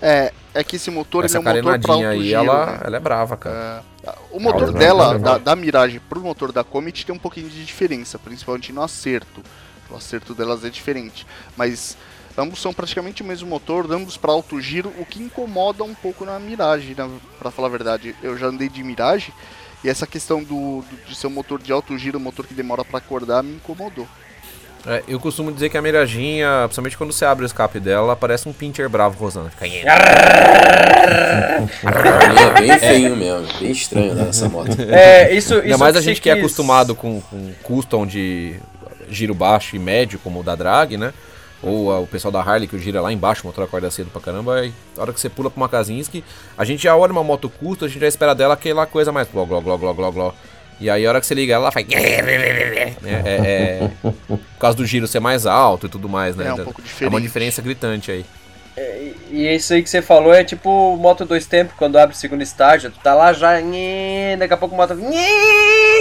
É, 0.00 0.32
é 0.54 0.64
que 0.64 0.76
esse 0.76 0.90
motor 0.90 1.24
Essa 1.24 1.38
ele 1.38 1.48
é 1.48 1.50
um 1.50 1.54
motor 1.54 1.80
pra 1.80 1.92
alto 1.94 2.06
aí, 2.06 2.22
giro, 2.22 2.38
ela, 2.38 2.66
né? 2.66 2.80
ela 2.84 2.96
é 2.96 3.00
brava, 3.00 3.36
cara. 3.36 3.82
É, 4.04 4.14
o 4.30 4.40
motor 4.40 4.68
Ela 4.68 4.70
é 4.70 4.78
dela, 4.78 5.18
da, 5.18 5.38
da 5.38 5.56
Mirage 5.56 6.00
pro 6.00 6.20
motor 6.20 6.52
da 6.52 6.62
Comet 6.64 7.04
tem 7.04 7.14
um 7.14 7.18
pouquinho 7.18 7.48
de 7.48 7.64
diferença, 7.64 8.18
principalmente 8.18 8.72
no 8.72 8.82
acerto. 8.82 9.42
O 9.90 9.96
acerto 9.96 10.34
delas 10.34 10.64
é 10.64 10.70
diferente. 10.70 11.26
Mas 11.56 11.96
ambos 12.36 12.60
são 12.60 12.72
praticamente 12.72 13.22
o 13.22 13.24
mesmo 13.24 13.48
motor, 13.48 13.90
ambos 13.92 14.16
para 14.16 14.32
alto 14.32 14.60
giro, 14.60 14.92
o 14.98 15.04
que 15.04 15.22
incomoda 15.22 15.84
um 15.84 15.94
pouco 15.94 16.24
na 16.24 16.38
Mirage, 16.38 16.94
né, 16.96 17.08
para 17.38 17.50
falar 17.50 17.68
a 17.68 17.70
verdade. 17.70 18.14
Eu 18.22 18.36
já 18.36 18.46
andei 18.46 18.68
de 18.68 18.82
Mirage 18.82 19.32
e 19.84 19.88
essa 19.88 20.06
questão 20.06 20.42
do, 20.42 20.82
do- 20.82 21.06
de 21.08 21.14
ser 21.14 21.26
um 21.26 21.30
motor 21.30 21.60
de 21.60 21.72
alto 21.72 21.96
giro, 21.98 22.18
um 22.18 22.22
motor 22.22 22.46
que 22.46 22.54
demora 22.54 22.84
para 22.84 22.98
acordar, 22.98 23.42
me 23.42 23.54
incomodou. 23.56 24.06
É, 24.84 25.02
eu 25.06 25.20
costumo 25.20 25.52
dizer 25.52 25.68
que 25.68 25.78
a 25.78 25.82
Mirajinha, 25.82 26.62
principalmente 26.64 26.96
quando 26.98 27.12
você 27.12 27.24
abre 27.24 27.44
o 27.44 27.46
escape 27.46 27.78
dela, 27.78 28.04
ela 28.06 28.16
parece 28.16 28.48
um 28.48 28.52
pincher 28.52 28.88
bravo 28.88 29.16
rosando. 29.18 29.48
Fica... 29.50 29.64
É 32.56 32.60
bem 32.60 32.78
feio 32.78 33.16
mesmo, 33.16 33.46
bem 33.60 33.70
estranho 33.70 34.14
né, 34.14 34.26
essa 34.28 34.48
moto. 34.48 34.70
É, 34.88 35.32
isso, 35.34 35.54
isso 35.54 35.62
Ainda 35.64 35.78
mais 35.78 35.96
a 35.96 36.00
gente 36.00 36.20
que 36.20 36.30
é 36.30 36.34
quis- 36.34 36.44
acostumado 36.44 36.94
com, 36.94 37.20
com 37.20 37.52
custom 37.62 38.06
de 38.06 38.56
giro 39.08 39.34
baixo 39.34 39.76
e 39.76 39.78
médio, 39.78 40.18
como 40.18 40.40
o 40.40 40.42
da 40.42 40.54
Drag, 40.54 40.96
né? 40.96 41.12
Ou 41.62 41.92
ah, 41.92 42.00
o 42.00 42.06
pessoal 42.06 42.32
da 42.32 42.40
Harley 42.40 42.66
que 42.66 42.74
o 42.74 42.78
gira 42.78 43.00
lá 43.00 43.12
embaixo, 43.12 43.42
o 43.44 43.46
motor 43.46 43.64
acorda 43.64 43.90
cedo 43.90 44.10
pra 44.10 44.20
caramba. 44.20 44.56
Aí, 44.56 44.72
na 44.96 45.02
hora 45.02 45.12
que 45.12 45.20
você 45.20 45.28
pula 45.28 45.48
pra 45.48 45.60
uma 45.60 45.68
Kazinski, 45.68 46.24
a 46.58 46.64
gente 46.64 46.82
já 46.82 46.96
olha 46.96 47.12
uma 47.12 47.22
moto 47.22 47.48
custom, 47.48 47.84
a 47.84 47.88
gente 47.88 48.00
já 48.00 48.08
espera 48.08 48.34
dela 48.34 48.54
aquela 48.54 48.84
coisa 48.86 49.12
mais 49.12 49.28
gló, 49.28 49.44
gló, 49.44 49.60
gló, 49.60 49.76
gló, 49.76 49.92
gló, 49.92 50.10
gló. 50.10 50.32
E 50.80 50.90
aí, 50.90 51.06
a 51.06 51.08
hora 51.08 51.20
que 51.20 51.26
você 51.26 51.34
liga 51.34 51.54
ela, 51.54 51.64
ela 51.64 51.72
faz. 51.72 51.86
É, 51.92 52.94
é, 53.04 53.20
é, 53.24 53.90
por 54.26 54.40
causa 54.58 54.76
do 54.76 54.84
giro 54.84 55.06
ser 55.06 55.20
mais 55.20 55.46
alto 55.46 55.86
e 55.86 55.88
tudo 55.88 56.08
mais, 56.08 56.34
né? 56.34 56.48
É 56.48 56.52
um 56.54 56.56
pouco 56.56 56.80
É 56.80 56.84
uma 56.84 56.88
diferente. 56.88 57.22
diferença 57.22 57.62
gritante 57.62 58.10
aí. 58.10 58.26
E 59.30 59.54
isso 59.54 59.74
aí 59.74 59.82
que 59.82 59.90
você 59.90 60.00
falou 60.00 60.32
é 60.32 60.42
tipo 60.42 60.96
moto 60.96 61.24
dois 61.26 61.46
tempos, 61.46 61.74
quando 61.76 61.98
abre 61.98 62.14
o 62.14 62.18
segundo 62.18 62.42
estágio, 62.42 62.90
tu 62.90 62.98
tá 63.00 63.14
lá 63.14 63.32
já, 63.32 63.60
nhê, 63.60 64.34
daqui 64.38 64.54
a 64.54 64.56
pouco 64.56 64.74
a 64.74 64.78
moto. 64.78 64.94
nhê. 64.94 66.00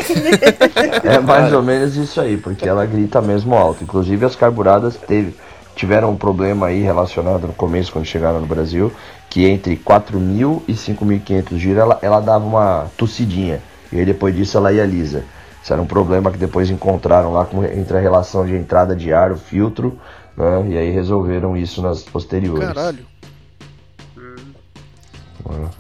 É 1.04 1.20
mais 1.20 1.52
ou 1.54 1.62
menos 1.62 1.96
isso 1.96 2.20
aí, 2.20 2.38
porque 2.38 2.68
ela 2.68 2.86
grita 2.86 3.22
mesmo 3.22 3.56
alto. 3.56 3.84
Inclusive 3.84 4.26
as 4.26 4.36
carburadas 4.36 4.96
teve, 4.96 5.36
tiveram 5.82 6.12
um 6.12 6.16
problema 6.16 6.68
aí 6.68 6.84
relacionado 6.84 7.48
no 7.48 7.54
começo, 7.54 7.92
quando 7.92 8.06
chegaram 8.06 8.40
no 8.40 8.46
Brasil, 8.46 8.94
que 9.28 9.48
entre 9.48 9.76
4.000 9.76 10.62
e 10.68 10.74
5.500 10.74 11.58
giros 11.58 11.80
ela, 11.80 11.98
ela 12.04 12.20
dava 12.20 12.46
uma 12.46 12.86
tossidinha. 12.96 13.60
E 13.92 13.98
aí 13.98 14.06
depois 14.06 14.36
disso 14.36 14.56
ela 14.58 14.72
ia 14.72 14.86
lisa. 14.86 15.26
Isso 15.64 15.74
era 15.74 15.82
um 15.82 15.88
problema 15.88 16.30
que 16.30 16.38
depois 16.38 16.70
encontraram 16.70 17.34
lá 17.34 17.46
com, 17.46 17.66
entre 17.66 17.98
a 17.98 18.00
relação 18.00 18.46
de 18.46 18.56
entrada 18.56 18.96
de 18.96 19.12
ar, 19.12 19.32
o 19.32 19.38
filtro, 19.38 20.00
né? 20.38 20.68
E 20.70 20.78
aí 20.78 20.92
resolveram 20.92 21.58
isso 21.58 21.82
nas 21.82 22.04
posteriores. 22.04 22.68
Caralho. 22.68 23.04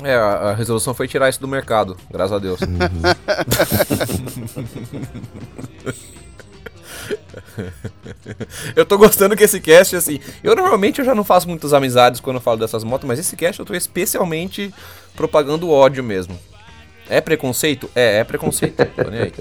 É, 0.03 0.15
a, 0.15 0.49
a 0.49 0.53
resolução 0.55 0.95
foi 0.95 1.07
tirar 1.07 1.29
isso 1.29 1.39
do 1.39 1.47
mercado, 1.47 1.95
graças 2.09 2.33
a 2.33 2.39
Deus. 2.39 2.59
eu 8.75 8.85
tô 8.85 8.97
gostando 8.97 9.35
que 9.35 9.43
esse 9.43 9.59
cast, 9.59 9.95
assim. 9.95 10.19
Eu 10.43 10.55
normalmente 10.55 10.99
eu 10.99 11.05
já 11.05 11.13
não 11.15 11.23
faço 11.23 11.47
muitas 11.47 11.73
amizades 11.73 12.19
quando 12.19 12.37
eu 12.37 12.41
falo 12.41 12.57
dessas 12.57 12.83
motos, 12.83 13.07
mas 13.07 13.19
esse 13.19 13.35
cast 13.35 13.59
eu 13.59 13.65
tô 13.65 13.73
especialmente 13.73 14.73
propagando 15.15 15.69
ódio 15.69 16.03
mesmo. 16.03 16.37
É 17.09 17.19
preconceito? 17.19 17.89
É, 17.95 18.19
é 18.19 18.23
preconceito. 18.23 18.85
Tô 18.95 19.09
nem 19.09 19.21
aí. 19.23 19.33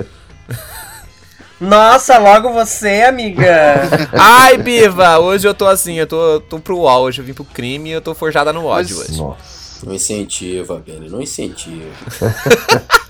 Nossa, 1.61 2.17
logo 2.19 2.51
você, 2.53 3.03
amiga! 3.03 3.83
Ai, 4.19 4.57
Biva! 4.57 5.19
Hoje 5.19 5.47
eu 5.47 5.53
tô 5.53 5.67
assim, 5.67 5.95
eu 5.95 6.07
tô, 6.07 6.41
tô 6.41 6.59
pro 6.59 6.79
hoje 6.81 7.21
eu 7.21 7.25
vim 7.25 7.35
pro 7.35 7.45
crime 7.45 7.91
e 7.91 7.93
eu 7.93 8.01
tô 8.01 8.15
forjada 8.15 8.51
no 8.53 8.65
ódio 8.65 8.97
Mas- 8.97 9.11
hoje. 9.11 9.19
Nossa, 9.21 9.87
Não 9.87 9.93
incentiva, 9.95 10.79
Benny, 10.85 11.11
não 11.11 11.21
incentiva. 11.21 11.91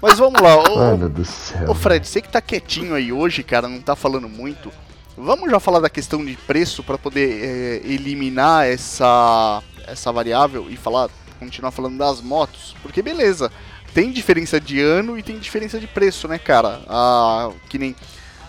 Mas 0.02 0.18
vamos 0.18 0.40
lá, 0.42 0.56
ô, 0.68 0.76
mano 0.76 1.08
do 1.08 1.24
céu. 1.24 1.70
ô 1.70 1.74
Fred, 1.76 2.06
você 2.06 2.20
que 2.20 2.28
tá 2.28 2.40
quietinho 2.40 2.94
aí 2.94 3.12
hoje, 3.12 3.44
cara, 3.44 3.68
não 3.68 3.80
tá 3.80 3.94
falando 3.94 4.28
muito. 4.28 4.72
Vamos 5.16 5.50
já 5.50 5.60
falar 5.60 5.80
da 5.80 5.90
questão 5.90 6.24
de 6.24 6.36
preço 6.36 6.82
para 6.82 6.96
poder 6.96 7.44
é, 7.44 7.86
eliminar 7.86 8.66
essa 8.66 9.62
essa 9.86 10.12
variável 10.12 10.70
e 10.70 10.76
falar, 10.76 11.10
continuar 11.38 11.72
falando 11.72 11.98
das 11.98 12.20
motos, 12.20 12.76
porque 12.82 13.02
beleza, 13.02 13.50
tem 13.92 14.12
diferença 14.12 14.60
de 14.60 14.80
ano 14.80 15.18
e 15.18 15.22
tem 15.22 15.38
diferença 15.38 15.80
de 15.80 15.86
preço, 15.86 16.28
né, 16.28 16.38
cara? 16.38 16.80
A, 16.88 17.50
que 17.68 17.78
nem 17.78 17.96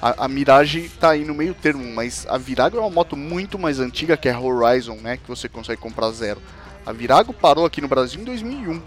a, 0.01 0.25
a 0.25 0.27
Mirage 0.27 0.89
tá 0.99 1.11
aí 1.11 1.25
no 1.25 1.33
meio 1.33 1.53
termo, 1.53 1.83
mas 1.93 2.25
a 2.29 2.37
Virago 2.37 2.77
é 2.77 2.79
uma 2.79 2.89
moto 2.89 3.17
muito 3.17 3.57
mais 3.57 3.79
antiga 3.79 4.17
que 4.17 4.29
a 4.29 4.39
Horizon, 4.39 4.95
né, 4.95 5.17
que 5.17 5.27
você 5.27 5.49
consegue 5.49 5.81
comprar 5.81 6.11
zero. 6.11 6.41
A 6.85 6.91
Virago 6.91 7.33
parou 7.33 7.65
aqui 7.65 7.81
no 7.81 7.87
Brasil 7.87 8.21
em 8.21 8.23
2001. 8.23 8.81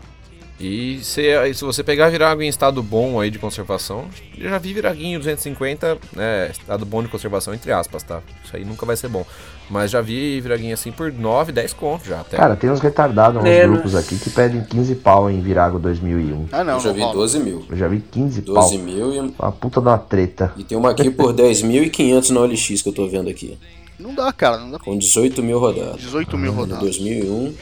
E 0.58 1.00
se, 1.02 1.22
se 1.52 1.64
você 1.64 1.82
pegar 1.82 2.08
virago 2.10 2.40
em 2.40 2.46
estado 2.48 2.80
bom 2.80 3.18
aí 3.18 3.28
de 3.28 3.40
conservação, 3.40 4.04
eu 4.38 4.48
já 4.48 4.56
vi 4.56 4.72
viraguinho 4.72 5.18
250, 5.18 5.98
né, 6.14 6.48
estado 6.52 6.86
bom 6.86 7.02
de 7.02 7.08
conservação 7.08 7.52
entre 7.52 7.72
aspas, 7.72 8.04
tá? 8.04 8.20
Isso 8.44 8.54
aí 8.56 8.64
nunca 8.64 8.86
vai 8.86 8.96
ser 8.96 9.08
bom. 9.08 9.26
Mas 9.68 9.90
já 9.90 10.00
vi 10.00 10.40
viraguinho 10.40 10.72
assim 10.72 10.92
por 10.92 11.12
9, 11.12 11.50
10 11.50 11.72
contos 11.72 12.06
já 12.06 12.20
até. 12.20 12.36
Cara, 12.36 12.54
tem 12.54 12.70
uns 12.70 12.78
retardados 12.80 13.34
nos 13.36 13.42
Menos. 13.44 13.72
grupos 13.74 13.94
aqui 13.96 14.16
que 14.16 14.30
pedem 14.30 14.62
15 14.62 14.94
pau 14.96 15.28
em 15.28 15.40
Virago 15.40 15.78
2001. 15.80 16.46
Ah, 16.52 16.62
não, 16.62 16.74
eu 16.74 16.80
já 16.80 16.88
não 16.90 16.94
vi 16.94 17.00
rola. 17.00 17.14
12 17.14 17.38
mil. 17.40 17.66
Eu 17.68 17.76
já 17.76 17.88
vi 17.88 18.00
15 18.00 18.42
12 18.42 18.76
pau. 18.76 18.84
mil 18.84 19.12
e, 19.14 19.18
Uma 19.38 19.50
puta 19.52 19.80
de 19.80 19.88
uma 19.88 19.98
treta. 19.98 20.52
e 20.56 20.62
tem 20.62 20.78
uma 20.78 20.90
aqui 20.90 21.10
por 21.10 21.32
10.500 21.34 22.30
na 22.30 22.40
OLX 22.42 22.82
que 22.82 22.88
eu 22.88 22.92
tô 22.92 23.08
vendo 23.08 23.28
aqui. 23.28 23.58
Não 23.98 24.14
dá, 24.14 24.32
cara. 24.32 24.58
Não 24.58 24.70
dá. 24.70 24.78
Com 24.78 24.96
18 24.98 25.42
mil 25.42 25.58
rodados. 25.58 26.00
18 26.02 26.36
mil 26.38 26.52
No 26.52 26.58
rodadas. 26.58 26.82
2001. 26.82 27.54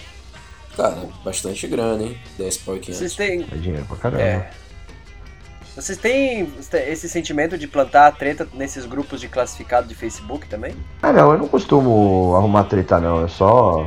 Cara, 0.77 0.97
bastante 1.25 1.67
grana, 1.67 2.03
hein? 2.03 2.17
10 2.39 2.57
pau 2.59 2.77
e 2.77 2.81
500. 2.81 2.99
Vocês 2.99 3.15
têm. 3.15 3.47
É 3.53 3.57
dinheiro 3.57 3.85
pra 3.87 3.97
caramba. 3.97 4.23
É. 4.23 4.51
Vocês 5.75 5.97
têm 5.97 6.53
esse 6.87 7.09
sentimento 7.09 7.57
de 7.57 7.67
plantar 7.67 8.07
a 8.07 8.13
treta 8.13 8.47
nesses 8.53 8.85
grupos 8.85 9.21
de 9.21 9.29
classificado 9.29 9.87
de 9.89 9.95
Facebook 9.95 10.47
também? 10.47 10.75
Ah 11.03 11.13
não, 11.13 11.33
eu 11.33 11.39
não 11.39 11.49
costumo 11.49 12.35
arrumar 12.37 12.65
treta 12.65 13.01
não, 13.01 13.23
eu 13.23 13.29
só. 13.29 13.87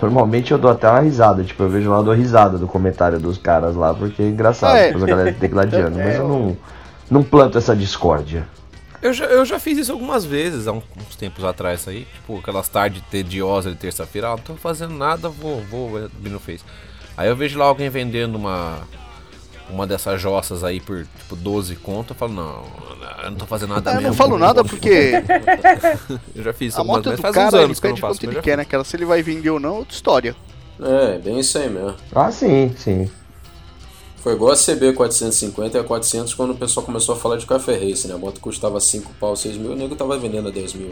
Normalmente 0.00 0.52
eu 0.52 0.58
dou 0.58 0.70
até 0.70 0.88
uma 0.88 1.00
risada, 1.00 1.42
tipo, 1.42 1.60
eu 1.64 1.68
vejo 1.68 1.90
lá, 1.90 1.96
eu 1.96 2.04
dou 2.04 2.14
risada 2.14 2.56
do 2.56 2.68
comentário 2.68 3.18
dos 3.18 3.36
caras 3.36 3.74
lá, 3.74 3.92
porque 3.92 4.22
é 4.22 4.26
engraçado, 4.26 4.76
Ah, 4.76 4.78
é. 4.78 4.86
depois 4.86 5.02
a 5.02 5.06
galera 5.08 5.32
tecladeando, 5.32 5.98
mas 5.98 6.14
eu 6.14 6.28
não, 6.28 6.56
não 7.10 7.24
planto 7.24 7.58
essa 7.58 7.74
discórdia. 7.74 8.46
Eu 9.00 9.12
já, 9.12 9.26
eu 9.26 9.44
já 9.44 9.58
fiz 9.60 9.78
isso 9.78 9.92
algumas 9.92 10.24
vezes, 10.24 10.66
há 10.66 10.72
um- 10.72 10.82
uns 11.08 11.14
tempos 11.16 11.44
atrás 11.44 11.86
aí. 11.86 12.04
Tipo, 12.14 12.38
aquelas 12.38 12.68
tardes 12.68 13.02
tediosas 13.10 13.72
de 13.72 13.78
terça-feira. 13.78 14.28
Ah, 14.28 14.30
não 14.32 14.38
tô 14.38 14.54
fazendo 14.56 14.94
nada, 14.94 15.28
vou, 15.28 15.60
vou 15.62 15.96
abrir 16.04 16.30
no 16.30 16.40
Face. 16.40 16.64
Aí 17.16 17.28
eu 17.28 17.36
vejo 17.36 17.58
lá 17.58 17.66
alguém 17.66 17.88
vendendo 17.88 18.36
uma. 18.36 18.78
Uma 19.70 19.86
dessas 19.86 20.18
jossas 20.18 20.64
aí 20.64 20.80
por 20.80 21.04
tipo 21.18 21.36
12 21.36 21.76
conto, 21.76 22.12
eu 22.12 22.16
falo, 22.16 22.32
não, 22.32 22.64
eu 23.22 23.30
não 23.32 23.36
tô 23.36 23.44
fazendo 23.44 23.74
nada 23.74 23.90
eu 23.90 23.94
mesmo. 23.96 24.08
não 24.08 24.14
falo 24.16 24.38
nada 24.38 24.64
porque 24.64 25.12
Eu 26.34 26.42
já 26.42 26.54
fiz 26.54 26.68
isso 26.72 26.78
a 26.78 26.80
algumas 26.80 26.96
moto 27.00 27.04
vezes, 27.10 27.18
do 27.18 27.22
faz 27.22 27.34
cara 27.34 27.48
uns 27.48 27.54
ele 27.54 27.64
anos 27.64 27.80
que 27.80 27.86
eu 27.86 27.90
não 27.90 27.94
pede 27.96 28.00
faço, 28.00 28.24
ele 28.26 28.40
quer, 28.40 28.56
né? 28.56 28.64
Cara, 28.64 28.82
se 28.82 28.96
ele 28.96 29.04
vai 29.04 29.22
vender 29.22 29.50
ou 29.50 29.60
não, 29.60 29.74
é 29.74 29.78
outra 29.80 29.94
história. 29.94 30.34
É, 30.80 31.18
bem 31.18 31.38
isso 31.40 31.58
aí 31.58 31.68
mesmo. 31.68 31.94
Ah, 32.14 32.32
sim, 32.32 32.72
sim. 32.78 33.10
Foi 34.22 34.34
igual 34.34 34.52
a 34.52 34.56
CB 34.56 34.94
450 34.94 35.78
e 35.78 35.80
a 35.80 35.84
400 35.84 36.34
quando 36.34 36.50
o 36.50 36.54
pessoal 36.56 36.84
começou 36.84 37.14
a 37.14 37.18
falar 37.18 37.36
de 37.36 37.46
café 37.46 37.78
race, 37.78 38.08
né? 38.08 38.14
A 38.14 38.18
moto 38.18 38.40
custava 38.40 38.80
5 38.80 39.12
pau, 39.20 39.36
6 39.36 39.56
mil, 39.56 39.72
o 39.72 39.76
nego 39.76 39.94
tava 39.94 40.18
vendendo 40.18 40.48
a 40.48 40.50
10 40.50 40.74
mil. 40.74 40.90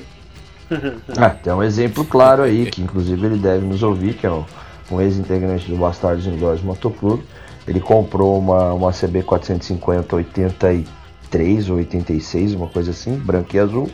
Ah, 1.16 1.30
tem 1.30 1.52
um 1.52 1.62
exemplo 1.62 2.04
claro 2.04 2.42
aí, 2.42 2.66
que 2.66 2.82
inclusive 2.82 3.24
ele 3.24 3.38
deve 3.38 3.64
nos 3.64 3.84
ouvir, 3.84 4.14
que 4.14 4.26
é 4.26 4.30
um, 4.30 4.44
um 4.90 5.00
ex-integrante 5.00 5.70
do 5.70 5.76
Bastardos 5.76 6.26
Indoors 6.26 6.60
Motoclube. 6.60 7.24
Ele 7.68 7.80
comprou 7.80 8.38
uma, 8.38 8.72
uma 8.72 8.92
CB 8.92 9.22
450 9.22 10.16
83 10.16 11.70
ou 11.70 11.76
86, 11.76 12.54
uma 12.54 12.68
coisa 12.68 12.90
assim, 12.90 13.16
branca 13.16 13.56
e 13.56 13.60
azul. 13.60 13.88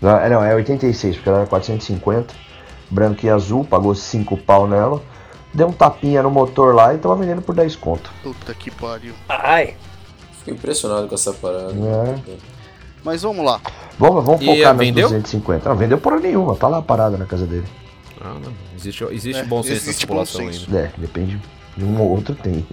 Não, 0.00 0.16
é, 0.16 0.28
não, 0.28 0.44
é 0.44 0.54
86, 0.54 1.16
porque 1.16 1.28
ela 1.28 1.38
era 1.38 1.46
450, 1.46 2.34
branca 2.90 3.26
e 3.26 3.30
azul, 3.30 3.64
pagou 3.64 3.94
5 3.94 4.36
pau 4.38 4.66
nela. 4.66 5.02
Deu 5.58 5.66
um 5.66 5.72
tapinha 5.72 6.22
no 6.22 6.30
motor 6.30 6.72
lá 6.72 6.94
e 6.94 6.98
tava 6.98 7.16
vendendo 7.16 7.42
por 7.42 7.52
10 7.52 7.74
conto. 7.74 8.12
Puta 8.22 8.54
que 8.54 8.70
pariu. 8.70 9.12
Ai! 9.28 9.74
Fico 10.38 10.52
impressionado 10.52 11.08
com 11.08 11.16
essa 11.16 11.32
parada. 11.32 11.72
É. 11.72 12.36
Mas 13.02 13.22
vamos 13.22 13.44
lá. 13.44 13.60
Vamos, 13.98 14.24
vamos 14.24 14.44
focar 14.44 14.72
nas 14.72 14.78
vendeu? 14.78 15.08
250. 15.08 15.68
Não, 15.68 15.74
vendeu 15.74 15.98
por 15.98 16.20
nenhuma, 16.20 16.54
tá 16.54 16.68
lá 16.68 16.80
parada 16.80 17.18
na 17.18 17.26
casa 17.26 17.44
dele. 17.44 17.66
Ah, 18.20 18.36
não. 18.40 18.52
Existe, 18.76 19.02
existe 19.10 19.42
É, 19.42 19.44
bom 19.44 19.60
senso 19.64 19.74
existe 19.74 19.88
nessa 19.88 20.06
população 20.06 20.46
ainda. 20.46 20.78
É, 20.78 20.92
depende 20.96 21.42
de 21.76 21.84
um 21.84 22.00
ou 22.00 22.10
outro 22.10 22.36
tem. 22.36 22.64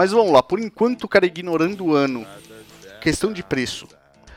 Mas 0.00 0.12
vamos 0.12 0.32
lá, 0.32 0.42
por 0.42 0.58
enquanto, 0.58 1.06
cara, 1.06 1.26
ignorando 1.26 1.84
o 1.84 1.94
ano, 1.94 2.26
questão 3.02 3.34
de 3.34 3.42
preço. 3.42 3.86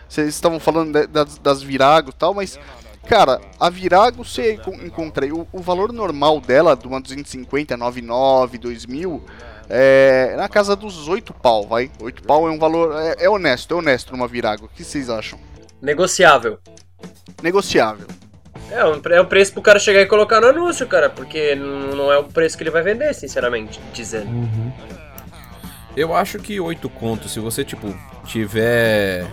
Vocês 0.09 0.27
estavam 0.27 0.59
falando 0.59 1.07
das, 1.07 1.37
das 1.37 1.63
Virago 1.63 2.09
e 2.09 2.13
tal, 2.13 2.33
mas, 2.33 2.59
cara, 3.07 3.39
a 3.57 3.69
Virago 3.69 4.25
você 4.25 4.55
encon- 4.55 4.83
encontra 4.83 5.23
aí, 5.23 5.31
o, 5.31 5.47
o 5.53 5.61
valor 5.61 5.93
normal 5.93 6.41
dela, 6.41 6.75
de 6.75 6.85
uma 6.85 6.99
250, 6.99 7.77
99, 7.77 8.57
2000, 8.57 9.23
é 9.69 10.35
na 10.35 10.49
casa 10.49 10.75
dos 10.75 11.07
8 11.07 11.33
pau, 11.33 11.65
vai. 11.65 11.89
8 12.01 12.23
pau 12.23 12.45
é 12.45 12.51
um 12.51 12.59
valor, 12.59 13.01
é, 13.01 13.23
é 13.23 13.29
honesto, 13.29 13.73
é 13.73 13.77
honesto 13.77 14.11
numa 14.11 14.27
Virago. 14.27 14.65
O 14.65 14.67
que 14.67 14.83
vocês 14.83 15.09
acham? 15.09 15.39
Negociável. 15.81 16.59
Negociável. 17.41 18.07
É 18.69 18.83
um, 18.83 18.99
é 19.13 19.21
um 19.21 19.25
preço 19.25 19.53
pro 19.53 19.61
cara 19.61 19.79
chegar 19.79 20.01
e 20.01 20.07
colocar 20.07 20.41
no 20.41 20.47
anúncio, 20.47 20.85
cara, 20.87 21.09
porque 21.09 21.55
não 21.55 22.11
é 22.11 22.17
o 22.17 22.25
preço 22.25 22.57
que 22.57 22.63
ele 22.63 22.69
vai 22.69 22.81
vender, 22.81 23.13
sinceramente, 23.13 23.79
dizendo. 23.93 24.27
Eu 25.95 26.15
acho 26.15 26.39
que 26.39 26.59
8 26.59 26.89
contos, 26.89 27.31
se 27.31 27.39
você, 27.39 27.63
tipo, 27.63 27.93
tiver 28.25 29.27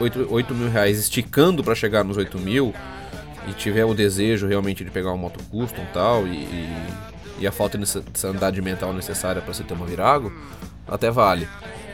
8, 0.00 0.28
8 0.30 0.54
mil 0.54 0.70
reais 0.70 0.98
esticando 0.98 1.62
pra 1.62 1.74
chegar 1.74 2.02
nos 2.02 2.16
8 2.16 2.38
mil 2.38 2.74
e 3.48 3.52
tiver 3.52 3.84
o 3.84 3.94
desejo 3.94 4.46
realmente 4.46 4.84
de 4.84 4.90
pegar 4.90 5.10
uma 5.10 5.18
moto 5.18 5.42
custom 5.50 5.84
tal, 5.92 6.26
e, 6.26 6.36
e, 6.36 6.86
e 7.40 7.46
a 7.46 7.52
falta 7.52 7.76
de 7.76 7.86
sanidade 8.14 8.60
mental 8.62 8.92
necessária 8.92 9.42
pra 9.42 9.52
você 9.52 9.62
ter 9.62 9.74
uma 9.74 9.86
Virago, 9.86 10.32
até 10.88 11.10
vale. 11.10 11.46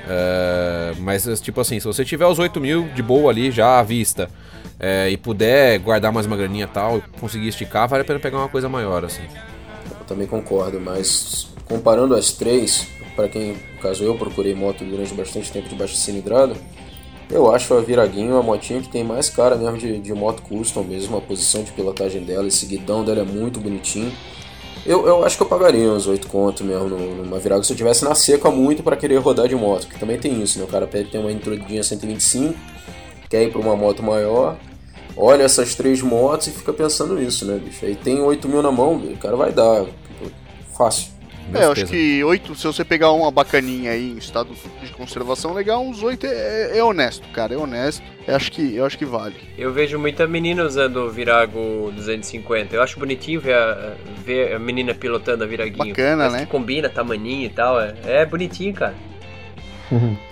É, 0.09 0.93
mas, 0.99 1.41
tipo 1.41 1.61
assim, 1.61 1.81
se 1.81 1.87
você 1.87 2.05
tiver 2.05 2.27
os 2.27 2.39
8 2.39 2.61
mil 2.61 2.89
de 2.89 3.03
boa 3.03 3.31
ali 3.31 3.51
já 3.51 3.81
à 3.81 3.83
vista 3.83 4.31
é, 4.79 5.11
e 5.11 5.17
puder 5.17 5.79
guardar 5.81 6.13
mais 6.13 6.27
uma 6.27 6.37
graninha 6.37 6.69
tal, 6.69 7.03
conseguir 7.21 7.49
esticar, 7.49 7.89
vale 7.89 8.03
a 8.03 8.05
pena 8.05 8.21
pegar 8.21 8.39
uma 8.39 8.49
coisa 8.49 8.69
maior, 8.69 9.05
assim. 9.05 9.25
Eu 9.99 10.07
também 10.07 10.29
concordo, 10.29 10.81
mas 10.81 11.49
comparando 11.65 12.15
as 12.15 12.31
três, 12.31 12.87
para 13.17 13.29
quem, 13.29 13.55
no 13.55 13.81
caso 13.81 14.05
eu, 14.05 14.15
procurei 14.15 14.55
moto 14.55 14.85
durante 14.85 15.15
bastante 15.15 15.51
tempo 15.51 15.69
de 15.69 15.75
baixa 15.75 15.97
cilindrada, 15.97 16.55
eu 17.31 17.53
acho 17.53 17.75
a 17.75 17.81
Viraguinho 17.81 18.37
a 18.37 18.43
motinha 18.43 18.81
que 18.81 18.89
tem 18.89 19.03
mais 19.03 19.29
cara 19.29 19.57
mesmo 19.57 19.77
de, 19.79 19.99
de 19.99 20.15
moto 20.15 20.43
custom 20.43 20.85
mesmo, 20.85 21.17
a 21.17 21.21
posição 21.21 21.65
de 21.65 21.73
pilotagem 21.73 22.23
dela, 22.23 22.47
esse 22.47 22.67
guidão 22.67 23.05
dela 23.05 23.21
é 23.21 23.25
muito 23.25 23.59
bonitinho. 23.59 24.13
Eu, 24.85 25.05
eu 25.05 25.25
acho 25.25 25.37
que 25.37 25.43
eu 25.43 25.49
pagaria 25.49 25.91
uns 25.91 26.07
8 26.07 26.29
conto 26.29 26.63
mesmo 26.63 26.89
numa 26.89 27.41
Virago 27.41 27.65
se 27.65 27.73
eu 27.73 27.77
tivesse 27.77 28.05
na 28.05 28.15
seca 28.15 28.49
muito 28.53 28.85
para 28.85 28.97
querer 28.97 29.17
rodar 29.17 29.49
de 29.49 29.57
moto, 29.57 29.89
que 29.89 29.99
também 29.99 30.17
tem 30.17 30.41
isso, 30.41 30.61
né? 30.61 30.65
O 30.65 30.69
cara 30.69 30.87
pede 30.87 31.11
ter 31.11 31.19
uma 31.19 31.33
introdinha 31.33 31.83
125, 31.83 32.55
quer 33.29 33.43
ir 33.43 33.51
para 33.51 33.61
uma 33.61 33.75
moto 33.75 34.01
maior, 34.05 34.57
olha 35.17 35.43
essas 35.43 35.75
três 35.75 36.01
motos 36.01 36.47
e 36.47 36.51
fica 36.53 36.73
pensando 36.73 37.17
nisso, 37.17 37.45
né, 37.45 37.59
bicho? 37.59 37.85
Aí 37.85 37.97
tem 37.97 38.21
8 38.21 38.49
mil 38.49 38.63
na 38.63 38.71
mão, 38.71 38.95
o 38.95 39.17
cara 39.17 39.35
vai 39.37 39.51
dar. 39.51 39.85
Fácil. 40.77 41.16
É, 41.55 41.65
eu 41.65 41.73
acho 41.73 41.87
que 41.87 42.25
8, 42.25 42.55
se 42.55 42.67
você 42.67 42.85
pegar 42.85 43.13
uma 43.13 43.31
bacaninha 43.31 43.93
aí 43.93 44.13
em 44.13 44.19
estado 44.19 44.51
de 44.83 44.93
conservação 44.93 45.53
legal, 45.53 45.83
uns 45.83 46.03
8 46.03 46.27
é, 46.27 46.79
é 46.79 46.85
honesto, 46.85 47.27
cara, 47.29 47.55
é 47.55 47.57
honesto. 47.57 48.03
Eu 48.27 48.35
acho 48.35 48.51
que, 48.51 48.75
eu 48.75 48.85
acho 48.85 48.99
que 48.99 49.05
vale. 49.05 49.37
Eu 49.57 49.73
vejo 49.73 49.99
muita 49.99 50.27
menina 50.27 50.65
usando 50.65 50.97
o 50.97 51.11
Virago 51.11 51.93
250. 51.95 52.75
Eu 52.75 52.83
acho 52.83 52.99
bonitinho 52.99 53.41
ver 53.41 53.55
a, 53.55 53.95
ver 54.25 54.55
a 54.55 54.59
menina 54.59 54.93
pilotando 54.95 55.45
a 55.45 55.47
Viraguinho. 55.47 55.91
Bacana, 55.91 56.25
Parece 56.25 56.37
né? 56.37 56.45
que 56.45 56.51
combina, 56.51 56.89
tamaninho 56.89 57.47
e 57.47 57.51
tal. 57.51 57.81
É, 57.81 57.95
é 58.05 58.27
bonitinho, 58.27 58.75
cara. 58.75 58.95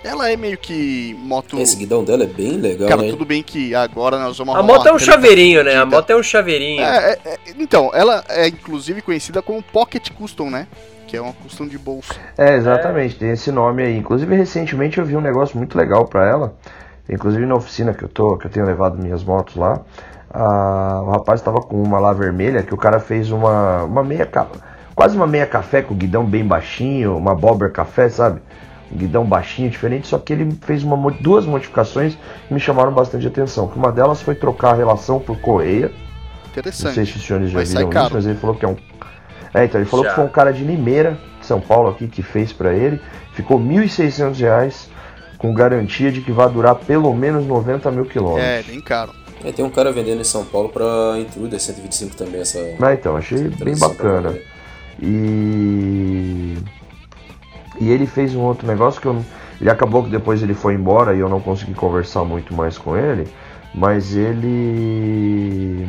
Ela 0.03 0.29
é 0.29 0.35
meio 0.35 0.57
que 0.57 1.15
moto. 1.19 1.57
Esse 1.59 1.77
guidão 1.77 2.03
dela 2.03 2.23
é 2.23 2.27
bem 2.27 2.57
legal, 2.57 2.89
Cara, 2.89 3.03
né? 3.03 3.09
tudo 3.09 3.23
bem 3.23 3.41
que 3.41 3.73
agora 3.73 4.19
nós 4.19 4.37
vamos 4.37 4.53
A 4.53 4.57
arrumar 4.57 4.73
moto 4.73 4.87
é 4.87 4.93
um 4.93 4.99
chaveirinho, 4.99 5.63
né? 5.63 5.77
A 5.77 5.85
moto 5.85 6.09
é 6.09 6.15
um 6.15 6.23
chaveirinho. 6.23 6.83
É, 6.83 7.11
é, 7.11 7.19
é, 7.25 7.39
então, 7.57 7.89
ela 7.93 8.23
é 8.27 8.47
inclusive 8.47 9.01
conhecida 9.01 9.41
como 9.41 9.61
Pocket 9.63 10.09
Custom, 10.09 10.49
né? 10.49 10.67
Que 11.15 11.19
é 11.19 11.21
uma 11.21 11.33
custom 11.33 11.65
de 11.65 11.77
bolso. 11.77 12.13
É, 12.37 12.55
exatamente, 12.55 13.15
tem 13.17 13.29
esse 13.31 13.49
nome 13.51 13.83
aí. 13.83 13.97
Inclusive, 13.97 14.35
recentemente 14.35 14.97
eu 14.97 15.05
vi 15.05 15.15
um 15.15 15.21
negócio 15.21 15.57
muito 15.57 15.77
legal 15.77 16.05
pra 16.05 16.27
ela. 16.27 16.53
Inclusive 17.09 17.45
na 17.45 17.55
oficina 17.55 17.93
que 17.93 18.03
eu 18.03 18.09
tô, 18.09 18.35
que 18.37 18.47
eu 18.47 18.51
tenho 18.51 18.65
levado 18.65 18.97
minhas 18.97 19.23
motos 19.23 19.55
lá. 19.55 19.79
a- 20.37 21.01
o 21.05 21.11
rapaz 21.11 21.39
estava 21.39 21.61
com 21.61 21.81
uma 21.81 21.97
lá 21.97 22.11
vermelha 22.11 22.61
que 22.61 22.73
o 22.73 22.77
cara 22.77 22.99
fez 22.99 23.31
uma, 23.31 23.83
uma 23.83 24.03
meia 24.03 24.25
capa. 24.25 24.57
Quase 24.93 25.15
uma 25.15 25.25
meia 25.25 25.45
café 25.45 25.81
com 25.81 25.93
o 25.93 25.97
guidão 25.97 26.25
bem 26.25 26.45
baixinho, 26.45 27.15
uma 27.15 27.33
bobber 27.33 27.71
café, 27.71 28.09
sabe? 28.09 28.41
Um 28.91 28.97
guidão 28.97 29.23
baixinho, 29.23 29.69
diferente, 29.69 30.07
só 30.07 30.17
que 30.19 30.33
ele 30.33 30.51
fez 30.63 30.83
uma, 30.83 31.09
duas 31.21 31.45
modificações 31.45 32.17
que 32.47 32.53
me 32.53 32.59
chamaram 32.59 32.91
bastante 32.91 33.25
atenção. 33.25 33.69
Que 33.69 33.77
uma 33.77 33.91
delas 33.93 34.21
foi 34.21 34.35
trocar 34.35 34.71
a 34.71 34.75
relação 34.75 35.19
por 35.21 35.39
correia. 35.39 35.89
Não 35.89 36.51
Interessante. 36.51 36.95
sei 36.95 37.05
se 37.05 37.15
os 37.15 37.25
senhores 37.25 37.49
já 37.51 37.59
Mas 37.59 37.69
viram 37.73 37.89
isso, 37.89 38.13
mas 38.13 38.25
ele 38.25 38.35
falou 38.35 38.55
que 38.57 38.65
é 38.65 38.67
um. 38.67 38.75
É, 39.55 39.63
então 39.63 39.79
ele 39.79 39.89
falou 39.89 40.03
Já. 40.03 40.09
que 40.09 40.15
foi 40.17 40.25
um 40.25 40.29
cara 40.29 40.51
de 40.51 40.65
Limeira, 40.65 41.17
de 41.39 41.45
São 41.45 41.61
Paulo 41.61 41.89
aqui, 41.89 42.09
que 42.09 42.21
fez 42.21 42.51
pra 42.51 42.73
ele. 42.73 42.99
Ficou 43.31 43.57
1.600 43.57 44.37
reais, 44.37 44.89
com 45.37 45.53
garantia 45.53 46.11
de 46.11 46.19
que 46.19 46.31
vai 46.31 46.49
durar 46.49 46.75
pelo 46.75 47.15
menos 47.15 47.45
90 47.45 47.89
mil 47.89 48.05
quilômetros. 48.05 48.45
É, 48.45 48.61
bem 48.63 48.81
caro. 48.81 49.13
É, 49.45 49.53
tem 49.53 49.63
um 49.63 49.69
cara 49.69 49.93
vendendo 49.93 50.19
em 50.19 50.25
São 50.25 50.43
Paulo 50.43 50.67
pra 50.67 51.15
Intruder 51.19 51.57
125 51.57 52.17
também, 52.17 52.41
essa. 52.41 52.59
Ah, 52.81 52.93
então, 52.93 53.15
achei 53.15 53.47
bem 53.47 53.77
bacana. 53.77 54.37
E. 55.01 56.57
E 57.79 57.89
ele 57.91 58.05
fez 58.05 58.35
um 58.35 58.41
outro 58.41 58.67
negócio 58.67 58.99
que 58.99 59.07
eu. 59.07 59.23
Ele 59.61 59.69
acabou 59.69 60.03
que 60.03 60.09
depois 60.09 60.43
ele 60.43 60.53
foi 60.53 60.73
embora 60.73 61.15
e 61.15 61.19
eu 61.19 61.29
não 61.29 61.39
consegui 61.39 61.73
conversar 61.73 62.25
muito 62.25 62.53
mais 62.53 62.77
com 62.77 62.97
ele. 62.97 63.25
Mas 63.73 64.15
ele. 64.15 65.87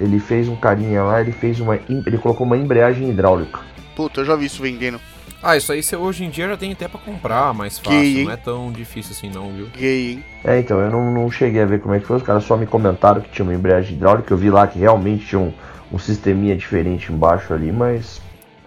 Ele 0.00 0.18
fez 0.18 0.48
um 0.48 0.56
carinha 0.56 1.02
lá, 1.04 1.20
ele 1.20 1.30
fez 1.32 1.60
uma. 1.60 1.76
Ele 1.76 2.18
colocou 2.18 2.46
uma 2.46 2.56
embreagem 2.56 3.10
hidráulica. 3.10 3.60
Puta, 3.94 4.22
eu 4.22 4.24
já 4.24 4.34
vi 4.34 4.46
isso 4.46 4.62
vendendo. 4.62 4.98
Ah, 5.42 5.56
isso 5.56 5.72
aí 5.72 5.80
hoje 5.96 6.24
em 6.24 6.30
dia 6.30 6.48
já 6.48 6.56
tem 6.56 6.72
até 6.72 6.86
pra 6.88 6.98
comprar, 7.00 7.54
mais 7.54 7.78
fácil. 7.78 7.98
hein? 8.00 8.24
não 8.24 8.32
é 8.32 8.36
tão 8.36 8.72
difícil 8.72 9.12
assim 9.12 9.30
não, 9.30 9.50
viu? 9.52 9.66
Gay, 9.76 10.12
hein? 10.12 10.24
É, 10.44 10.58
então, 10.58 10.78
eu 10.80 10.90
não, 10.90 11.12
não 11.12 11.30
cheguei 11.30 11.62
a 11.62 11.66
ver 11.66 11.80
como 11.80 11.94
é 11.94 12.00
que 12.00 12.06
foi. 12.06 12.16
Os 12.16 12.22
caras 12.22 12.44
só 12.44 12.56
me 12.56 12.66
comentaram 12.66 13.20
que 13.20 13.30
tinha 13.30 13.44
uma 13.44 13.54
embreagem 13.54 13.94
hidráulica. 13.96 14.32
Eu 14.32 14.38
vi 14.38 14.50
lá 14.50 14.66
que 14.66 14.78
realmente 14.78 15.26
tinha 15.26 15.38
um, 15.38 15.52
um 15.92 15.98
sisteminha 15.98 16.56
diferente 16.56 17.12
embaixo 17.12 17.52
ali, 17.54 17.70
mas. 17.72 18.20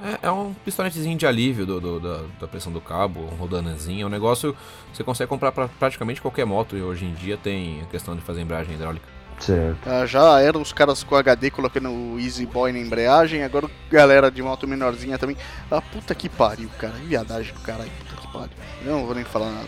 É, 0.03 0.27
é 0.27 0.31
um 0.31 0.53
pistoletezinho 0.65 1.17
de 1.17 1.25
alívio 1.25 1.65
do, 1.65 1.79
do- 1.79 1.99
da, 1.99 2.21
da 2.41 2.47
pressão 2.47 2.71
do 2.73 2.81
cabo, 2.81 3.21
um 3.21 3.35
rodanazinho. 3.35 4.03
É 4.03 4.05
um 4.05 4.09
negócio 4.09 4.53
que 4.91 4.97
você 4.97 5.03
consegue 5.03 5.29
comprar 5.29 5.51
pra 5.51 5.67
praticamente 5.67 6.21
qualquer 6.21 6.45
moto 6.45 6.75
e 6.75 6.81
hoje 6.81 7.05
em 7.05 7.13
dia 7.13 7.37
tem 7.37 7.81
a 7.81 7.85
questão 7.85 8.15
de 8.15 8.21
fazer 8.21 8.41
embreagem 8.41 8.73
hidráulica. 8.75 9.07
Certo. 9.45 9.77
Ah, 9.85 10.05
já 10.05 10.39
eram 10.39 10.61
os 10.61 10.71
caras 10.71 11.03
com 11.03 11.15
HD 11.15 11.49
colocando 11.51 11.89
o 11.89 12.17
Easy 12.19 12.45
Boy 12.45 12.71
na 12.71 12.79
embreagem, 12.79 13.43
agora 13.43 13.69
galera 13.91 14.31
de 14.31 14.41
moto 14.41 14.67
menorzinha 14.67 15.17
também. 15.17 15.35
Ah, 15.69 15.81
puta 15.81 16.15
que 16.15 16.29
pariu, 16.29 16.69
cara. 16.79 16.93
Que 16.93 17.07
Viadagem 17.07 17.53
do 17.53 17.59
caralho, 17.61 17.91
puta 17.99 18.21
que 18.21 18.27
pariu. 18.33 18.49
Eu 18.85 18.91
não 18.93 19.05
vou 19.05 19.15
nem 19.15 19.23
falar 19.23 19.51
nada. 19.51 19.67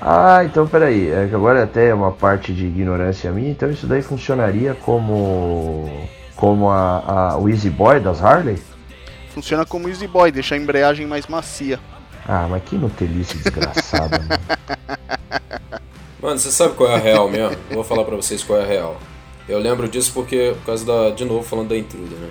Ah, 0.00 0.44
então 0.44 0.66
peraí. 0.68 1.10
É 1.10 1.26
que 1.28 1.34
agora 1.34 1.64
até 1.64 1.88
é 1.88 1.94
uma 1.94 2.12
parte 2.12 2.54
de 2.54 2.66
ignorância 2.66 3.30
minha. 3.32 3.50
Então 3.50 3.68
isso 3.70 3.86
daí 3.86 4.02
funcionaria 4.02 4.74
como. 4.74 6.06
Como 6.36 6.70
a, 6.70 7.32
a- 7.32 7.36
o 7.38 7.48
Easy 7.48 7.68
Boy 7.68 7.98
das 7.98 8.22
Harley? 8.22 8.62
Funciona 9.34 9.66
como 9.66 9.88
Easy 9.88 10.06
Boy, 10.06 10.30
deixa 10.30 10.54
a 10.54 10.58
embreagem 10.58 11.04
mais 11.06 11.26
macia. 11.26 11.80
Ah, 12.28 12.46
mas 12.48 12.62
que 12.62 12.76
nutelice 12.76 13.36
desgraçada, 13.38 14.18
mano. 14.22 14.40
Mano, 16.20 16.38
você 16.38 16.50
sabe 16.50 16.74
qual 16.74 16.90
é 16.90 16.94
a 16.94 16.98
real 16.98 17.28
mesmo? 17.28 17.56
Eu 17.70 17.76
vou 17.76 17.84
falar 17.84 18.04
pra 18.04 18.16
vocês 18.16 18.42
qual 18.42 18.58
é 18.58 18.64
a 18.64 18.66
real. 18.66 18.96
Eu 19.48 19.58
lembro 19.58 19.88
disso 19.88 20.10
porque, 20.12 20.54
por 20.58 20.66
causa 20.66 20.84
da. 20.84 21.10
De 21.10 21.24
novo, 21.24 21.42
falando 21.42 21.68
da 21.68 21.76
Intruder, 21.76 22.18
né? 22.18 22.30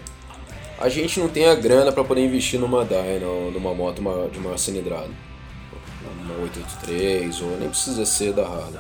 A 0.80 0.90
gente 0.90 1.20
não 1.20 1.28
tem 1.28 1.48
a 1.48 1.56
grana 1.56 1.92
pra 1.92 2.04
poder 2.04 2.24
investir 2.24 2.60
numa 2.60 2.86
Dyno, 2.86 3.50
numa 3.52 3.74
moto 3.74 3.96
de 4.32 4.40
maior 4.40 4.58
cilindrada. 4.60 5.10
Uma 6.24 6.44
883, 6.44 7.42
ou 7.42 7.58
nem 7.58 7.70
precisa 7.70 8.06
ser 8.06 8.34
da 8.34 8.44
Harley. 8.44 8.80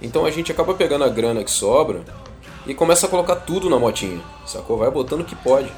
Então 0.00 0.24
a 0.24 0.30
gente 0.30 0.52
acaba 0.52 0.74
pegando 0.74 1.02
a 1.04 1.08
grana 1.08 1.42
que 1.42 1.50
sobra 1.50 2.02
e 2.66 2.74
começa 2.74 3.06
a 3.06 3.08
colocar 3.08 3.36
tudo 3.36 3.68
na 3.68 3.78
motinha, 3.78 4.20
sacou? 4.46 4.76
Vai 4.76 4.90
botando 4.90 5.22
o 5.22 5.24
que 5.24 5.34
pode. 5.34 5.72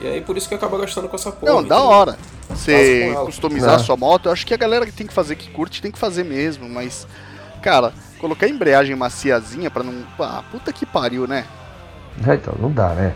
E 0.00 0.06
aí 0.06 0.20
por 0.20 0.36
isso 0.36 0.48
que 0.48 0.54
acaba 0.54 0.78
gastando 0.78 1.08
com 1.08 1.16
essa 1.16 1.32
porra. 1.32 1.52
Não, 1.54 1.64
da 1.64 1.80
hora. 1.80 2.16
Você 2.50 3.12
customizar 3.24 3.70
a 3.72 3.76
É. 3.76 3.78
sua 3.84 3.96
moto, 3.96 4.26
eu 4.26 4.32
acho 4.32 4.46
que 4.46 4.54
a 4.54 4.58
galera 4.58 4.86
que 4.86 4.92
tem 4.92 5.06
que 5.06 5.12
fazer, 5.12 5.34
que 5.34 5.50
curte, 5.50 5.82
tem 5.82 5.90
que 5.90 5.98
fazer 5.98 6.22
mesmo, 6.24 6.68
mas. 6.68 7.06
Cara, 7.66 7.92
colocar 8.20 8.46
embreagem 8.46 8.94
maciazinha 8.94 9.68
pra 9.68 9.82
não. 9.82 9.92
Ah, 10.20 10.40
puta 10.52 10.72
que 10.72 10.86
pariu, 10.86 11.26
né? 11.26 11.44
É, 12.24 12.34
então, 12.34 12.54
não 12.60 12.70
dá, 12.70 12.90
né? 12.90 13.12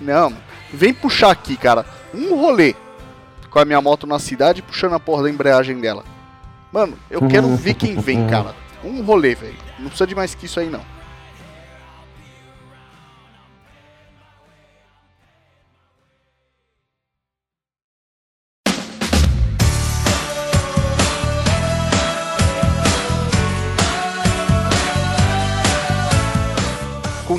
Não, 0.00 0.34
vem 0.72 0.92
puxar 0.92 1.30
aqui, 1.30 1.56
cara. 1.56 1.86
Um 2.12 2.34
rolê 2.34 2.74
com 3.48 3.60
a 3.60 3.64
minha 3.64 3.80
moto 3.80 4.04
na 4.04 4.18
cidade 4.18 4.62
puxando 4.62 4.94
a 4.94 4.98
porra 4.98 5.22
da 5.22 5.30
embreagem 5.30 5.80
dela. 5.80 6.02
Mano, 6.72 6.98
eu 7.08 7.28
quero 7.28 7.46
ver 7.54 7.74
quem 7.74 7.94
vem, 7.94 8.26
cara. 8.26 8.52
Um 8.82 9.00
rolê, 9.00 9.36
velho. 9.36 9.54
Não 9.78 9.86
precisa 9.86 10.08
de 10.08 10.14
mais 10.16 10.34
que 10.34 10.46
isso 10.46 10.58
aí, 10.58 10.68
não. 10.68 10.82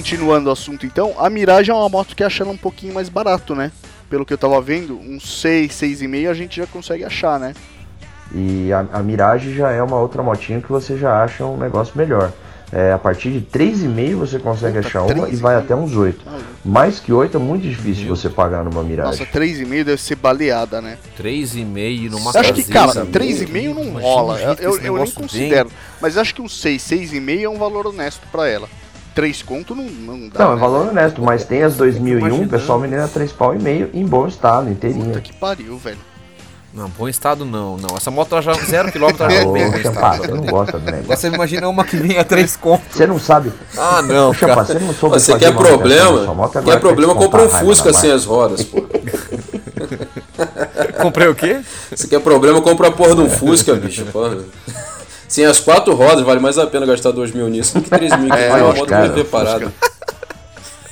Continuando 0.05 0.49
o 0.49 0.51
assunto 0.53 0.85
então, 0.85 1.15
a 1.17 1.27
Mirage 1.31 1.71
é 1.71 1.73
uma 1.73 1.89
moto 1.89 2.15
que 2.15 2.23
acha 2.23 2.43
ela 2.43 2.51
um 2.51 2.57
pouquinho 2.57 2.93
mais 2.93 3.09
barato, 3.09 3.55
né? 3.55 3.71
Pelo 4.07 4.23
que 4.23 4.31
eu 4.31 4.37
tava 4.37 4.61
vendo, 4.61 4.99
uns 4.99 5.41
6, 5.41 5.71
6,5 5.71 6.29
a 6.29 6.33
gente 6.35 6.57
já 6.57 6.67
consegue 6.67 7.03
achar, 7.03 7.39
né? 7.39 7.55
E 8.31 8.71
a, 8.71 8.85
a 8.93 9.01
Mirage 9.01 9.55
já 9.55 9.71
é 9.71 9.81
uma 9.81 9.99
outra 9.99 10.21
motinha 10.21 10.61
que 10.61 10.69
você 10.69 10.95
já 10.95 11.23
acha 11.23 11.43
um 11.43 11.57
negócio 11.57 11.97
melhor. 11.97 12.31
É, 12.71 12.91
a 12.91 12.99
partir 12.99 13.31
de 13.31 13.41
3,5 13.41 14.15
você 14.15 14.37
consegue 14.37 14.75
Puta, 14.75 14.87
achar 14.87 15.01
uma 15.01 15.27
e 15.27 15.31
3,5? 15.31 15.37
vai 15.37 15.55
até 15.55 15.75
uns 15.75 15.95
8. 15.95 16.23
Tá 16.23 16.29
louco. 16.29 16.45
Mais 16.63 16.99
que 16.99 17.11
8 17.11 17.37
é 17.37 17.39
muito 17.39 17.63
difícil 17.63 18.07
você 18.07 18.29
pagar 18.29 18.63
numa 18.63 18.83
Mirage. 18.83 19.19
Nossa, 19.19 19.25
3,5 19.25 19.83
deve 19.85 19.99
ser 19.99 20.17
baleada, 20.17 20.83
né? 20.83 20.99
3,5 21.19 22.11
numa 22.11 22.29
acho 22.29 22.53
que, 22.53 22.63
cara, 22.65 22.91
sabe? 22.91 23.11
3,5 23.11 23.73
não 23.73 23.99
rola. 23.99 24.39
Eu, 24.39 24.53
eu, 24.53 24.81
eu 24.81 24.97
nem 24.97 25.09
considero. 25.09 25.71
Mas 25.99 26.15
acho 26.15 26.35
que 26.35 26.43
um 26.43 26.47
6, 26.47 26.79
6,5 26.79 27.41
é 27.41 27.49
um 27.49 27.57
valor 27.57 27.87
honesto 27.87 28.21
pra 28.31 28.47
ela. 28.47 28.69
3 29.15 29.41
conto 29.43 29.73
não, 29.73 29.85
não 29.85 30.27
dá. 30.27 30.43
Não, 30.43 30.51
é 30.51 30.55
né? 30.55 30.61
valor 30.61 30.89
honesto, 30.89 31.23
mas 31.23 31.45
tem 31.45 31.63
as 31.63 31.75
2001, 31.75 32.43
o 32.43 32.49
pessoal 32.49 32.77
vendendo 32.79 33.03
a 33.03 33.07
3 33.07 33.31
pau 33.31 33.55
e 33.55 33.59
meio 33.59 33.89
em 33.93 34.05
bom 34.05 34.27
estado, 34.27 34.69
inteirinha. 34.69 35.05
Puta 35.05 35.21
que 35.21 35.31
pariu, 35.33 35.77
velho. 35.77 35.97
Não, 36.73 36.89
bom 36.89 37.07
estado 37.07 37.45
não, 37.45 37.77
não. 37.77 37.95
Essa 37.95 38.11
moto 38.11 38.41
já 38.41 38.51
zero 38.53 38.91
quilômetro 38.91 39.31
já 39.31 39.45
bom 39.45 39.55
Champá, 39.81 40.15
estado. 40.15 40.17
você 40.17 40.31
não 40.33 40.43
gosta 40.43 40.77
do 40.77 40.91
negócio. 40.91 41.15
você 41.15 41.27
imagina 41.27 41.69
uma 41.69 41.85
que 41.85 41.95
vem 41.95 42.17
a 42.17 42.25
3 42.25 42.57
contos. 42.57 42.87
Você 42.91 43.07
não 43.07 43.17
sabe. 43.17 43.53
Ah, 43.77 44.01
não, 44.01 44.33
Champá, 44.33 44.55
cara. 44.55 44.65
você 44.65 44.79
não 44.79 44.93
soube 44.93 45.17
Você 45.17 45.31
fazer 45.31 45.45
quer 45.45 45.55
problema? 45.55 46.49
Quer 46.65 46.79
problema, 46.81 47.15
compra 47.15 47.43
um 47.43 47.49
Fusca 47.49 47.93
sem 47.93 48.11
as 48.11 48.25
rodas, 48.25 48.65
pô. 48.65 48.83
Comprei 51.01 51.29
o 51.29 51.35
quê? 51.35 51.61
Você 51.95 52.07
quer 52.07 52.19
problema, 52.19 52.61
compra 52.61 52.89
a 52.89 52.91
porra 52.91 53.15
de 53.15 53.21
um 53.21 53.29
Fusca, 53.29 53.73
bicho. 53.75 54.03
Porra. 54.07 54.39
Sem 55.27 55.45
as 55.45 55.59
quatro 55.59 55.93
rodas, 55.95 56.23
vale 56.25 56.39
mais 56.39 56.57
a 56.57 56.67
pena 56.67 56.85
gastar 56.85 57.11
2 57.11 57.31
mil 57.31 57.47
nisso 57.49 57.75
do 57.75 57.83
que 57.83 57.89
3 57.89 58.17
mil, 58.19 58.29
que 58.29 58.37
É, 58.37 58.53
uma 58.53 58.73
moto 58.73 58.85
cara, 58.87 59.07
muito 59.11 59.25
parada. 59.29 59.73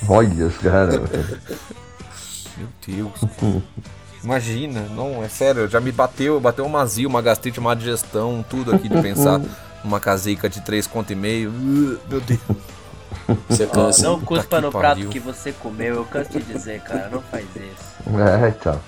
Olha 0.08 0.46
os 0.46 0.56
caras. 0.58 1.00
Meu 2.56 2.68
Deus. 2.86 3.62
Imagina, 4.22 4.86
não, 4.94 5.22
é 5.22 5.28
sério, 5.28 5.68
já 5.68 5.80
me 5.80 5.92
bateu, 5.92 6.40
bateu 6.40 6.64
uma 6.64 6.80
azia, 6.80 7.06
uma 7.06 7.20
gastrite, 7.20 7.58
uma 7.60 7.74
digestão, 7.76 8.44
tudo 8.48 8.74
aqui 8.74 8.88
de 8.88 9.00
pensar 9.02 9.40
numa 9.84 10.00
caseica 10.00 10.48
de 10.48 10.60
3 10.62 10.86
conto 10.86 11.12
e 11.12 11.16
meio. 11.16 11.50
Uh, 11.50 11.98
Meu 12.08 12.20
Deus. 12.20 12.40
Você 13.48 13.66
cansa. 13.66 14.02
Não 14.02 14.20
cuspa 14.20 14.60
no 14.60 14.70
pariu. 14.72 15.06
prato 15.06 15.08
que 15.08 15.18
você 15.18 15.52
comeu, 15.52 15.94
eu 15.96 16.04
canso 16.04 16.30
de 16.32 16.40
dizer, 16.40 16.80
cara, 16.80 17.08
não 17.10 17.22
faz 17.22 17.44
isso. 17.54 18.18
É, 18.18 18.48
então. 18.48 18.80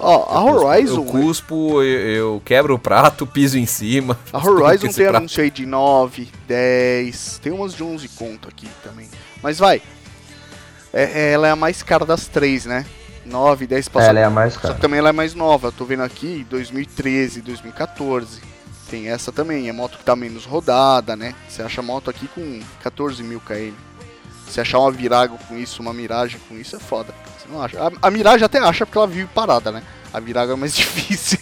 Ó, 0.00 0.24
a 0.34 0.42
Horizon. 0.44 0.96
Eu 0.96 1.04
cuspo, 1.04 1.82
eu, 1.82 2.00
eu 2.34 2.42
quebro 2.44 2.74
o 2.74 2.78
prato, 2.78 3.26
piso 3.26 3.58
em 3.58 3.66
cima. 3.66 4.18
A 4.32 4.38
Horizon 4.38 4.88
tem 4.92 5.04
prato. 5.04 5.16
anúncio 5.16 5.42
aí 5.42 5.50
de 5.50 5.66
9, 5.66 6.28
10, 6.48 7.38
tem 7.42 7.52
umas 7.52 7.74
de 7.74 7.82
11 7.82 8.08
conto 8.08 8.48
aqui 8.48 8.68
também. 8.82 9.08
Mas 9.42 9.58
vai. 9.58 9.82
É- 10.92 11.32
ela 11.32 11.46
é 11.48 11.50
a 11.50 11.56
mais 11.56 11.82
cara 11.82 12.04
das 12.04 12.26
três, 12.26 12.64
né? 12.66 12.84
9, 13.24 13.66
10 13.66 13.86
É, 13.86 13.90
passou. 13.90 14.08
ela 14.08 14.18
é 14.20 14.24
a 14.24 14.30
mais 14.30 14.54
Só 14.54 14.60
cara. 14.60 14.74
que 14.74 14.80
também 14.80 14.98
ela 14.98 15.10
é 15.10 15.12
mais 15.12 15.34
nova. 15.34 15.68
Eu 15.68 15.72
tô 15.72 15.84
vendo 15.84 16.02
aqui 16.02 16.44
2013, 16.50 17.40
2014. 17.42 18.40
Tem 18.88 19.08
essa 19.08 19.30
também. 19.30 19.68
É 19.68 19.72
moto 19.72 19.98
que 19.98 20.04
tá 20.04 20.16
menos 20.16 20.44
rodada, 20.44 21.14
né? 21.14 21.34
Você 21.48 21.62
acha 21.62 21.80
moto 21.82 22.10
aqui 22.10 22.26
com 22.28 22.60
14 22.82 23.22
mil 23.22 23.40
km. 23.40 23.72
Se 24.48 24.60
achar 24.60 24.80
uma 24.80 24.90
Virago 24.90 25.38
com 25.46 25.56
isso, 25.56 25.80
uma 25.80 25.92
Mirage 25.92 26.38
com 26.48 26.56
isso, 26.58 26.74
é 26.74 26.78
foda. 26.80 27.14
Não 27.50 27.62
acha? 27.62 27.78
A, 27.82 28.08
a 28.08 28.10
Mirage 28.10 28.44
até 28.44 28.58
acha 28.58 28.86
porque 28.86 28.98
ela 28.98 29.06
vive 29.06 29.28
parada, 29.34 29.72
né? 29.72 29.82
A 30.12 30.20
Virago 30.20 30.52
é 30.52 30.56
mais 30.56 30.74
difícil. 30.76 31.38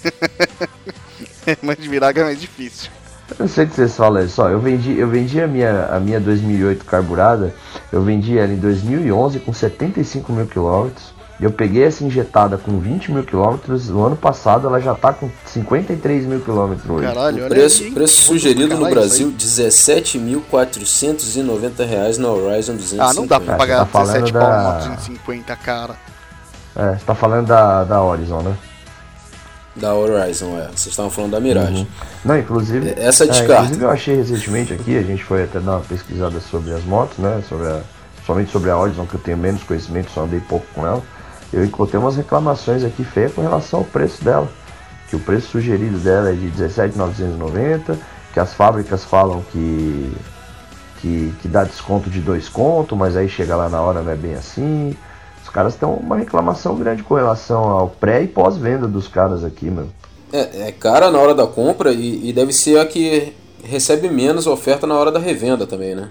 Mas 1.63 1.79
Virago 1.79 2.21
é 2.21 2.25
mais 2.25 2.41
difícil. 2.41 2.91
Eu 3.39 3.47
sei 3.47 3.67
que 3.67 3.75
vocês 3.75 3.95
falam 3.95 4.25
isso. 4.25 4.41
Eu 4.43 4.61
vendi, 4.61 4.99
eu 4.99 5.09
vendi 5.09 5.41
a 5.41 5.47
minha, 5.47 5.87
a 5.87 6.01
minha 6.01 6.19
2008 6.19 6.85
carburada, 6.85 7.55
eu 7.93 8.03
vendi 8.03 8.39
ela 8.39 8.53
em 8.53 8.57
2011 8.57 9.41
com 9.41 9.53
75 9.53 10.33
mil 10.33 10.47
quilômetros. 10.47 11.13
Eu 11.41 11.53
peguei 11.53 11.85
essa 11.85 12.03
injetada 12.03 12.59
com 12.59 12.81
20 12.81 13.13
mil 13.13 13.23
quilômetros. 13.23 13.89
No 13.89 14.05
ano 14.05 14.17
passado 14.17 14.67
ela 14.67 14.81
já 14.81 14.93
tá 14.95 15.13
com 15.13 15.31
53 15.47 16.25
mil 16.27 16.41
quilômetros 16.41 16.89
hoje. 16.91 17.07
Caralho, 17.07 17.37
olha 17.45 17.49
Preço, 17.49 17.85
aí, 17.85 17.93
preço 17.93 18.23
sugerido 18.23 18.69
caralho 18.69 18.85
no 18.87 18.91
Brasil, 18.91 19.33
isso 19.39 19.63
17.490 19.63 21.87
reais 21.87 22.19
na 22.19 22.29
Horizon 22.29 22.75
250. 22.75 23.05
aí. 23.05 23.11
Ah, 23.11 23.15
não 23.15 23.27
dá 23.27 23.39
pra 23.39 23.55
É, 23.55 23.57
pagar 23.57 23.79
você 23.79 23.85
tá 23.85 23.91
falando 23.93 24.13
17 24.25 24.33
pau 24.33 24.43
da- 24.43 24.61
uma 24.61 24.73
250, 24.97 25.57
cara. 25.57 25.95
É, 26.77 26.95
você 26.97 27.05
tá 27.05 27.15
falando 27.15 27.47
da, 27.47 27.85
da 27.85 28.03
Horizon, 28.03 28.43
né? 28.43 28.57
Da 29.77 29.95
Horizon, 29.95 30.59
é. 30.59 30.67
Vocês 30.67 30.89
estavam 30.89 31.11
falando 31.11 31.31
da 31.33 31.41
Mirage. 31.41 31.87
Não, 32.25 32.37
inclusive. 32.37 32.95
Essa 32.97 33.25
é, 33.25 33.29
descarta. 33.29 33.63
inclusive 33.63 33.85
eu 33.85 33.91
achei 33.91 34.17
recentemente 34.17 34.73
aqui, 34.73 34.99
a 34.99 35.03
gente 35.03 35.23
foi 35.23 35.45
até 35.45 35.61
dar 35.61 35.73
uma 35.77 35.81
pesquisada 35.83 36.41
sobre 36.41 36.73
as 36.73 36.83
motos, 36.85 37.17
né? 37.19 37.41
Sobre 37.49 37.69
a, 37.69 37.81
somente 38.27 38.51
sobre 38.51 38.71
a 38.71 38.77
Horizon, 38.77 39.07
que 39.07 39.15
eu 39.15 39.21
tenho 39.21 39.37
menos 39.39 39.63
conhecimento, 39.63 40.11
só 40.11 40.25
andei 40.25 40.41
pouco 40.41 40.67
com 40.75 40.85
ela. 40.85 41.01
Eu 41.53 41.65
encontrei 41.65 42.01
umas 42.01 42.17
reclamações 42.17 42.85
aqui 42.85 43.05
feias 43.05 43.33
com 43.33 43.41
relação 43.41 43.81
ao 43.81 43.85
preço 43.85 44.23
dela. 44.25 44.49
Que 45.09 45.17
o 45.17 45.21
preço 45.21 45.49
sugerido 45.49 45.99
dela 45.99 46.31
é 46.31 46.33
de 46.35 46.49
R$17,990, 46.49 47.97
que 48.33 48.41
as 48.41 48.53
fábricas 48.53 49.05
falam 49.05 49.43
que 49.51 50.13
que, 51.01 51.33
que 51.41 51.49
dá 51.49 51.65
desconto 51.65 52.11
de 52.11 52.21
dois 52.21 52.49
contos, 52.49 52.97
mas 52.97 53.17
aí 53.17 53.29
chega 53.29 53.57
lá 53.57 53.69
na 53.69 53.81
hora 53.81 54.03
não 54.03 54.13
é 54.13 54.17
bem 54.17 54.35
assim. 54.35 54.97
Os 55.43 55.49
caras 55.49 55.75
estão 55.75 55.95
uma 55.95 56.17
reclamação 56.17 56.77
grande 56.77 57.03
com 57.03 57.15
relação 57.15 57.63
ao 57.63 57.89
pré 57.89 58.23
e 58.23 58.29
pós-venda 58.29 58.87
dos 58.87 59.09
caras 59.09 59.45
aqui, 59.45 59.71
mano. 59.71 59.93
É, 60.33 60.69
é 60.69 60.73
cara 60.73 61.11
na 61.11 61.19
hora 61.19 61.35
da 61.35 61.47
compra 61.47 61.93
e, 61.93 62.29
e 62.29 62.33
deve 62.33 62.53
ser 62.53 62.79
a 62.79 62.85
que 62.85 63.33
recebe 63.65 64.09
menos 64.11 64.47
oferta 64.47 64.87
na 64.87 64.95
hora 64.95 65.11
da 65.11 65.19
revenda 65.19 65.67
também, 65.67 65.95
né? 65.95 66.11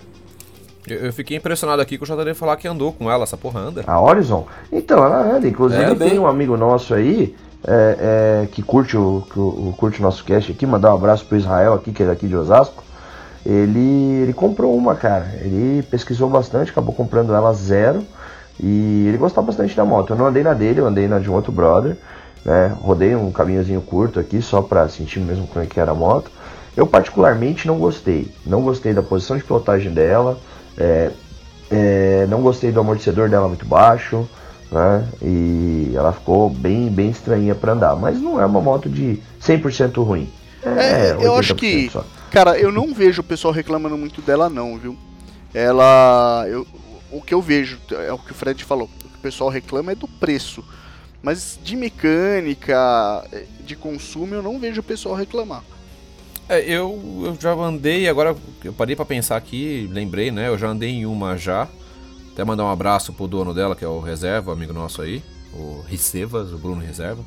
Eu, 0.87 0.97
eu 1.05 1.13
fiquei 1.13 1.37
impressionado 1.37 1.81
aqui 1.81 1.97
com 1.97 2.05
o 2.05 2.07
JD 2.07 2.33
falar 2.33 2.55
que 2.57 2.67
andou 2.67 2.91
com 2.93 3.09
ela, 3.11 3.23
essa 3.23 3.37
porra 3.37 3.59
anda. 3.59 3.83
A 3.87 3.99
Horizon? 4.01 4.45
Então, 4.71 5.03
ela 5.03 5.35
anda. 5.35 5.47
Inclusive 5.47 5.81
É, 5.83 5.95
tem 5.95 6.17
um 6.19 6.27
amigo 6.27 6.55
nosso 6.57 6.93
aí 6.93 7.35
é, 7.65 8.43
é, 8.43 8.47
que 8.47 8.61
curte 8.61 8.95
o, 8.95 9.23
que 9.31 9.39
o- 9.39 9.73
curte 9.77 9.99
o 9.99 10.03
nosso 10.03 10.23
cast 10.23 10.51
aqui, 10.51 10.65
mandar 10.65 10.91
um 10.93 10.95
abraço 10.97 11.25
pro 11.25 11.37
Israel 11.37 11.73
aqui, 11.73 11.91
que 11.91 12.03
é 12.03 12.05
daqui 12.07 12.27
de 12.27 12.35
Osasco. 12.35 12.83
Ele, 13.45 14.21
ele 14.23 14.33
comprou 14.33 14.75
uma, 14.75 14.95
cara. 14.95 15.31
Ele 15.41 15.81
pesquisou 15.83 16.29
bastante, 16.29 16.71
acabou 16.71 16.93
comprando 16.93 17.33
ela 17.33 17.53
zero. 17.53 18.03
E 18.59 19.05
ele 19.07 19.17
gostava 19.17 19.47
bastante 19.47 19.75
da 19.75 19.85
moto. 19.85 20.11
Eu 20.13 20.17
não 20.17 20.25
andei 20.27 20.43
na 20.43 20.53
dele, 20.53 20.79
eu 20.79 20.87
andei 20.87 21.07
na 21.07 21.19
de 21.19 21.29
um 21.29 21.33
outro 21.33 21.51
brother. 21.51 21.95
Né? 22.43 22.75
Rodei 22.81 23.15
um 23.15 23.31
caminhozinho 23.31 23.81
curto 23.81 24.19
aqui, 24.19 24.41
só 24.41 24.61
pra 24.61 24.87
sentir 24.89 25.19
mesmo 25.19 25.47
como 25.47 25.63
é 25.63 25.67
que 25.67 25.79
era 25.79 25.91
a 25.91 25.95
moto. 25.95 26.31
Eu 26.75 26.85
particularmente 26.87 27.67
não 27.67 27.77
gostei. 27.77 28.31
Não 28.45 28.61
gostei 28.61 28.93
da 28.93 29.01
posição 29.03 29.37
de 29.37 29.43
pilotagem 29.43 29.93
dela. 29.93 30.37
É, 30.77 31.11
é, 31.71 32.25
não 32.29 32.41
gostei 32.41 32.71
do 32.71 32.79
amortecedor 32.79 33.29
dela 33.29 33.47
muito 33.47 33.65
baixo. 33.65 34.27
Né? 34.69 35.07
E 35.21 35.93
ela 35.95 36.11
ficou 36.11 36.49
bem, 36.49 36.89
bem 36.89 37.09
estranha 37.09 37.55
pra 37.55 37.71
andar. 37.71 37.95
Mas 37.95 38.19
não 38.19 38.39
é 38.41 38.45
uma 38.45 38.59
moto 38.59 38.89
de 38.89 39.19
100% 39.41 40.03
ruim. 40.03 40.29
É, 40.63 41.11
eu 41.21 41.35
acho 41.35 41.53
80% 41.53 41.55
que- 41.55 41.89
só. 41.89 42.03
Cara, 42.31 42.59
eu 42.59 42.71
não 42.71 42.93
vejo 42.93 43.21
o 43.21 43.23
pessoal 43.23 43.53
reclamando 43.53 43.97
muito 43.97 44.21
dela 44.21 44.49
não, 44.49 44.77
viu? 44.77 44.97
Ela. 45.53 46.45
Eu, 46.49 46.67
o 47.09 47.21
que 47.21 47.33
eu 47.33 47.41
vejo, 47.41 47.79
é 47.91 48.11
o 48.11 48.17
que 48.17 48.31
o 48.31 48.35
Fred 48.35 48.61
falou. 48.65 48.89
O 49.05 49.07
que 49.07 49.15
o 49.17 49.21
pessoal 49.21 49.49
reclama 49.49 49.93
é 49.93 49.95
do 49.95 50.07
preço. 50.07 50.61
Mas 51.23 51.57
de 51.63 51.75
mecânica, 51.77 53.23
de 53.65 53.75
consumo, 53.75 54.35
eu 54.35 54.43
não 54.43 54.59
vejo 54.59 54.81
o 54.81 54.83
pessoal 54.83 55.15
reclamar. 55.15 55.63
É, 56.49 56.61
eu, 56.61 57.23
eu 57.25 57.37
já 57.39 57.53
andei, 57.53 58.07
agora 58.07 58.35
eu 58.63 58.71
parei 58.73 58.95
pra 58.95 59.05
pensar 59.05 59.35
aqui, 59.35 59.89
lembrei, 59.91 60.31
né? 60.31 60.47
Eu 60.47 60.57
já 60.57 60.67
andei 60.67 60.89
em 60.89 61.05
uma 61.05 61.37
já. 61.37 61.67
Até 62.31 62.43
mandar 62.43 62.63
um 62.65 62.69
abraço 62.71 63.11
pro 63.11 63.27
dono 63.27 63.53
dela, 63.53 63.75
que 63.75 63.83
é 63.83 63.87
o 63.87 63.99
Reserva, 63.99 64.53
amigo 64.53 64.71
nosso 64.71 65.01
aí, 65.01 65.23
o 65.53 65.83
Ricevas, 65.87 66.53
o 66.53 66.57
Bruno 66.57 66.81
Reserva. 66.81 67.23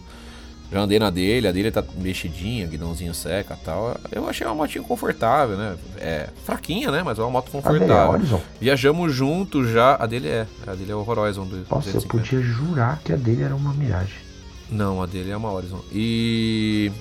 Já 0.72 0.80
andei 0.82 1.00
na 1.00 1.10
dele, 1.10 1.48
a 1.48 1.52
dele 1.52 1.68
tá 1.72 1.82
mexidinha, 1.96 2.64
guidãozinho 2.64 3.12
seca 3.12 3.58
e 3.60 3.64
tal. 3.64 3.96
Eu 4.12 4.28
achei 4.28 4.46
uma 4.46 4.54
motinha 4.54 4.84
confortável, 4.84 5.56
né? 5.56 5.76
É 5.98 6.28
fraquinha, 6.44 6.92
né? 6.92 7.02
Mas 7.02 7.18
é 7.18 7.22
uma 7.22 7.30
moto 7.30 7.48
A 7.48 7.72
dele 7.72 7.74
é 7.74 7.88
confortável. 7.88 8.12
Horizon? 8.12 8.40
Viajamos 8.60 9.12
juntos 9.12 9.68
já. 9.68 9.96
A 9.96 10.06
dele 10.06 10.28
é. 10.28 10.46
A 10.64 10.74
dele 10.76 10.92
é 10.92 10.94
o 10.94 11.04
Horizon 11.04 11.44
do 11.44 11.56
Nossa, 11.68 11.88
eu 11.88 11.94
250. 11.94 12.08
podia 12.08 12.40
jurar 12.40 13.00
que 13.04 13.12
a 13.12 13.16
dele 13.16 13.42
era 13.42 13.56
uma 13.56 13.74
Mirage. 13.74 14.14
Não, 14.70 15.02
a 15.02 15.06
dele 15.06 15.32
é 15.32 15.36
uma 15.36 15.52
Horizon. 15.52 15.80
E 15.92 16.92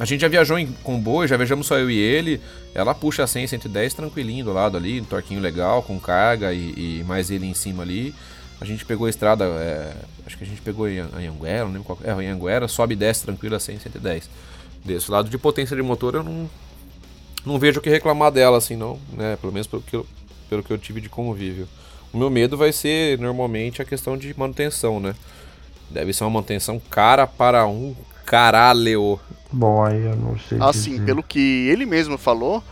a 0.00 0.06
gente 0.06 0.22
já 0.22 0.28
viajou 0.28 0.58
em 0.58 0.66
comboio, 0.82 1.28
já 1.28 1.36
viajamos 1.36 1.66
só 1.66 1.76
eu 1.76 1.90
e 1.90 1.98
ele. 1.98 2.40
Ela 2.74 2.94
puxa 2.94 3.26
100, 3.26 3.48
110 3.48 3.92
tranquilinho 3.92 4.46
do 4.46 4.52
lado 4.52 4.78
ali, 4.78 4.98
um 4.98 5.04
torquinho 5.04 5.42
legal, 5.42 5.82
com 5.82 6.00
carga 6.00 6.54
e, 6.54 7.00
e 7.00 7.04
mais 7.06 7.30
ele 7.30 7.44
em 7.44 7.52
cima 7.52 7.82
ali. 7.82 8.14
A 8.58 8.64
gente 8.64 8.82
pegou 8.86 9.06
a 9.06 9.10
estrada, 9.10 9.44
é, 9.44 9.92
acho 10.26 10.38
que 10.38 10.44
a 10.44 10.46
gente 10.46 10.62
pegou 10.62 10.88
em 10.88 11.00
Anhanguera, 11.00 11.64
não 11.64 11.72
lembro 11.72 11.84
qual. 11.84 11.98
É, 12.02 12.12
Anhanguera, 12.12 12.66
sobe 12.66 12.94
e 12.94 12.96
desce 12.96 13.24
tranquilo 13.24 13.54
a 13.54 13.60
100, 13.60 13.80
110. 13.80 14.30
Desse 14.82 15.10
lado 15.10 15.28
de 15.28 15.36
potência 15.36 15.76
de 15.76 15.82
motor 15.82 16.14
eu 16.14 16.22
não, 16.22 16.48
não 17.44 17.58
vejo 17.58 17.78
o 17.78 17.82
que 17.82 17.90
reclamar 17.90 18.32
dela 18.32 18.56
assim, 18.56 18.76
não, 18.76 18.98
né? 19.12 19.36
Pelo 19.38 19.52
menos 19.52 19.66
pelo 19.66 19.82
que 19.82 19.96
eu, 19.96 20.06
pelo 20.48 20.62
que 20.62 20.72
eu 20.72 20.78
tive 20.78 21.02
de 21.02 21.10
convívio. 21.10 21.68
O 22.10 22.16
meu 22.16 22.30
medo 22.30 22.56
vai 22.56 22.72
ser 22.72 23.18
normalmente 23.18 23.82
a 23.82 23.84
questão 23.84 24.16
de 24.16 24.34
manutenção, 24.34 24.98
né? 24.98 25.14
Deve 25.90 26.14
ser 26.14 26.24
uma 26.24 26.30
manutenção 26.30 26.80
cara 26.80 27.26
para 27.26 27.66
um 27.66 27.94
caralho. 28.24 29.20
Bom, 29.52 29.84
aí 29.84 30.04
eu 30.04 30.16
não 30.16 30.38
sei 30.38 30.58
Assim, 30.60 30.92
dizer. 30.92 31.04
pelo 31.06 31.22
que 31.22 31.68
ele 31.68 31.84
mesmo 31.84 32.16
falou, 32.16 32.62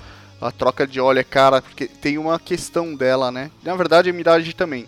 a 0.41 0.51
troca 0.53 0.87
de 0.87 1.01
óleo 1.01 1.19
é 1.19 1.25
cara, 1.25 1.61
porque 1.61 1.87
tem 1.87 2.19
uma 2.19 2.39
questão 2.39 2.95
dela, 2.95 3.31
né? 3.31 3.51
Na 3.65 3.75
verdade, 3.75 4.09
a 4.11 4.13
Mirage 4.13 4.53
também. 4.53 4.87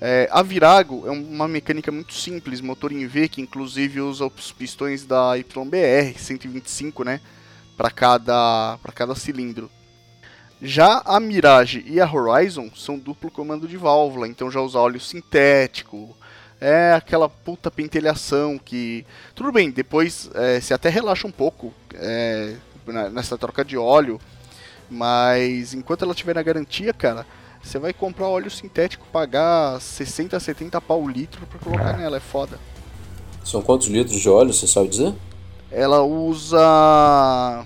É, 0.00 0.28
a 0.30 0.42
Virago 0.42 1.04
é 1.06 1.10
uma 1.10 1.48
mecânica 1.48 1.90
muito 1.90 2.12
simples, 2.14 2.60
motor 2.60 2.92
em 2.92 3.06
V, 3.06 3.28
que 3.28 3.40
inclusive 3.40 4.00
usa 4.00 4.26
os 4.26 4.52
pistões 4.52 5.04
da 5.06 5.34
YBR 5.34 6.18
125, 6.18 7.04
né? 7.04 7.20
Para 7.76 7.90
cada, 7.90 8.78
pra 8.82 8.92
cada 8.92 9.14
cilindro. 9.14 9.70
Já 10.60 11.02
a 11.04 11.18
Mirage 11.18 11.84
e 11.86 12.00
a 12.00 12.10
Horizon 12.10 12.70
são 12.76 12.98
duplo 12.98 13.30
comando 13.30 13.66
de 13.66 13.76
válvula, 13.76 14.28
então 14.28 14.50
já 14.50 14.60
usa 14.60 14.78
óleo 14.78 15.00
sintético. 15.00 16.16
É 16.60 16.94
aquela 16.94 17.28
puta 17.28 17.70
pentelhação 17.70 18.58
que. 18.58 19.04
Tudo 19.34 19.52
bem, 19.52 19.70
depois 19.70 20.30
é, 20.34 20.60
você 20.60 20.72
até 20.72 20.88
relaxa 20.88 21.26
um 21.26 21.30
pouco 21.32 21.72
é, 21.94 22.54
nessa 23.12 23.36
troca 23.36 23.64
de 23.64 23.76
óleo, 23.76 24.20
mas 24.90 25.74
enquanto 25.74 26.02
ela 26.02 26.12
estiver 26.12 26.34
na 26.34 26.42
garantia, 26.42 26.92
cara, 26.92 27.26
você 27.62 27.78
vai 27.78 27.92
comprar 27.92 28.28
óleo 28.28 28.50
sintético, 28.50 29.06
pagar 29.12 29.80
60, 29.80 30.38
70 30.38 30.80
pau 30.80 31.02
o 31.02 31.08
litro 31.08 31.46
pra 31.46 31.58
colocar 31.58 31.96
nela, 31.96 32.16
é 32.16 32.20
foda. 32.20 32.58
São 33.44 33.60
quantos 33.60 33.88
litros 33.88 34.18
de 34.18 34.28
óleo, 34.28 34.52
você 34.52 34.66
sabe 34.66 34.88
dizer? 34.88 35.12
Ela 35.70 36.02
usa. 36.02 37.64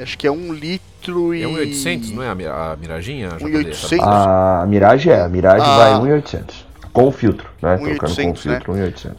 Acho 0.00 0.16
que 0.16 0.26
é 0.26 0.30
um 0.30 0.52
litro 0.52 1.34
e. 1.34 1.42
É 1.42 1.46
1.800, 1.46 2.14
não 2.14 2.22
é 2.22 2.28
a, 2.28 2.72
a 2.72 2.76
Miraginha? 2.76 3.30
JD? 3.30 3.44
1.800? 3.72 3.98
A 4.02 4.64
Mirage 4.66 5.10
é, 5.10 5.20
a 5.20 5.28
Mirage 5.28 5.64
Ah. 5.66 5.76
vai 5.76 5.92
1.800. 6.20 6.69
Com 6.92 7.08
o 7.08 7.12
filtro, 7.12 7.48
né? 7.62 7.76
Trocando 7.76 7.98
com 7.98 8.06
o 8.06 8.08
1.800, 8.34 8.44
né? 8.46 8.54
filtro, 8.60 8.72
1.800. 8.74 9.14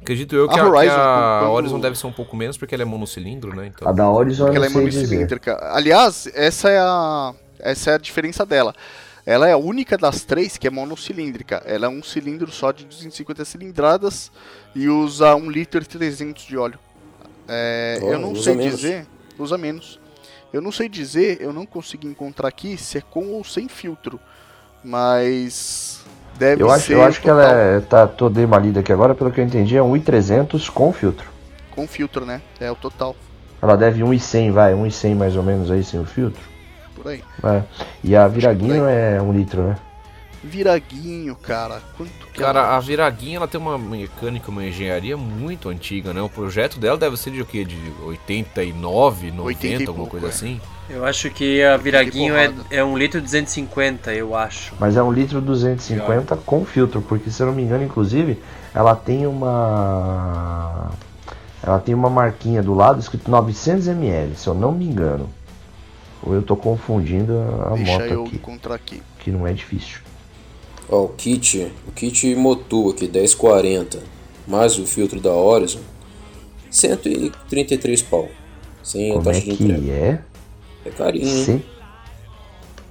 Acredito 0.00 0.34
eu 0.34 0.48
que 0.48 0.58
A 0.58 0.62
a, 0.62 0.64
que 0.64 0.70
Horizon, 0.70 0.94
a 0.94 1.38
quando- 1.42 1.52
Horizon 1.52 1.80
deve 1.80 1.98
ser 1.98 2.06
um 2.08 2.12
pouco 2.12 2.36
menos 2.36 2.56
porque 2.56 2.74
ela 2.74 2.82
é 2.82 2.86
monocilindro, 2.86 3.54
né? 3.54 3.68
Então, 3.68 3.86
A 3.86 3.92
da 3.92 4.10
Horizon 4.10 4.44
Porque 4.46 4.56
ela 4.56 4.66
é 4.66 4.68
monocilíndrica. 4.68 5.58
Aliás, 5.72 6.28
essa 6.34 6.68
é 6.70 6.78
a 6.78 7.32
essa 7.60 7.92
é 7.92 7.94
a 7.94 7.98
diferença 7.98 8.44
dela. 8.44 8.74
Ela 9.24 9.48
é 9.48 9.52
a 9.52 9.56
única 9.56 9.96
das 9.96 10.24
três 10.24 10.56
que 10.56 10.66
é 10.66 10.70
monocilíndrica. 10.70 11.62
Ela 11.64 11.86
é 11.86 11.88
um 11.88 12.02
cilindro 12.02 12.50
só 12.50 12.72
de 12.72 12.84
250 12.84 13.44
cilindradas 13.44 14.32
e 14.74 14.88
usa 14.88 15.36
1 15.36 15.48
litro 15.48 15.80
e 15.80 15.86
300 15.86 16.44
de 16.44 16.56
óleo. 16.56 16.78
É, 17.46 18.00
Oh, 18.02 18.12
eu 18.14 18.18
não 18.18 18.34
sei 18.34 18.56
menos. 18.56 18.74
dizer, 18.80 19.06
usa 19.38 19.56
menos. 19.56 20.00
Eu 20.52 20.60
não 20.60 20.72
sei 20.72 20.88
dizer, 20.88 21.40
eu 21.40 21.52
não 21.52 21.64
consegui 21.64 22.08
encontrar 22.08 22.48
aqui 22.48 22.76
se 22.76 22.98
é 22.98 23.00
com 23.00 23.26
ou 23.28 23.44
sem 23.44 23.68
filtro, 23.68 24.18
mas 24.82 25.91
deve 26.42 26.62
Eu 26.62 26.70
acho, 26.70 26.86
ser 26.86 26.94
eu 26.94 27.02
acho 27.04 27.20
que 27.20 27.30
ela 27.30 27.44
é. 27.50 27.80
Tá, 27.80 28.06
tô 28.06 28.28
dei 28.28 28.44
uma 28.44 28.58
lida 28.58 28.80
aqui 28.80 28.92
agora, 28.92 29.14
pelo 29.14 29.30
que 29.30 29.40
eu 29.40 29.44
entendi, 29.44 29.76
é 29.76 29.80
1.300 29.80 30.68
com 30.70 30.92
filtro. 30.92 31.30
com 31.70 31.86
filtro, 31.86 32.26
né? 32.26 32.42
É 32.60 32.70
o 32.70 32.74
total, 32.74 33.14
Ela 33.62 33.76
deve 33.76 34.02
1.100, 34.02 34.50
vai, 34.50 34.74
1.100 34.74 35.14
mais 35.14 35.36
ou 35.36 35.42
menos 35.42 35.70
aí 35.70 35.82
sem 35.84 36.00
o 36.00 36.04
filtro. 36.04 36.42
por 36.94 37.08
aí. 37.08 37.22
É. 37.44 37.62
E 38.04 38.14
a 38.16 38.26
Viraguinho 38.28 38.86
é 38.86 39.20
1 39.22 39.32
litro, 39.32 39.62
né? 39.62 39.76
Viraguinho, 40.44 41.36
cara. 41.36 41.80
Quanto 41.96 42.10
que 42.32 42.40
Cara, 42.40 42.60
ela- 42.60 42.76
a 42.76 42.80
Viraguinha 42.80 43.36
ela 43.36 43.46
tem 43.48 43.60
uma 43.60 43.78
mecânica, 43.78 44.50
uma 44.50 44.64
engenharia 44.64 45.16
muito 45.16 45.68
antiga, 45.68 46.12
né? 46.12 46.20
O 46.20 46.28
projeto 46.28 46.78
dela 46.80 46.96
deve 46.98 47.16
ser 47.16 47.30
de 47.30 47.40
o 47.40 47.46
quê? 47.46 47.64
De 47.64 47.76
89, 48.04 49.30
90, 49.30 49.42
80 49.42 49.66
e 49.82 49.86
alguma 49.86 49.94
pouco, 50.08 50.10
coisa 50.10 50.26
é. 50.26 50.30
assim? 50.30 50.60
Eu 50.90 51.04
acho 51.06 51.30
que 51.30 51.62
a 51.62 51.76
Viraguinho 51.76 52.34
é, 52.36 52.52
é 52.70 52.84
um 52.84 52.98
litro 52.98 53.18
e 53.18 53.22
250, 53.22 54.12
eu 54.12 54.34
acho. 54.36 54.74
Mas 54.80 54.96
é 54.96 55.02
um 55.02 55.12
litro 55.12 55.40
250 55.40 56.36
com 56.36 56.64
filtro, 56.64 57.00
porque 57.02 57.30
se 57.30 57.40
eu 57.42 57.46
não 57.46 57.54
me 57.54 57.62
engano, 57.62 57.84
inclusive, 57.84 58.38
ela 58.74 58.94
tem 58.96 59.26
uma. 59.26 60.90
Ela 61.62 61.78
tem 61.78 61.94
uma 61.94 62.10
marquinha 62.10 62.60
do 62.62 62.74
lado 62.74 62.98
escrito 62.98 63.30
900ml, 63.30 64.34
se 64.34 64.48
eu 64.48 64.54
não 64.54 64.72
me 64.72 64.84
engano. 64.84 65.30
Ou 66.24 66.34
eu 66.34 66.42
tô 66.42 66.56
confundindo 66.56 67.32
a 67.66 67.74
Deixa 67.74 67.92
moto 67.92 68.02
eu 68.04 68.24
aqui, 68.24 68.36
encontrar 68.36 68.74
aqui. 68.74 69.02
que 69.20 69.30
não 69.30 69.46
é 69.46 69.52
difícil. 69.52 70.00
Ó, 70.92 71.04
o 71.04 71.08
kit, 71.08 71.72
o 71.88 71.92
kit 71.92 72.34
Motu 72.36 72.90
aqui, 72.90 73.08
1040, 73.08 73.98
mais 74.46 74.78
o 74.78 74.84
filtro 74.86 75.18
da 75.20 75.30
Horizon, 75.32 75.80
133 76.70 78.02
pau. 78.02 78.28
Sem 78.82 79.10
a 79.10 79.14
Como 79.14 79.30
é 79.30 79.32
taxa 79.32 79.44
de 79.46 79.52
entrega. 79.52 79.80
que 79.80 79.90
é? 79.90 80.22
É 80.84 80.90
carinho, 80.90 81.26
hein? 81.26 81.44
Sim. 81.44 81.62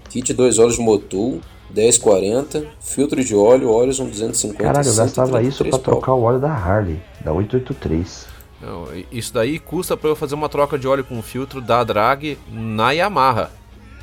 Kit 0.10 0.34
2 0.34 0.58
óleos 0.58 0.80
Motu, 0.80 1.40
1040, 1.70 2.66
filtro 2.80 3.24
de 3.24 3.36
óleo 3.36 3.70
Horizon 3.70 4.06
250. 4.10 4.64
Caralho, 4.64 4.88
eu 4.90 4.96
gastava 4.96 5.42
isso 5.44 5.58
133 5.60 5.70
pra 5.70 5.80
pau. 5.80 5.94
trocar 6.02 6.14
o 6.16 6.24
óleo 6.24 6.40
da 6.40 6.52
Harley, 6.52 7.00
da 7.24 7.32
883. 7.32 8.26
Não, 8.62 8.88
isso 9.12 9.34
daí 9.34 9.60
custa 9.60 9.96
pra 9.96 10.10
eu 10.10 10.16
fazer 10.16 10.36
uma 10.36 10.50
troca 10.50 10.78
de 10.78 10.88
óleo 10.88 11.04
com 11.04 11.22
filtro 11.22 11.62
da 11.62 11.84
Drag 11.84 12.38
na 12.52 12.92
Yamaha. 12.92 13.52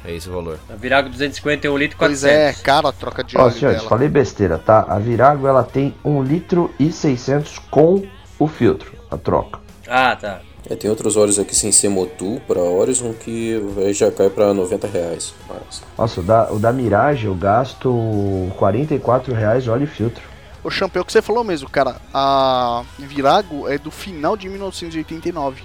É 0.08 0.14
esse 0.14 0.26
o 0.26 0.32
valor. 0.32 0.58
A 0.70 0.74
Virago 0.74 1.10
250 1.10 1.66
é 1.66 1.70
um 1.70 1.76
litro 1.76 1.96
e 1.96 1.98
Pois 1.98 2.22
400. 2.22 2.60
é, 2.60 2.62
cara, 2.64 2.88
a 2.88 2.92
troca 2.92 3.22
de 3.22 3.36
Ó, 3.36 3.42
óleo 3.42 3.52
senhores, 3.52 3.78
dela. 3.80 3.90
falei 3.90 4.08
besteira, 4.08 4.56
tá? 4.58 4.86
A 4.88 4.98
Virago 4.98 5.46
ela 5.46 5.62
tem 5.62 5.94
1 6.02 6.22
litro 6.22 6.72
e 6.80 6.90
600 6.90 7.58
com 7.70 8.02
o 8.38 8.48
filtro, 8.48 8.90
a 9.10 9.18
troca. 9.18 9.60
Ah, 9.86 10.16
tá. 10.16 10.40
É, 10.68 10.74
tem 10.74 10.88
outros 10.88 11.14
óleos 11.14 11.38
aqui 11.38 11.54
sem 11.54 11.70
ser 11.70 11.90
Motul 11.90 12.40
para 12.48 12.58
Horizon 12.58 13.12
que 13.12 13.62
já 13.92 14.10
cai 14.10 14.30
para 14.30 14.54
90 14.54 14.86
reais. 14.88 15.34
Mas... 15.46 15.82
Nossa, 15.98 16.20
o 16.20 16.22
da, 16.24 16.52
o 16.52 16.58
da 16.58 16.72
Mirage 16.72 17.26
eu 17.26 17.34
gasto 17.34 18.50
44 18.56 19.34
reais 19.34 19.68
óleo 19.68 19.84
e 19.84 19.86
filtro. 19.86 20.22
O 20.64 20.70
Champeu 20.70 21.04
que 21.04 21.12
você 21.12 21.20
falou 21.20 21.44
mesmo, 21.44 21.68
cara. 21.68 21.96
A 22.14 22.82
Virago 22.98 23.68
é 23.68 23.76
do 23.76 23.90
final 23.90 24.38
de 24.38 24.48
1989. 24.48 25.62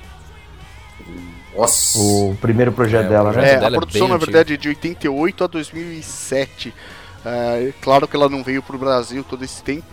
Nossa! 1.55 1.95
O 1.95 2.35
primeiro 2.41 2.71
projeto 2.71 3.05
É, 3.05 3.09
dela, 3.09 3.31
projeto 3.31 3.33
né? 3.33 3.53
É, 3.53 3.55
a 3.55 3.59
dela 3.59 3.75
é 3.77 3.79
produção, 3.79 4.07
bem 4.07 4.09
na 4.09 4.15
antiga. 4.15 4.31
verdade, 4.31 4.53
é 4.53 4.57
de 4.57 4.67
88 4.69 5.43
a 5.43 5.47
2007. 5.47 6.73
É, 7.25 7.73
claro 7.81 8.07
que 8.07 8.15
ela 8.15 8.29
não 8.29 8.43
veio 8.43 8.61
pro 8.63 8.77
Brasil 8.77 9.23
todo 9.23 9.43
esse 9.43 9.61
tempo, 9.63 9.85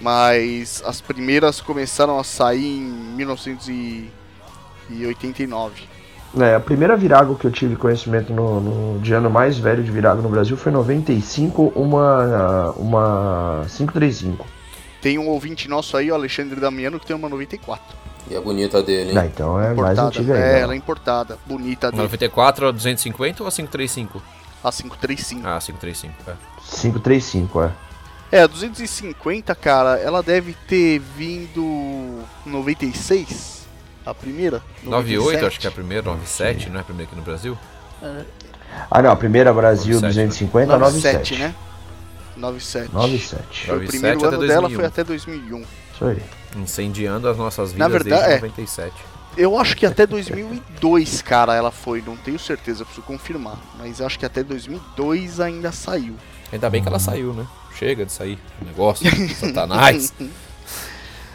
mas 0.00 0.82
as 0.84 1.00
primeiras 1.00 1.60
começaram 1.60 2.18
a 2.18 2.24
sair 2.24 2.78
em 2.78 2.82
1989. 3.16 5.82
É, 6.40 6.54
a 6.54 6.60
primeira 6.60 6.96
Virago 6.96 7.34
que 7.36 7.46
eu 7.46 7.50
tive 7.50 7.76
conhecimento 7.76 8.32
no, 8.32 8.58
no 8.60 8.98
de 9.00 9.12
ano 9.12 9.28
mais 9.28 9.58
velho 9.58 9.82
de 9.84 9.90
Virago 9.90 10.22
no 10.22 10.30
Brasil 10.30 10.56
foi 10.56 10.72
em 10.72 10.74
95, 10.74 11.72
uma, 11.76 12.70
uma 12.76 13.66
535. 13.68 14.46
Tem 15.02 15.18
um 15.18 15.28
ouvinte 15.28 15.68
nosso 15.68 15.96
aí, 15.96 16.10
o 16.10 16.14
Alexandre 16.14 16.58
Damiano, 16.58 16.98
que 16.98 17.04
tem 17.04 17.14
uma 17.14 17.28
94. 17.28 17.96
E 18.30 18.36
a 18.36 18.40
bonita 18.40 18.80
dele, 18.82 19.10
hein? 19.10 19.18
Ah, 19.18 19.26
então 19.26 19.60
é 19.60 19.74
mais 19.74 19.98
Importada. 19.98 20.08
antiga 20.08 20.32
é, 20.32 20.36
ainda. 20.36 20.58
ela 20.58 20.72
é 20.72 20.76
importada. 20.76 21.38
Bonita 21.44 21.88
A 21.88 21.90
dele. 21.90 22.02
94 22.02 22.68
a 22.68 22.70
250 22.70 23.42
ou 23.42 23.48
a 23.48 23.50
535? 23.50 24.22
A 24.62 24.70
535. 24.70 25.42
Ah, 25.44 25.58
535. 25.60 26.30
É. 26.30 26.34
535, 26.70 27.62
é. 27.62 27.72
É, 28.30 28.42
a 28.42 28.46
250, 28.46 29.54
cara, 29.56 29.98
ela 29.98 30.22
deve 30.22 30.54
ter 30.66 31.00
vindo 31.00 32.20
96, 32.46 33.66
a 34.06 34.14
primeira. 34.14 34.62
98, 34.84 35.24
97. 35.24 35.44
acho 35.46 35.60
que 35.60 35.66
é 35.66 35.68
a 35.68 35.72
primeira, 35.72 36.02
97, 36.04 36.70
não 36.70 36.78
é 36.78 36.80
a 36.80 36.84
primeira 36.84 37.10
aqui 37.10 37.16
no 37.18 37.22
Brasil? 37.24 37.58
Ah, 38.90 39.02
não, 39.02 39.10
a 39.10 39.16
primeira 39.16 39.52
Brasil 39.52 39.96
97, 39.96 40.28
250, 40.28 40.78
97, 40.78 41.34
97. 41.34 41.38
né? 41.42 41.54
97. 42.36 42.92
97. 42.92 43.66
Foi 43.66 43.76
o 43.76 43.80
97 43.82 43.90
primeiro 43.90 44.18
até 44.18 44.26
ano 44.36 44.46
dela 44.46 44.60
2001. 44.68 44.76
foi 44.76 44.84
até 44.86 45.04
2001. 45.04 45.62
Isso 45.94 46.04
aí. 46.04 46.22
Incendiando 46.56 47.28
as 47.28 47.36
nossas 47.36 47.72
Na 47.74 47.86
vidas 47.88 48.02
verdade, 48.02 48.22
desde 48.28 48.32
é. 48.46 48.48
97. 48.48 48.94
Eu 49.36 49.58
acho 49.58 49.74
que 49.76 49.86
até 49.86 50.06
2002, 50.06 51.22
cara, 51.22 51.54
ela 51.54 51.70
foi. 51.70 52.02
Não 52.06 52.16
tenho 52.16 52.38
certeza, 52.38 52.84
preciso 52.84 53.06
confirmar. 53.06 53.56
Mas 53.78 54.00
acho 54.00 54.18
que 54.18 54.26
até 54.26 54.42
2002 54.42 55.40
ainda 55.40 55.72
saiu. 55.72 56.14
Ainda 56.52 56.68
bem 56.68 56.82
que 56.82 56.88
ela 56.88 56.98
saiu, 56.98 57.32
né? 57.32 57.46
Chega 57.78 58.04
de 58.04 58.12
sair. 58.12 58.38
O 58.60 58.64
negócio, 58.66 59.06
satanás. 59.36 60.12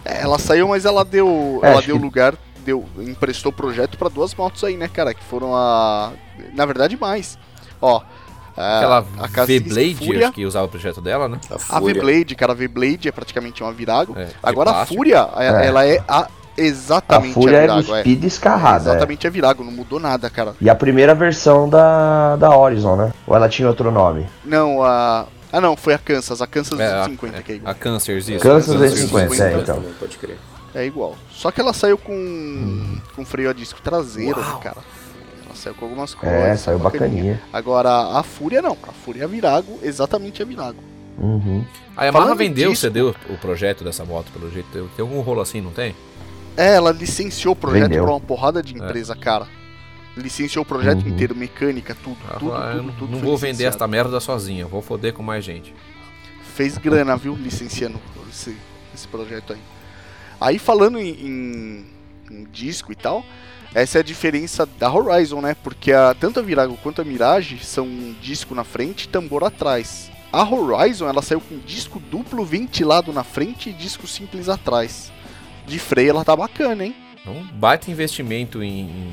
É, 0.06 0.22
ela 0.22 0.40
saiu, 0.40 0.70
mas 0.70 0.86
ela 0.86 1.04
deu, 1.04 1.60
É, 1.62 1.72
ela 1.72 1.82
deu 1.82 1.98
que- 1.98 2.02
lugar, 2.02 2.34
deu, 2.60 2.86
emprestou 2.98 3.52
projeto 3.52 3.98
pra 3.98 4.08
duas 4.08 4.34
motos 4.34 4.64
aí, 4.64 4.78
né, 4.78 4.88
cara? 4.88 5.14
Que 5.14 5.22
foram 5.24 5.54
a, 5.54 6.14
na 6.54 6.66
verdade 6.66 6.96
mais. 6.96 7.38
Ó, 7.82 8.02
Aquela 8.58 9.06
a 9.20 9.46
V-Blade, 9.46 9.96
Fúria, 9.96 10.26
acho 10.26 10.34
que 10.34 10.46
usava 10.46 10.66
o 10.66 10.70
projeto 10.70 11.00
dela, 11.00 11.28
né? 11.30 11.40
A 11.52 11.56
a 11.56 11.60
Fúria. 11.60 11.94
V-Blade, 12.02 12.36
cara, 12.36 12.54
a 12.54 12.56
V-Blade 12.56 13.08
é 13.08 13.12
praticamente 13.12 13.62
uma 13.62 13.72
Virago. 13.72 14.18
É, 14.18 14.30
Agora 14.42 14.72
a. 14.72 14.86
Fúria, 14.86 15.30
a- 15.34 15.44
É. 15.44 15.68
ela 15.68 15.86
é 15.86 16.04
a 16.08 16.22
A 16.22 16.28
exatamente 16.58 17.34
Fúria 17.36 17.60
a 17.60 17.62
é 17.62 17.62
Virago, 17.62 17.80
é. 17.82 17.84
cuspida 18.02 18.26
e 18.26 18.28
escarrada. 18.28 18.90
é. 18.90 18.92
Exatamente 18.94 19.28
a 19.28 19.30
Virago, 19.30 19.64
não 19.64 19.72
mudou 19.72 20.00
nada, 20.00 20.28
cara. 20.30 20.56
E 20.60 20.68
a 20.70 20.74
primeira 20.76 21.14
versão 21.14 21.70
da, 21.70 22.36
da 22.36 22.50
Horizon, 22.56 22.96
né? 22.96 23.14
Ou 23.28 23.36
ela 23.36 23.48
tinha 23.48 23.68
outro 23.68 23.92
nome? 23.92 24.26
Não, 24.44 24.82
a 24.84 25.28
Ah, 25.54 25.62
não, 25.62 25.78
foi 25.78 25.94
a 25.94 25.98
Kansas, 26.00 26.42
a 26.42 26.48
Kansas 26.48 26.80
É, 26.80 26.88
a, 26.88 27.06
250 27.08 27.44
que 27.44 27.52
é 27.52 27.56
igual. 27.56 27.72
a 27.72 27.76
Cancers, 27.76 28.28
isso. 28.28 28.40
Kansas 28.44 28.70
a 28.76 28.78
250, 28.80 29.28
250, 29.28 29.44
é, 29.44 29.62
então. 29.62 29.84
Pode 30.00 30.18
crer. 30.18 30.38
É 30.76 30.86
igual. 30.86 31.16
Só 31.32 31.52
que 31.52 31.62
ela 31.62 31.74
saiu 31.74 31.98
com 31.98 32.98
com 33.16 33.24
freio 33.26 33.50
a 33.50 33.54
disco 33.54 33.80
traseiro, 33.82 34.40
né, 34.40 34.58
cara. 34.62 34.78
Saiu 35.58 35.76
com 35.76 35.86
algumas 35.86 36.14
coisas. 36.14 36.38
É, 36.40 36.56
saiu 36.56 36.80
bacaninha. 36.80 37.10
bacaninha. 37.34 37.42
Agora, 37.52 38.18
a 38.18 38.24
Fúria 38.24 38.62
não. 38.62 38.78
A 38.84 38.92
Fúria 38.92 39.22
é 39.22 39.26
a 39.26 39.28
Virago, 39.28 39.80
exatamente 39.84 40.42
a 40.42 40.46
Virago. 40.46 40.82
Uhum. 41.18 41.66
A 41.96 42.06
Yamaha 42.06 42.24
Falando 42.26 42.38
vendeu, 42.38 42.70
disso- 42.70 42.82
cedeu 42.82 43.16
o 43.30 43.38
projeto 43.38 43.84
dessa 43.84 44.06
moto, 44.06 44.32
pelo 44.32 44.52
jeito. 44.52 44.68
Tem- 44.72 44.88
algum 45.04 45.20
rolo 45.22 45.42
assim, 45.42 45.60
não 45.62 45.72
tem? 45.72 45.96
É, 46.56 46.76
ela 46.76 46.92
licenciou 46.92 47.54
o 47.54 47.56
projeto 47.56 47.84
Vendeu. 47.90 48.04
pra 48.04 48.14
uma 48.14 48.20
porrada 48.20 48.62
de 48.62 48.74
empresa, 48.76 49.16
cara. 49.16 49.48
Licenciou 50.16 50.64
o 50.64 50.66
projeto 50.66 51.04
Uhum. 51.04 51.10
inteiro, 51.10 51.36
mecânica, 51.36 51.96
tudo, 52.04 52.18
tudo, 52.40 52.54
"Ah, 52.54 52.72
tudo, 52.72 52.84
não, 52.84 52.94
tudo. 52.94 53.12
não 53.12 53.20
vou 53.20 53.38
vender 53.38 53.50
licenciado. 53.52 53.76
esta 53.76 53.88
merda 53.88 54.20
sozinha, 54.20 54.66
vou 54.66 54.82
foder 54.82 55.14
com 55.14 55.22
mais 55.22 55.44
gente. 55.46 55.74
Fez 56.56 56.78
grana, 56.78 57.16
viu, 57.16 57.36
licenciando 57.36 58.00
esse, 58.30 58.56
esse 58.96 59.08
projeto 59.08 59.54
aí. 59.54 59.60
Aí 60.42 60.58
falando 60.60 60.98
em, 61.00 61.10
em- 61.10 61.86
em 62.32 62.44
disco 62.52 62.92
e 62.92 62.96
tal, 62.96 63.24
essa 63.74 64.00
é 64.00 64.02
a 64.02 64.04
diferença 64.04 64.66
da 64.66 64.92
Horizon, 64.92 65.42
né? 65.42 65.56
Porque 65.64 65.92
a, 65.92 66.14
tanto 66.20 66.40
a 66.40 66.44
Virago 66.44 66.78
quanto 66.82 67.02
a 67.02 67.06
Mirage 67.06 67.60
são 67.64 67.86
um 67.86 68.16
disco 68.22 68.56
na 68.56 68.64
frente 68.64 69.04
e 69.04 69.08
tambor 69.10 69.44
atrás. 69.44 70.10
A 70.32 70.44
Horizon, 70.44 71.08
ela 71.08 71.22
saiu 71.22 71.40
com 71.42 71.58
disco 71.60 72.00
duplo 72.00 72.44
ventilado 72.46 73.14
na 73.14 73.24
frente 73.24 73.70
e 73.70 73.74
disco 73.74 74.08
simples 74.08 74.50
atrás. 74.50 75.12
De 75.66 75.80
freio 75.80 76.10
ela 76.12 76.24
tá 76.26 76.36
bacana, 76.36 76.86
hein? 76.86 76.96
É 77.26 77.30
um 77.30 77.44
baita 77.44 77.92
investimento 77.92 78.64
em, 78.64 78.82
em- 78.82 79.12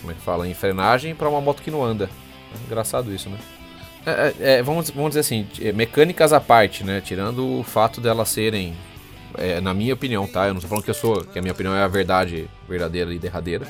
Como 0.00 0.10
é 0.12 0.14
que 0.14 0.20
fala? 0.20 0.46
Em 0.48 0.54
frenagem 0.54 1.14
pra 1.14 1.28
uma 1.28 1.40
moto 1.40 1.62
que 1.62 1.70
não 1.70 1.82
anda. 1.82 2.08
É 2.54 2.66
engraçado 2.66 3.12
isso, 3.14 3.28
né? 3.30 3.38
É, 4.06 4.10
é, 4.10 4.34
é, 4.58 4.62
vamos, 4.62 4.90
vamos 4.90 5.10
dizer 5.10 5.20
assim, 5.20 5.46
é, 5.60 5.72
mecânicas 5.72 6.32
à 6.32 6.40
parte, 6.40 6.84
né? 6.84 7.00
Tirando 7.00 7.60
o 7.60 7.62
fato 7.64 8.00
delas 8.00 8.28
serem. 8.28 8.74
É, 9.36 9.60
na 9.60 9.74
minha 9.74 9.94
opinião, 9.94 10.26
tá? 10.26 10.46
Eu 10.46 10.54
não 10.54 10.60
tô 10.60 10.68
falando 10.68 10.84
que 10.84 10.90
eu 10.90 10.94
sou. 10.94 11.24
que 11.24 11.38
a 11.38 11.42
minha 11.42 11.52
opinião 11.52 11.74
é 11.74 11.82
a 11.82 11.88
verdade 11.88 12.48
verdadeira 12.68 13.12
e 13.12 13.18
derradeira. 13.18 13.66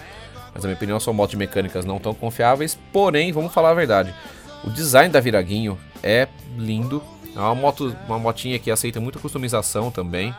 Mas 0.53 0.63
na 0.63 0.69
minha 0.69 0.77
opinião 0.77 1.01
são 1.01 1.13
motos 1.13 1.35
mecânicas 1.35 1.85
não 1.85 1.99
tão 1.99 2.15
confiáveis. 2.15 2.79
Porém, 2.93 3.33
vamos 3.33 3.53
falar 3.53 3.71
a 3.71 3.75
verdade. 3.75 4.15
O 4.63 4.71
design 4.71 5.13
da 5.13 5.21
Viraguinho 5.21 5.79
é 6.03 6.29
lindo. 6.57 7.03
É 7.35 7.39
uma 7.39 7.55
moto, 7.55 7.95
uma 8.07 8.19
motinha 8.19 8.59
que 8.59 8.71
aceita 8.71 9.01
muita 9.01 9.19
customização 9.19 9.91
também. 9.91 10.35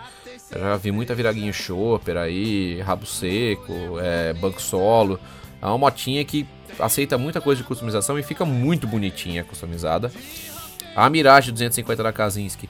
Eu 0.51 0.61
já 0.61 0.77
vi 0.77 0.91
muita 0.91 1.13
Viraguinho 1.13 1.53
Chopper 1.53 2.17
aí, 2.17 2.79
rabo 2.81 3.05
seco, 3.05 3.73
é, 3.99 4.33
banco 4.33 4.61
solo. 4.61 5.19
É 5.61 5.65
uma 5.65 5.77
motinha 5.77 6.23
que 6.23 6.47
aceita 6.79 7.17
muita 7.17 7.41
coisa 7.41 7.61
de 7.61 7.67
customização 7.67 8.17
e 8.17 8.23
fica 8.23 8.45
muito 8.45 8.87
bonitinha 8.87 9.43
customizada. 9.43 10.11
A 10.95 11.09
Mirage 11.09 11.51
250 11.51 12.01
da 12.01 12.13
Kazinski 12.13 12.69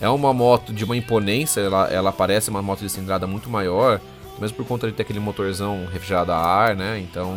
é 0.00 0.08
uma 0.08 0.32
moto 0.32 0.72
de 0.72 0.84
uma 0.84 0.96
imponência, 0.96 1.60
ela, 1.60 1.88
ela 1.88 2.12
parece 2.12 2.50
uma 2.50 2.62
moto 2.62 2.80
de 2.80 2.90
cilindrada 2.90 3.26
muito 3.26 3.48
maior, 3.48 4.00
mesmo 4.38 4.56
por 4.56 4.66
conta 4.66 4.86
de 4.86 4.92
ter 4.92 5.02
aquele 5.02 5.20
motorzão 5.20 5.86
refrigerado 5.90 6.32
a 6.32 6.36
ar, 6.36 6.76
né? 6.76 6.98
Então 6.98 7.36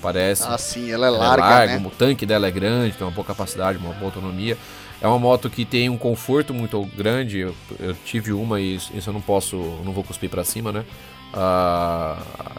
parece 0.00 0.46
Assim, 0.46 0.90
ela 0.90 1.06
é 1.06 1.08
ela 1.08 1.18
larga, 1.18 1.44
é 1.44 1.48
larga, 1.48 1.78
né? 1.78 1.86
o 1.86 1.90
tanque 1.90 2.24
dela 2.24 2.46
é 2.46 2.50
grande, 2.50 2.96
tem 2.96 3.06
uma 3.06 3.12
boa 3.12 3.26
capacidade, 3.26 3.78
uma 3.78 3.92
boa 3.94 4.06
autonomia. 4.06 4.56
É 5.00 5.06
uma 5.06 5.18
moto 5.18 5.50
que 5.50 5.64
tem 5.64 5.90
um 5.90 5.98
conforto 5.98 6.54
muito 6.54 6.82
grande. 6.96 7.40
Eu, 7.40 7.54
eu 7.78 7.94
tive 8.04 8.32
uma 8.32 8.60
e 8.60 8.76
isso 8.76 8.92
isso 8.94 9.10
eu 9.10 9.14
não 9.14 9.20
posso, 9.20 9.56
não 9.84 9.92
vou 9.92 10.02
cuspir 10.02 10.30
pra 10.30 10.44
cima, 10.44 10.72
né? 10.72 10.84
A 11.32 12.16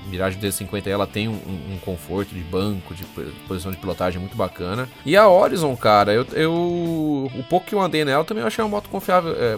Mirage 0.08 0.36
250 0.36 0.90
ela 0.90 1.08
tem 1.08 1.28
um, 1.28 1.34
um 1.34 1.78
conforto 1.84 2.34
de 2.34 2.42
banco, 2.42 2.94
de 2.94 3.04
po- 3.06 3.24
posição 3.48 3.72
de 3.72 3.78
pilotagem 3.78 4.20
muito 4.20 4.36
bacana. 4.38 4.88
E 5.06 5.16
a 5.18 5.28
Horizon, 5.28 5.76
cara, 5.76 6.14
eu, 6.14 6.26
eu 6.34 6.52
o 6.54 7.44
pouco 7.50 7.66
que 7.66 7.74
eu 7.76 7.82
andei 7.82 8.06
nela 8.06 8.24
também 8.24 8.42
eu 8.42 8.48
achei 8.48 8.64
uma 8.64 8.70
moto 8.70 8.90
confiável, 8.90 9.36
é, 9.38 9.58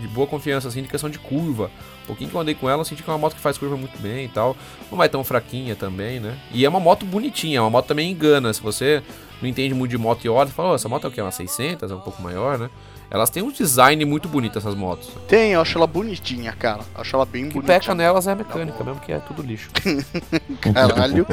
de 0.00 0.06
boa 0.08 0.26
confiança 0.26 0.68
assim, 0.68 0.82
de 0.82 0.88
questão 0.88 1.10
de 1.10 1.18
curva. 1.18 1.70
Um 2.04 2.06
pouquinho 2.06 2.28
que 2.30 2.36
eu 2.36 2.40
andei 2.40 2.54
com 2.54 2.68
ela, 2.68 2.80
eu 2.82 2.84
senti 2.84 3.02
que 3.02 3.08
é 3.08 3.12
uma 3.12 3.18
moto 3.18 3.34
que 3.34 3.40
faz 3.40 3.56
curva 3.56 3.76
muito 3.76 3.98
bem 4.00 4.26
e 4.26 4.28
tal. 4.28 4.56
Não 4.90 4.98
vai 4.98 5.08
tão 5.08 5.24
fraquinha 5.24 5.74
também, 5.74 6.20
né? 6.20 6.36
E 6.52 6.64
é 6.64 6.68
uma 6.68 6.80
moto 6.80 7.06
bonitinha, 7.06 7.58
é 7.58 7.60
uma 7.60 7.70
moto 7.70 7.86
também 7.86 8.10
engana. 8.10 8.52
Se 8.52 8.60
você 8.60 9.02
não 9.40 9.48
entende 9.48 9.72
muito 9.74 9.90
de 9.90 9.98
moto 9.98 10.22
e 10.24 10.28
olha, 10.28 10.48
fala, 10.50 10.72
"Ô, 10.72 10.74
essa 10.74 10.88
moto 10.88 11.06
é 11.06 11.08
o 11.08 11.10
quê? 11.10 11.20
Uma 11.22 11.30
600? 11.32 11.90
É 11.90 11.94
um 11.94 12.00
pouco 12.00 12.20
maior, 12.22 12.58
né? 12.58 12.68
Elas 13.10 13.30
têm 13.30 13.42
um 13.42 13.52
design 13.52 14.04
muito 14.04 14.28
bonito, 14.28 14.58
essas 14.58 14.74
motos. 14.74 15.08
Tem, 15.28 15.52
eu 15.52 15.60
acho 15.60 15.78
ela 15.78 15.86
bonitinha, 15.86 16.52
cara. 16.52 16.80
Acho 16.94 17.14
ela 17.14 17.24
bem 17.24 17.46
O 17.46 17.50
que 17.50 17.62
peca 17.62 17.94
nelas 17.94 18.26
é 18.26 18.32
a 18.32 18.34
mecânica 18.34 18.82
mesmo, 18.82 19.00
que 19.00 19.12
é 19.12 19.18
tudo 19.20 19.42
lixo. 19.42 19.70
Caralho. 20.60 21.26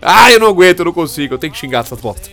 ah, 0.00 0.30
eu 0.30 0.40
não 0.40 0.48
aguento, 0.48 0.80
eu 0.80 0.84
não 0.84 0.92
consigo, 0.92 1.34
eu 1.34 1.38
tenho 1.38 1.52
que 1.52 1.58
xingar 1.58 1.80
essas 1.80 2.00
motos. 2.00 2.30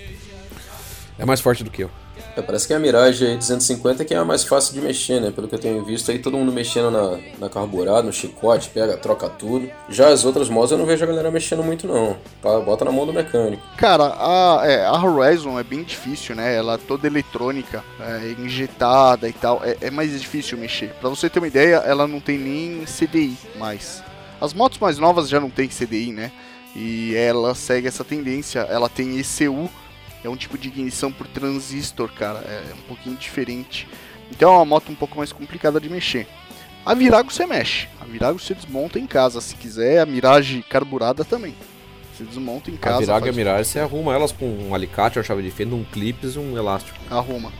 É 1.17 1.25
mais 1.25 1.39
forte 1.39 1.63
do 1.63 1.69
que 1.69 1.83
eu. 1.83 1.91
É, 2.39 2.41
parece 2.41 2.67
que 2.67 2.73
a 2.73 2.79
Mirage 2.79 3.25
aí 3.25 3.37
250 3.37 4.05
que 4.05 4.13
é 4.13 4.17
a 4.17 4.23
mais 4.23 4.43
fácil 4.43 4.73
de 4.73 4.81
mexer, 4.81 5.19
né? 5.19 5.31
Pelo 5.31 5.47
que 5.47 5.55
eu 5.55 5.59
tenho 5.59 5.83
visto 5.83 6.09
aí, 6.09 6.19
todo 6.19 6.37
mundo 6.37 6.51
mexendo 6.51 6.89
na, 6.89 7.19
na 7.37 7.49
carburada, 7.49 8.03
no 8.03 8.13
chicote, 8.13 8.69
pega, 8.69 8.97
troca 8.97 9.27
tudo. 9.29 9.69
Já 9.89 10.07
as 10.07 10.23
outras 10.23 10.49
motos 10.49 10.71
eu 10.71 10.77
não 10.77 10.85
vejo 10.85 11.03
a 11.03 11.07
galera 11.07 11.29
mexendo 11.29 11.63
muito, 11.63 11.85
não. 11.85 12.17
Tá, 12.41 12.59
Bota 12.61 12.85
na 12.85 12.91
mão 12.91 13.05
do 13.05 13.13
mecânico. 13.13 13.61
Cara, 13.77 14.15
a, 14.17 14.61
é, 14.65 14.85
a 14.85 14.93
Horizon 14.93 15.59
é 15.59 15.63
bem 15.63 15.83
difícil, 15.83 16.35
né? 16.35 16.55
Ela 16.55 16.75
é 16.75 16.77
toda 16.77 17.07
eletrônica, 17.07 17.83
é, 17.99 18.35
injetada 18.39 19.27
e 19.27 19.33
tal. 19.33 19.61
É, 19.63 19.77
é 19.81 19.91
mais 19.91 20.17
difícil 20.19 20.57
mexer. 20.57 20.93
Pra 21.01 21.09
você 21.09 21.29
ter 21.29 21.39
uma 21.39 21.47
ideia, 21.47 21.77
ela 21.77 22.07
não 22.07 22.21
tem 22.21 22.37
nem 22.37 22.85
CDI 22.85 23.37
mais. 23.57 24.01
As 24.39 24.53
motos 24.53 24.79
mais 24.79 24.97
novas 24.97 25.27
já 25.27 25.39
não 25.39 25.49
tem 25.49 25.67
CDI, 25.67 26.13
né? 26.13 26.31
E 26.73 27.13
ela 27.15 27.53
segue 27.53 27.87
essa 27.87 28.05
tendência. 28.05 28.59
Ela 28.61 28.87
tem 28.87 29.19
ECU, 29.19 29.69
é 30.23 30.29
um 30.29 30.35
tipo 30.35 30.57
de 30.57 30.67
ignição 30.67 31.11
por 31.11 31.27
transistor, 31.27 32.11
cara. 32.13 32.39
É 32.39 32.73
um 32.73 32.87
pouquinho 32.87 33.15
diferente. 33.15 33.87
Então 34.31 34.53
é 34.53 34.55
uma 34.57 34.65
moto 34.65 34.91
um 34.91 34.95
pouco 34.95 35.17
mais 35.17 35.31
complicada 35.31 35.79
de 35.79 35.89
mexer. 35.89 36.27
A 36.85 36.93
Virago 36.93 37.31
você 37.31 37.45
mexe. 37.45 37.87
A 37.99 38.05
Virago 38.05 38.39
você 38.39 38.53
desmonta 38.53 38.99
em 38.99 39.07
casa, 39.07 39.41
se 39.41 39.55
quiser. 39.55 39.99
A 39.99 40.05
Mirage 40.05 40.63
carburada 40.69 41.23
também. 41.23 41.55
Você 42.13 42.23
desmonta 42.23 42.69
em 42.69 42.75
casa. 42.75 42.97
a 42.97 42.99
Virago 42.99 43.25
e 43.27 43.29
a 43.29 43.33
Mirage, 43.33 43.69
você 43.69 43.79
arruma 43.79 44.13
elas 44.13 44.31
com 44.31 44.45
um 44.45 44.75
alicate, 44.75 45.17
uma 45.17 45.23
chave 45.23 45.41
de 45.41 45.51
fenda, 45.51 45.75
um 45.75 45.83
clips 45.83 46.35
e 46.35 46.39
um 46.39 46.57
elástico. 46.57 46.97
Arruma. 47.09 47.51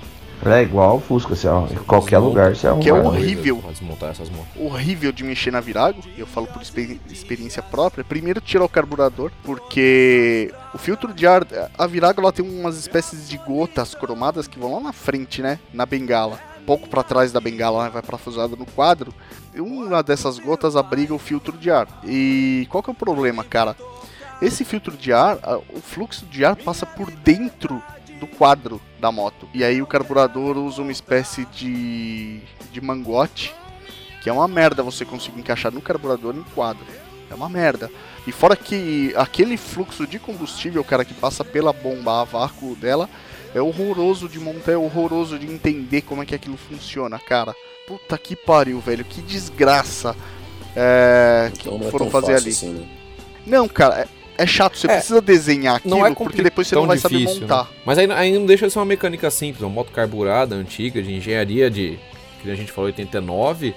É 0.45 0.61
igual 0.63 0.97
o 0.97 0.99
Fusca, 1.01 1.35
você, 1.35 1.47
ó, 1.47 1.65
em 1.67 1.75
qualquer 1.75 2.15
Desmonta. 2.17 2.27
lugar 2.29 2.55
você 2.55 2.67
arruma. 2.67 2.81
Que 2.83 2.89
é 2.89 2.93
horrível. 2.93 3.57
Pra 3.57 3.71
desmontar 3.71 4.09
essas 4.11 4.29
motos. 4.29 4.47
horrível 4.59 5.11
de 5.11 5.23
mexer 5.23 5.51
na 5.51 5.59
Virago, 5.59 6.01
eu 6.17 6.25
falo 6.25 6.47
por 6.47 6.61
experi- 6.61 7.01
experiência 7.09 7.61
própria. 7.61 8.03
Primeiro 8.03 8.39
tirar 8.39 8.63
o 8.63 8.69
carburador, 8.69 9.31
porque 9.43 10.53
o 10.73 10.77
filtro 10.77 11.13
de 11.13 11.27
ar, 11.27 11.45
a 11.77 11.87
Virago 11.87 12.21
ela 12.21 12.31
tem 12.31 12.45
umas 12.47 12.77
espécies 12.77 13.27
de 13.27 13.37
gotas 13.37 13.93
cromadas 13.93 14.47
que 14.47 14.57
vão 14.59 14.73
lá 14.75 14.79
na 14.79 14.93
frente, 14.93 15.41
né, 15.41 15.59
na 15.73 15.85
bengala. 15.85 16.39
Pouco 16.65 16.87
para 16.87 17.03
trás 17.03 17.31
da 17.31 17.41
bengala, 17.41 17.85
né, 17.85 17.89
vai 17.89 18.01
parafusada 18.01 18.55
no 18.55 18.65
quadro. 18.65 19.13
E 19.53 19.59
uma 19.59 20.01
dessas 20.03 20.37
gotas 20.39 20.75
abriga 20.75 21.13
o 21.13 21.19
filtro 21.19 21.57
de 21.57 21.69
ar. 21.71 21.87
E 22.05 22.65
qual 22.69 22.81
que 22.83 22.89
é 22.89 22.93
o 22.93 22.95
problema, 22.95 23.43
cara? 23.43 23.75
Esse 24.41 24.63
filtro 24.63 24.95
de 24.95 25.11
ar, 25.11 25.37
o 25.75 25.81
fluxo 25.81 26.25
de 26.27 26.45
ar 26.45 26.55
passa 26.55 26.85
por 26.85 27.11
dentro 27.11 27.81
do 28.19 28.27
quadro 28.27 28.81
da 28.99 29.11
moto. 29.11 29.47
E 29.53 29.63
aí 29.63 29.81
o 29.81 29.87
carburador 29.87 30.57
usa 30.57 30.81
uma 30.81 30.91
espécie 30.91 31.45
de, 31.45 32.39
de 32.71 32.81
mangote 32.81 33.53
que 34.21 34.29
é 34.29 34.33
uma 34.33 34.47
merda 34.47 34.83
você 34.83 35.05
conseguir 35.05 35.39
encaixar 35.39 35.71
no 35.71 35.81
carburador 35.81 36.35
em 36.35 36.43
quadro. 36.53 36.85
É 37.31 37.35
uma 37.35 37.47
merda. 37.47 37.89
E 38.27 38.31
fora 38.31 38.55
que 38.55 39.13
aquele 39.15 39.55
fluxo 39.55 40.05
de 40.05 40.19
combustível, 40.19 40.83
cara, 40.83 41.05
que 41.05 41.13
passa 41.13 41.43
pela 41.45 41.71
bomba 41.71 42.21
a 42.21 42.23
vácuo 42.23 42.75
dela, 42.75 43.09
é 43.53 43.61
horroroso 43.61 44.27
de 44.27 44.39
montar, 44.39 44.73
é 44.73 44.77
horroroso 44.77 45.37
de 45.39 45.45
entender 45.45 46.01
como 46.01 46.21
é 46.21 46.25
que 46.25 46.35
aquilo 46.35 46.57
funciona, 46.57 47.17
cara. 47.17 47.55
Puta 47.87 48.17
que 48.17 48.35
pariu, 48.35 48.79
velho. 48.79 49.05
Que 49.05 49.21
desgraça. 49.21 50.15
É, 50.75 51.51
que 51.57 51.67
Então 51.67 51.87
é 51.87 51.91
foram 51.91 52.09
tão 52.09 52.21
fazer 52.21 52.35
ali. 52.35 52.49
assim, 52.49 52.73
né? 52.73 52.87
Não, 53.45 53.67
cara, 53.67 54.07
é, 54.43 54.47
chato. 54.47 54.77
Você 54.77 54.87
É, 54.87 54.95
precisa 54.97 55.21
desenhar 55.21 55.75
aquilo, 55.77 55.95
Não 55.95 56.05
é 56.05 56.13
porque 56.13 56.41
depois 56.41 56.67
você 56.67 56.75
não 56.75 56.87
vai 56.87 56.97
difícil, 56.97 57.25
saber 57.27 57.41
montar. 57.41 57.63
né? 57.63 57.69
Mas 57.85 57.97
aí, 57.97 58.11
aí 58.11 58.37
não 58.37 58.45
deixa 58.45 58.67
de 58.67 58.73
ser 58.73 58.79
uma 58.79 58.85
mecânica 58.85 59.29
simples, 59.31 59.61
uma 59.61 59.69
moto 59.69 59.91
carburada, 59.91 60.55
antiga, 60.55 61.01
de 61.01 61.13
engenharia 61.13 61.69
de, 61.69 61.97
que 62.41 62.49
a 62.49 62.55
gente 62.55 62.71
falou, 62.71 62.87
89, 62.87 63.73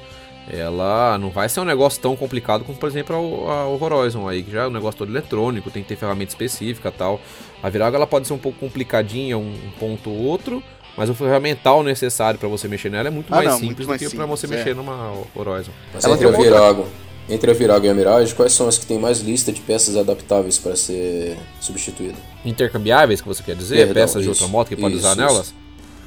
ela 0.51 1.17
não 1.19 1.31
vai 1.31 1.49
ser 1.49 1.61
um 1.61 1.65
negócio 1.65 2.01
tão 2.01 2.17
complicado 2.17 2.65
como, 2.65 2.77
por 2.77 2.89
exemplo, 2.89 3.49
a, 3.49 3.61
a 3.63 3.69
Horizon 3.69 4.29
aí, 4.29 4.43
que 4.43 4.51
já 4.51 4.65
é 4.65 4.67
um 4.67 4.71
negócio 4.73 4.99
todo 4.99 5.11
eletrônico, 5.11 5.71
tem 5.71 5.83
que 5.83 5.89
ter 5.91 5.97
ferramenta 5.97 6.31
específica 6.33 6.89
e 6.89 6.93
tal. 6.93 7.21
A 7.63 7.69
Virago 7.69 7.95
ela 7.97 8.07
pode 8.07 8.27
ser 8.27 8.33
um 8.33 8.39
pouco 8.39 8.59
complicadinha, 8.59 9.39
um, 9.39 9.43
um 9.53 9.71
ponto 9.79 10.11
ou 10.11 10.17
outro, 10.19 10.63
mas 10.97 11.09
o 11.09 11.15
ferramental 11.15 11.83
necessário 11.83 12.39
para 12.39 12.49
você 12.49 12.67
mexer 12.69 12.91
nela 12.91 13.09
é 13.09 13.11
muito 13.11 13.33
Ah, 13.33 13.37
mais 13.37 13.49
não, 13.51 13.55
simples 13.59 13.87
muito 13.87 13.87
do 13.87 13.89
mais 13.89 14.03
que 14.11 14.17
para 14.17 14.27
você 14.27 14.47
é. 14.47 14.51
mexer 14.51 14.75
numa 14.75 15.13
Horizon. 15.35 15.71
Mas 15.95 16.05
Ela 16.05 16.17
tem 16.19 16.27
outra- 16.27 16.43
Virago, 16.43 16.87
entre 17.33 17.51
a 17.51 17.55
Virago 17.55 17.87
e 17.87 17.89
a 17.89 17.95
Mirage, 17.95 18.35
quais 18.35 18.53
são 18.53 18.69
as 18.69 18.77
que 18.79 18.85
têm 18.87 18.99
mais 18.99 19.21
lista 19.21 19.51
de 19.53 19.61
peças 19.61 19.97
adaptáveis 19.97 20.59
para 20.59 20.77
ser 20.77 21.37
substituída? 21.61 22.17
Intercambiáveis, 22.45 23.21
que 23.21 23.29
você 23.29 23.43
quer 23.43 23.57
dizer? 23.57 23.77
Perdão, 23.77 23.95
Peças 23.95 24.23
de 24.23 24.31
isso, 24.31 24.43
outra 24.43 24.53
moto 24.53 24.69
que 24.69 24.77
pode 24.77 24.97
isso, 24.97 25.07
usar 25.07 25.13
isso. 25.13 25.21
nelas? 25.21 25.55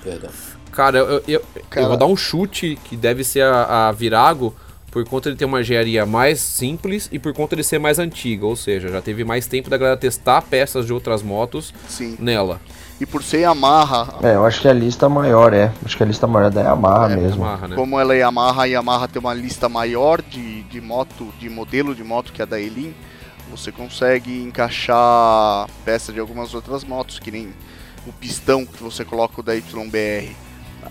Perdão. 0.03 0.29
Cara, 0.71 0.97
eu, 0.99 1.05
eu, 1.05 1.21
eu- 1.27 1.41
Cara- 1.69 1.85
eu 1.85 1.89
vou 1.89 1.97
dar 1.97 2.05
um 2.05 2.15
chute 2.15 2.77
que 2.85 2.95
deve 2.95 3.23
ser 3.23 3.41
a, 3.43 3.87
a 3.87 3.91
Virago 3.91 4.53
por 4.91 5.03
conta 5.07 5.29
de 5.31 5.35
ter 5.37 5.45
uma 5.45 5.61
engenharia 5.61 6.05
mais 6.05 6.39
simples 6.39 7.09
e 7.11 7.17
por 7.19 7.33
conta 7.33 7.55
de 7.55 7.63
ser 7.63 7.79
mais 7.79 7.97
antiga, 7.99 8.45
ou 8.45 8.55
seja, 8.55 8.87
já 8.89 9.01
teve 9.01 9.23
mais 9.25 9.45
tempo 9.47 9.69
da 9.69 9.77
galera 9.77 9.97
testar 9.97 10.41
peças 10.43 10.85
de 10.85 10.93
outras 10.93 11.21
motos 11.21 11.73
Sim. 11.89 12.15
nela. 12.19 12.61
E 12.99 13.05
por 13.05 13.21
ser 13.21 13.39
Yamaha, 13.39 14.19
É, 14.23 14.35
eu 14.35 14.45
acho 14.45 14.61
que 14.61 14.67
a 14.67 14.73
lista 14.73 15.09
maior 15.09 15.53
é. 15.53 15.71
Acho 15.83 15.97
que 15.97 16.03
a 16.03 16.05
lista 16.05 16.25
maior 16.27 16.47
é 16.47 16.49
da 16.49 16.61
Yamaha 16.61 17.09
mesmo. 17.09 17.43
Yamaha, 17.43 17.67
né? 17.67 17.75
Como 17.75 17.99
ela 17.99 18.13
é 18.13 18.19
Yamaha, 18.19 18.63
a 18.63 18.65
Yamaha 18.65 19.07
tem 19.07 19.19
uma 19.19 19.33
lista 19.33 19.67
maior 19.67 20.21
de, 20.21 20.63
de 20.63 20.79
moto, 20.79 21.27
de 21.37 21.49
modelo 21.49 21.93
de 21.93 22.03
moto 22.03 22.31
que 22.31 22.41
a 22.41 22.45
da 22.45 22.59
Elin, 22.59 22.93
você 23.51 23.71
consegue 23.71 24.41
encaixar 24.41 25.67
peça 25.83 26.13
de 26.13 26.19
algumas 26.19 26.53
outras 26.53 26.83
motos, 26.85 27.19
que 27.19 27.31
nem 27.31 27.53
o 28.07 28.13
pistão 28.13 28.65
que 28.65 28.81
você 28.81 29.03
coloca 29.03 29.41
o 29.41 29.43
da 29.43 29.53
YBR. 29.53 30.33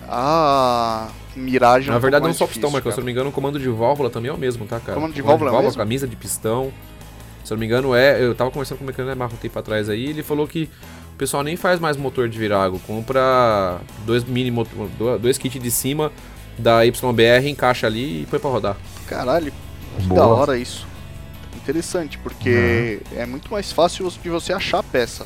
A 0.07 1.07
Mirage 1.35 1.87
é 1.87 1.91
um 1.91 1.95
Na 1.95 1.99
verdade, 1.99 2.21
pouco 2.21 2.33
não 2.33 2.37
só 2.37 2.47
pistão, 2.47 2.69
mas 2.69 2.83
se 2.83 2.89
eu 2.89 2.97
não 2.97 3.03
me 3.03 3.11
engano, 3.11 3.29
o 3.29 3.33
comando 3.33 3.59
de 3.59 3.69
válvula 3.69 4.09
também 4.09 4.29
é 4.29 4.33
o 4.33 4.37
mesmo, 4.37 4.65
tá, 4.65 4.79
cara? 4.79 4.93
Comando 4.93 5.13
de 5.13 5.21
válvula 5.21 5.51
é 5.51 5.53
o 5.53 5.61
mesmo? 5.63 5.77
camisa 5.77 6.07
de 6.07 6.15
pistão. 6.15 6.71
Se 7.43 7.53
eu 7.53 7.55
não 7.55 7.59
me 7.59 7.65
engano, 7.65 7.95
é. 7.95 8.21
Eu 8.21 8.35
tava 8.35 8.51
conversando 8.51 8.79
com 8.79 8.83
o 8.83 8.87
mecânico 8.87 9.07
da 9.07 9.13
Yamaha 9.13 9.33
um 9.33 9.37
tempo 9.37 9.57
atrás 9.57 9.89
aí, 9.89 10.07
ele 10.07 10.23
falou 10.23 10.47
que 10.47 10.69
o 11.15 11.17
pessoal 11.17 11.41
nem 11.43 11.55
faz 11.55 11.79
mais 11.79 11.95
motor 11.95 12.27
de 12.27 12.37
Virago, 12.37 12.77
compra 12.79 13.79
dois 14.05 14.25
mini 14.25 14.51
motor, 14.51 15.17
dois 15.17 15.37
kits 15.37 15.61
de 15.61 15.71
cima 15.71 16.11
da 16.59 16.81
YBR, 16.83 17.47
encaixa 17.47 17.87
ali 17.87 18.23
e 18.23 18.25
põe 18.29 18.37
pra 18.37 18.49
rodar. 18.49 18.75
Caralho, 19.07 19.51
que 19.97 20.03
Boa. 20.07 20.19
da 20.19 20.27
hora 20.27 20.57
isso. 20.57 20.85
Interessante, 21.55 22.17
porque 22.17 22.99
é 23.15 23.25
muito 23.25 23.49
mais 23.49 23.71
fácil 23.71 24.11
de 24.21 24.29
você 24.29 24.51
achar 24.51 24.79
a 24.79 24.83
peça. 24.83 25.25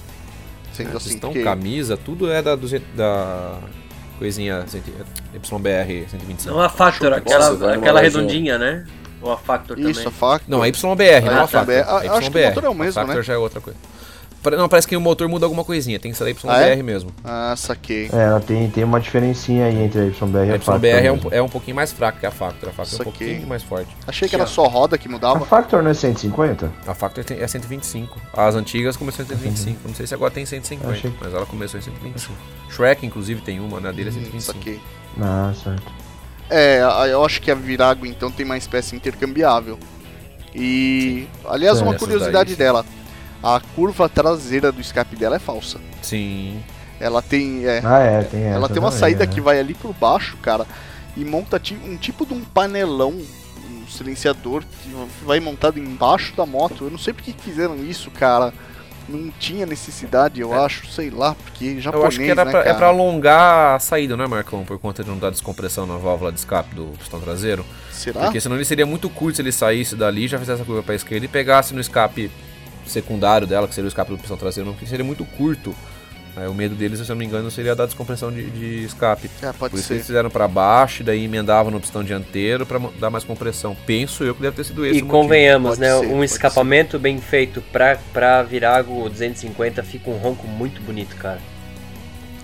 Sendo 0.73 0.93
É, 0.93 0.97
assim, 0.97 1.09
pistão, 1.09 1.31
porque... 1.31 1.43
camisa, 1.43 1.97
tudo 1.97 2.31
é 2.31 2.41
da, 2.41 2.55
200 2.55 2.87
da 2.95 3.57
coisinha 4.19 4.63
YBR 5.33 6.07
125. 6.07 6.53
Não 6.53 6.61
a 6.61 6.69
Factor, 6.69 7.09
Nossa, 7.09 7.21
aquela, 7.21 7.49
numa 7.51 7.73
aquela 7.73 7.99
redondinha, 8.01 8.57
né? 8.59 8.85
Ou 9.21 9.31
a 9.31 9.37
Factor 9.37 9.77
Isso, 9.79 10.01
a 10.01 10.03
também. 10.03 10.19
faca. 10.19 10.45
Não, 10.47 10.61
a 10.61 10.67
YBR, 10.67 11.25
não 11.25 11.31
Ah, 11.33 11.41
a 11.43 11.47
Factor. 11.47 11.59
também. 11.61 11.79
A 11.79 11.83
Ah, 11.83 12.17
acho 12.17 12.31
que 12.31 12.37
o 12.37 12.45
motor 12.47 12.63
é 12.63 12.69
o 12.69 12.75
mesmo, 12.75 12.91
a 13.01 13.03
Factor 13.05 13.15
né? 13.17 13.23
já 13.23 13.33
é 13.33 13.37
outra 13.37 13.59
coisa. 13.59 13.79
Não, 14.57 14.69
parece 14.69 14.87
que 14.87 14.95
o 14.95 15.01
motor 15.01 15.27
muda 15.27 15.45
alguma 15.45 15.63
coisinha, 15.65 15.99
tem 15.99 16.11
que 16.11 16.17
ser 16.17 16.23
da 16.23 16.29
YBR 16.29 16.49
Ah, 16.49 16.61
é? 16.61 16.75
mesmo. 16.81 17.11
Ah, 17.23 17.53
saquei. 17.57 18.09
É, 18.13 18.17
ela 18.23 18.39
tem, 18.39 18.69
tem 18.69 18.83
uma 18.83 18.99
diferencinha 18.99 19.65
aí 19.65 19.83
entre 19.83 19.99
a 19.99 20.03
YBR 20.05 20.47
e 20.47 20.51
A 20.51 20.55
a 20.55 20.59
Factor. 20.59 20.75
YBR 20.75 21.05
é 21.05 21.11
um, 21.11 21.19
é 21.31 21.41
um 21.41 21.49
pouquinho 21.49 21.75
mais 21.75 21.91
fraca 21.91 22.19
que 22.19 22.25
a 22.25 22.31
Factor. 22.31 22.69
A 22.69 22.71
Factor 22.71 22.99
é 22.99 23.01
um 23.01 23.05
Saquei. 23.11 23.27
pouquinho 23.27 23.47
mais 23.49 23.63
forte. 23.63 23.89
Achei 24.07 24.29
que 24.29 24.35
era 24.35 24.45
só 24.45 24.65
roda 24.67 24.97
que 24.97 25.07
A 25.07 25.11
mudava. 25.11 25.45
Factor 25.45 25.83
não 25.83 25.91
é 25.91 25.93
150? 25.93 26.71
A 26.87 26.93
Factor 26.93 27.23
tem- 27.25 27.39
é 27.39 27.47
125. 27.47 28.17
As 28.33 28.55
antigas 28.55 28.95
começou 28.95 29.25
em 29.25 29.27
125. 29.27 29.87
Não 29.87 29.93
sei 29.95 30.07
se 30.07 30.13
agora 30.13 30.31
tem 30.31 30.45
150, 30.45 30.89
Achei 30.89 31.13
mas 31.21 31.33
ela 31.33 31.45
começou 31.45 31.79
em 31.79 31.83
125. 31.83 32.33
Shrek, 32.69 33.05
inclusive, 33.05 33.41
tem 33.41 33.59
uma, 33.59 33.79
né? 33.79 33.91
Dele 33.91 34.09
é 34.09 34.11
125. 34.13 34.57
Saquei. 34.57 34.79
Ah, 35.19 35.51
certo. 35.61 35.91
É, 36.49 36.81
a- 36.81 37.07
eu 37.07 37.23
acho 37.25 37.41
que 37.41 37.51
a 37.51 37.55
Virago 37.55 38.05
então 38.05 38.31
tem 38.31 38.45
mais 38.45 38.65
peça 38.65 38.95
intercambiável. 38.95 39.77
E, 40.55 41.27
aliás, 41.45 41.79
É, 41.79 41.83
uma 41.83 41.93
curiosidade 41.93 42.55
dela: 42.55 42.85
a 43.41 43.61
curva 43.75 44.07
traseira 44.09 44.71
do 44.71 44.81
escape 44.81 45.15
dela 45.15 45.35
é 45.37 45.39
falsa. 45.39 45.79
Sim. 46.01 46.61
Ela 46.99 47.21
tem, 47.21 47.65
é, 47.65 47.81
Ah, 47.83 47.99
é, 47.99 48.23
tem 48.23 48.43
ela 48.43 48.67
tem 48.67 48.77
uma 48.79 48.89
também, 48.89 48.99
saída 48.99 49.25
né? 49.25 49.31
que 49.31 49.39
vai 49.39 49.59
ali 49.59 49.73
por 49.73 49.93
baixo, 49.93 50.35
cara, 50.37 50.65
e 51.15 51.23
monta 51.23 51.57
ti- 51.59 51.77
um 51.85 51.95
tipo 51.95 52.25
de 52.25 52.33
um 52.33 52.41
panelão, 52.41 53.11
um 53.13 53.87
silenciador 53.87 54.63
que 54.83 54.93
vai 55.25 55.39
montado 55.39 55.79
embaixo 55.79 56.35
da 56.35 56.45
moto. 56.45 56.83
Eu 56.85 56.91
não 56.91 56.97
sei 56.97 57.13
porque 57.13 57.31
que 57.31 57.41
fizeram 57.41 57.77
isso, 57.83 58.11
cara. 58.11 58.53
Não 59.07 59.31
tinha 59.39 59.65
necessidade, 59.65 60.39
eu 60.39 60.53
acho, 60.53 60.85
sei 60.91 61.09
lá, 61.09 61.33
porque 61.33 61.81
japonês, 61.81 62.03
Eu 62.03 62.07
acho 62.09 62.19
que 62.19 62.29
era 62.29 62.45
né, 62.45 62.51
pra, 62.51 62.59
é 62.61 62.73
pra 62.75 62.87
alongar 62.89 63.75
a 63.75 63.79
saída, 63.79 64.15
não 64.15 64.23
é, 64.23 64.27
Marcão? 64.27 64.63
Por 64.63 64.77
conta 64.77 65.03
de 65.03 65.09
não 65.09 65.17
dar 65.17 65.31
descompressão 65.31 65.87
na 65.87 65.97
válvula 65.97 66.31
de 66.31 66.37
escape 66.37 66.75
do 66.75 66.93
pistão 66.99 67.19
traseiro. 67.19 67.65
Será? 67.91 68.21
Porque 68.21 68.39
senão 68.39 68.55
ele 68.55 68.65
seria 68.65 68.85
muito 68.85 69.09
curto 69.09 69.37
se 69.37 69.41
ele 69.41 69.51
saísse 69.51 69.95
dali, 69.95 70.27
já 70.27 70.37
fizesse 70.37 70.61
a 70.61 70.65
curva 70.65 70.83
pra 70.83 70.93
esquerda 70.93 71.25
e 71.25 71.27
pegasse 71.27 71.73
no 71.73 71.81
escape 71.81 72.29
secundário 72.91 73.45
dela, 73.47 73.67
que 73.67 73.75
seria 73.75 73.85
o 73.85 73.89
escape 73.89 74.11
do 74.11 74.17
pistão 74.17 74.37
traseiro, 74.37 74.71
porque 74.71 74.85
seria 74.85 75.05
muito 75.05 75.23
curto. 75.25 75.75
Aí 76.35 76.47
o 76.47 76.53
medo 76.53 76.75
deles, 76.75 76.99
se 76.99 77.03
eu 77.09 77.15
não 77.15 77.19
me 77.19 77.25
engano, 77.25 77.49
seria 77.51 77.75
dar 77.75 77.85
descompressão 77.85 78.31
de, 78.31 78.49
de 78.51 78.83
escape. 78.85 79.29
É, 79.41 79.51
pode 79.51 79.71
Por 79.71 79.77
isso 79.77 79.77
que 79.77 79.81
ser. 79.87 79.93
eles 79.95 80.05
fizeram 80.05 80.29
pra 80.29 80.47
baixo 80.47 81.01
e 81.01 81.05
daí 81.05 81.25
emendavam 81.25 81.71
no 81.71 81.81
pistão 81.81 82.03
dianteiro 82.03 82.65
pra 82.65 82.79
mo- 82.79 82.93
dar 82.99 83.09
mais 83.09 83.23
compressão. 83.25 83.75
Penso 83.85 84.23
eu 84.23 84.33
que 84.35 84.41
deve 84.41 84.55
ter 84.55 84.63
sido 84.63 84.85
esse 84.85 84.99
E 84.99 85.01
convenhamos, 85.01 85.71
Pode 85.71 85.81
né? 85.81 85.99
ser, 85.99 86.05
um 86.07 86.23
escapamento 86.23 86.97
bem 86.99 87.19
feito 87.19 87.61
pra, 87.73 87.97
pra 88.13 88.41
Virago 88.43 89.09
250 89.09 89.83
fica 89.83 90.09
um 90.09 90.17
ronco 90.17 90.47
muito 90.47 90.79
bonito, 90.81 91.15
cara. 91.17 91.39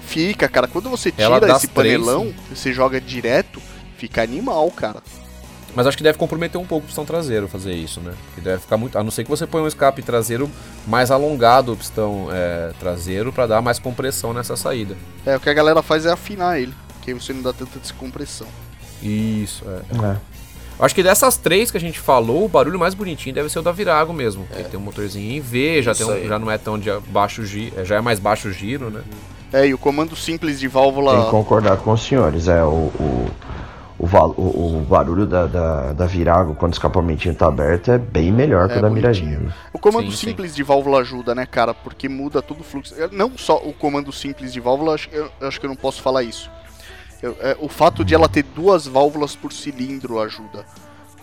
Fica, 0.06 0.48
cara. 0.50 0.68
Quando 0.68 0.90
você 0.90 1.12
tira 1.12 1.38
esse 1.56 1.68
três, 1.68 1.98
panelão, 1.98 2.34
você 2.54 2.74
joga 2.74 3.00
direto, 3.00 3.62
fica 3.98 4.22
animal, 4.22 4.70
cara. 4.72 5.02
Mas 5.76 5.86
acho 5.86 5.98
que 5.98 6.04
deve 6.04 6.18
comprometer 6.18 6.60
um 6.60 6.66
pouco 6.66 6.86
o 6.86 6.88
pistão 6.88 7.04
traseiro 7.06 7.48
fazer 7.50 7.74
isso, 7.74 8.00
né? 8.00 8.14
Que 8.34 8.40
deve 8.42 8.62
ficar 8.62 8.78
muito. 8.78 8.98
A 8.98 9.04
não 9.04 9.12
ser 9.12 9.24
que 9.26 9.30
você 9.30 9.46
ponha 9.46 9.64
um 9.66 9.68
escape 9.68 10.02
traseiro 10.02 10.50
mais 10.88 11.12
alongado 11.12 11.74
o 11.74 11.76
pistão 11.78 12.28
é, 12.32 12.72
traseiro 12.80 13.34
pra 13.34 13.46
dar 13.46 13.62
mais 13.62 13.78
compressão 13.78 14.32
nessa 14.34 14.56
saída. 14.56 14.96
É, 15.26 15.36
o 15.36 15.40
que 15.40 15.50
a 15.50 15.54
galera 15.54 15.82
faz 15.84 16.06
é 16.06 16.12
afinar 16.12 16.60
ele, 16.60 16.74
que 17.02 17.12
aí 17.12 17.14
você 17.20 17.34
não 17.34 17.42
dá 17.42 17.52
tanta 17.52 17.78
descompressão. 17.80 18.48
Isso, 19.04 19.64
é. 19.68 20.06
É. 20.14 20.18
Acho 20.80 20.94
que 20.96 21.04
dessas 21.04 21.38
três 21.38 21.72
que 21.72 21.78
a 21.78 21.80
gente 21.80 22.00
falou, 22.00 22.46
o 22.46 22.50
barulho 22.50 22.78
mais 22.80 22.94
bonitinho 22.94 23.34
deve 23.34 23.50
ser 23.50 23.60
o 23.60 23.62
da 23.62 23.72
Virago 23.72 24.12
mesmo. 24.14 24.46
Que 24.56 24.64
tem 24.64 24.80
um 24.80 24.84
motorzinho 24.84 25.32
em 25.32 25.40
V, 25.40 25.82
já, 25.82 25.94
tem 25.96 26.06
um- 26.06 26.28
já 26.28 26.38
não 26.38 26.52
é 26.52 26.58
tão 26.58 26.78
de 26.78 26.90
baixo 27.10 27.46
giro, 27.46 27.86
já 27.86 27.96
é 27.98 28.02
mais 28.02 28.20
baixo 28.20 28.52
giro, 28.52 28.90
né? 28.90 29.02
É, 29.54 29.68
e 29.68 29.74
o 29.74 29.78
comando 29.78 30.16
simples 30.18 30.56
de 30.60 30.66
Tem 30.66 30.70
que 30.70 30.74
válvula. 30.74 31.30
concordar 31.30 31.78
com 31.78 31.92
os 31.94 32.02
senhores. 32.02 32.50
É, 32.50 32.62
o, 32.64 32.68
o, 33.00 33.30
o, 33.98 34.06
o, 34.06 34.78
o 34.78 34.82
barulho 34.82 35.26
da, 35.26 35.46
da, 35.48 35.94
da 35.94 36.06
Virago 36.06 36.54
quando 36.56 36.74
o 36.74 36.76
escapamentinho 36.76 37.34
tá 37.34 37.48
aberto 37.48 37.92
é 37.92 37.98
bem 37.98 38.32
melhor 38.32 38.68
que 38.68 38.76
É 38.76 38.78
o 38.80 38.82
da 38.82 38.90
bonitinho. 38.90 39.14
Mirajinha. 39.30 39.56
O 39.74 39.80
comando 39.80 40.06
Sim, 40.12 40.18
sim. 40.18 40.28
simples 40.28 40.54
de 40.56 40.64
válvula 40.64 41.00
ajuda, 41.00 41.34
né, 41.34 41.46
cara? 41.46 41.74
Porque 41.74 42.10
muda 42.10 42.42
todo 42.42 42.62
o 42.62 42.64
fluxo. 42.64 42.94
Não 43.12 43.32
só 43.38 43.58
o 43.58 43.72
comando 43.74 44.12
simples 44.12 44.52
de 44.52 44.60
válvula, 44.60 44.96
acho- 44.96 45.10
eu, 45.12 45.30
eu 45.40 45.48
acho 45.48 45.60
que 45.60 45.66
eu 45.66 45.70
não 45.70 45.76
posso 45.78 46.02
falar 46.02 46.24
isso. 46.24 46.50
Eu- 47.22 47.38
é, 47.40 47.56
o 47.60 47.70
fato 47.70 48.04
de 48.04 48.14
ela 48.14 48.28
ter 48.28 48.44
duas 48.44 48.86
válvulas 48.86 49.36
por 49.36 49.52
cilindro 49.54 50.20
ajuda. 50.20 50.66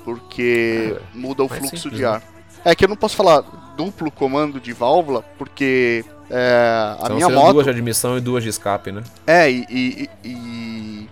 Porque 0.04 0.96
muda 1.14 1.42
o 1.44 1.48
fluxo 1.48 1.76
simples, 1.76 1.96
de 1.96 2.02
né? 2.02 2.08
ar. 2.08 2.22
É 2.64 2.74
que 2.74 2.84
eu 2.84 2.88
não 2.88 2.96
posso 2.96 3.16
falar 3.16 3.42
duplo 3.76 4.10
comando 4.10 4.60
de 4.60 4.72
válvula, 4.72 5.22
porque 5.38 6.04
é, 6.30 6.94
a 6.98 7.04
Então 7.04 7.16
minha 7.16 7.28
moto. 7.28 7.52
duas 7.54 7.64
de 7.64 7.70
admissão 7.70 8.16
e 8.16 8.20
duas 8.20 8.42
de 8.42 8.48
escape, 8.50 8.90
né? 8.92 9.02
É, 9.26 9.50
e. 9.50 9.64
E, 9.70 10.10
e, 10.24 11.08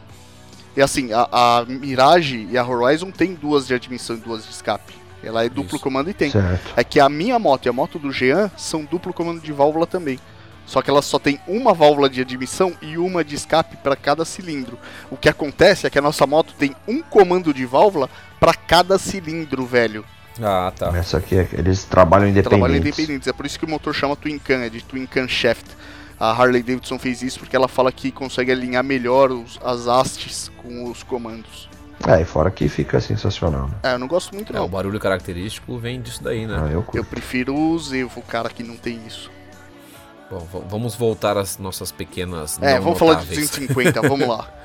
e 0.77 0.83
assim, 0.83 1.13
a, 1.13 1.29
a 1.31 1.65
Mirage 1.67 2.47
e 2.51 2.57
a 2.57 2.67
Horizon 2.67 3.11
tem 3.11 3.35
duas 3.35 3.67
de 3.67 3.75
admissão 3.75 4.17
e 4.17 4.21
duas 4.21 4.45
de 4.45 4.51
escape. 4.51 4.95
Ela 5.23 5.45
é 5.45 5.49
duplo 5.49 5.77
Isso. 5.77 5.85
comando 5.85 6.09
e 6.09 6.15
tem. 6.15 6.31
Certo. 6.31 6.73
É 6.77 6.83
que 6.83 6.99
a 6.99 7.09
minha 7.09 7.39
moto 7.39 7.67
e 7.67 7.69
a 7.69 7.73
moto 7.73 7.99
do 7.99 8.11
Jean 8.11 8.51
são 8.57 8.85
duplo 8.85 9.13
comando 9.13 9.41
de 9.41 9.53
válvula 9.53 9.87
também. 9.87 10.19
Só 10.65 10.81
que 10.81 10.89
elas 10.89 11.05
só 11.05 11.19
tem 11.19 11.41
uma 11.49 11.75
válvula 11.75 12.09
de 12.09 12.21
admissão 12.21 12.73
e 12.81 12.97
uma 12.97 13.25
de 13.25 13.35
escape 13.35 13.77
para 13.79 13.97
cada 13.97 14.25
cilindro. 14.25 14.79
O 15.11 15.17
que 15.17 15.29
acontece 15.29 15.87
é 15.87 15.91
que 15.91 15.99
a 15.99 16.03
nossa 16.03 16.27
moto 16.27 16.55
tem 16.57 16.75
um 16.87 17.03
comando 17.03 17.53
de 17.53 17.67
válvula 17.67 18.09
para 18.39 18.55
cada 18.55 18.97
cilindro, 18.97 19.67
velho. 19.67 20.05
Ah, 20.41 20.73
tá. 20.75 20.97
Essa 20.97 21.19
aqui, 21.19 21.35
eles 21.53 21.85
trabalham 21.85 22.29
independentes. 22.29 22.49
Trabalham 22.49 22.77
independentes. 22.77 23.29
É 23.29 23.33
por 23.33 23.45
isso 23.45 23.59
que 23.59 23.65
o 23.65 23.69
motor 23.69 23.93
chama 23.93 24.15
Twin 24.15 24.39
Cam, 24.39 24.63
é 24.63 24.69
de 24.69 24.83
Twin 24.83 25.07
Cam 25.07 25.27
Shaft. 25.27 25.67
A 26.21 26.31
Harley 26.33 26.63
Davidson 26.63 26.99
fez 26.99 27.23
isso 27.23 27.39
porque 27.41 27.57
ela 27.57 27.67
fala 27.67 27.91
que 27.91 28.13
consegue 28.13 28.53
alinhar 28.53 28.85
melhor 28.85 29.31
os- 29.33 29.59
as 29.65 29.87
hastes 29.89 30.51
com 30.59 30.91
os 30.91 31.03
comandos. 31.03 31.69
É, 32.07 32.21
e 32.21 32.25
fora 32.25 32.51
que 32.51 32.69
fica 32.69 33.01
sensacional, 33.01 33.69
né? 33.69 33.75
É, 33.83 33.95
eu 33.95 33.99
não 33.99 34.07
gosto 34.07 34.35
muito 34.35 34.55
É, 34.55 34.59
o 34.59 34.63
não. 34.63 34.69
barulho 34.69 34.99
característico 35.01 35.79
vem 35.79 36.01
disso 36.01 36.23
daí, 36.23 36.47
né? 36.47 36.57
Ah, 36.63 36.71
eu 36.71 36.85
Eu 36.95 37.05
prefiro 37.05 37.55
o 37.55 37.79
Zevo, 37.79 38.21
o 38.21 38.23
cara 38.23 38.49
que 38.51 38.63
não 38.63 38.77
tem 38.77 39.01
isso. 39.07 39.31
Bom, 40.31 40.47
vamos 40.69 40.95
voltar 40.95 41.37
às 41.37 41.59
nossas 41.59 41.91
pequenas. 41.91 42.59
É, 42.63 42.79
vamos 42.79 42.99
falar 42.99 43.15
de 43.15 43.21
notáveis. 43.27 43.51
250, 43.51 44.03
vamos 44.03 44.29
lá. 44.29 44.47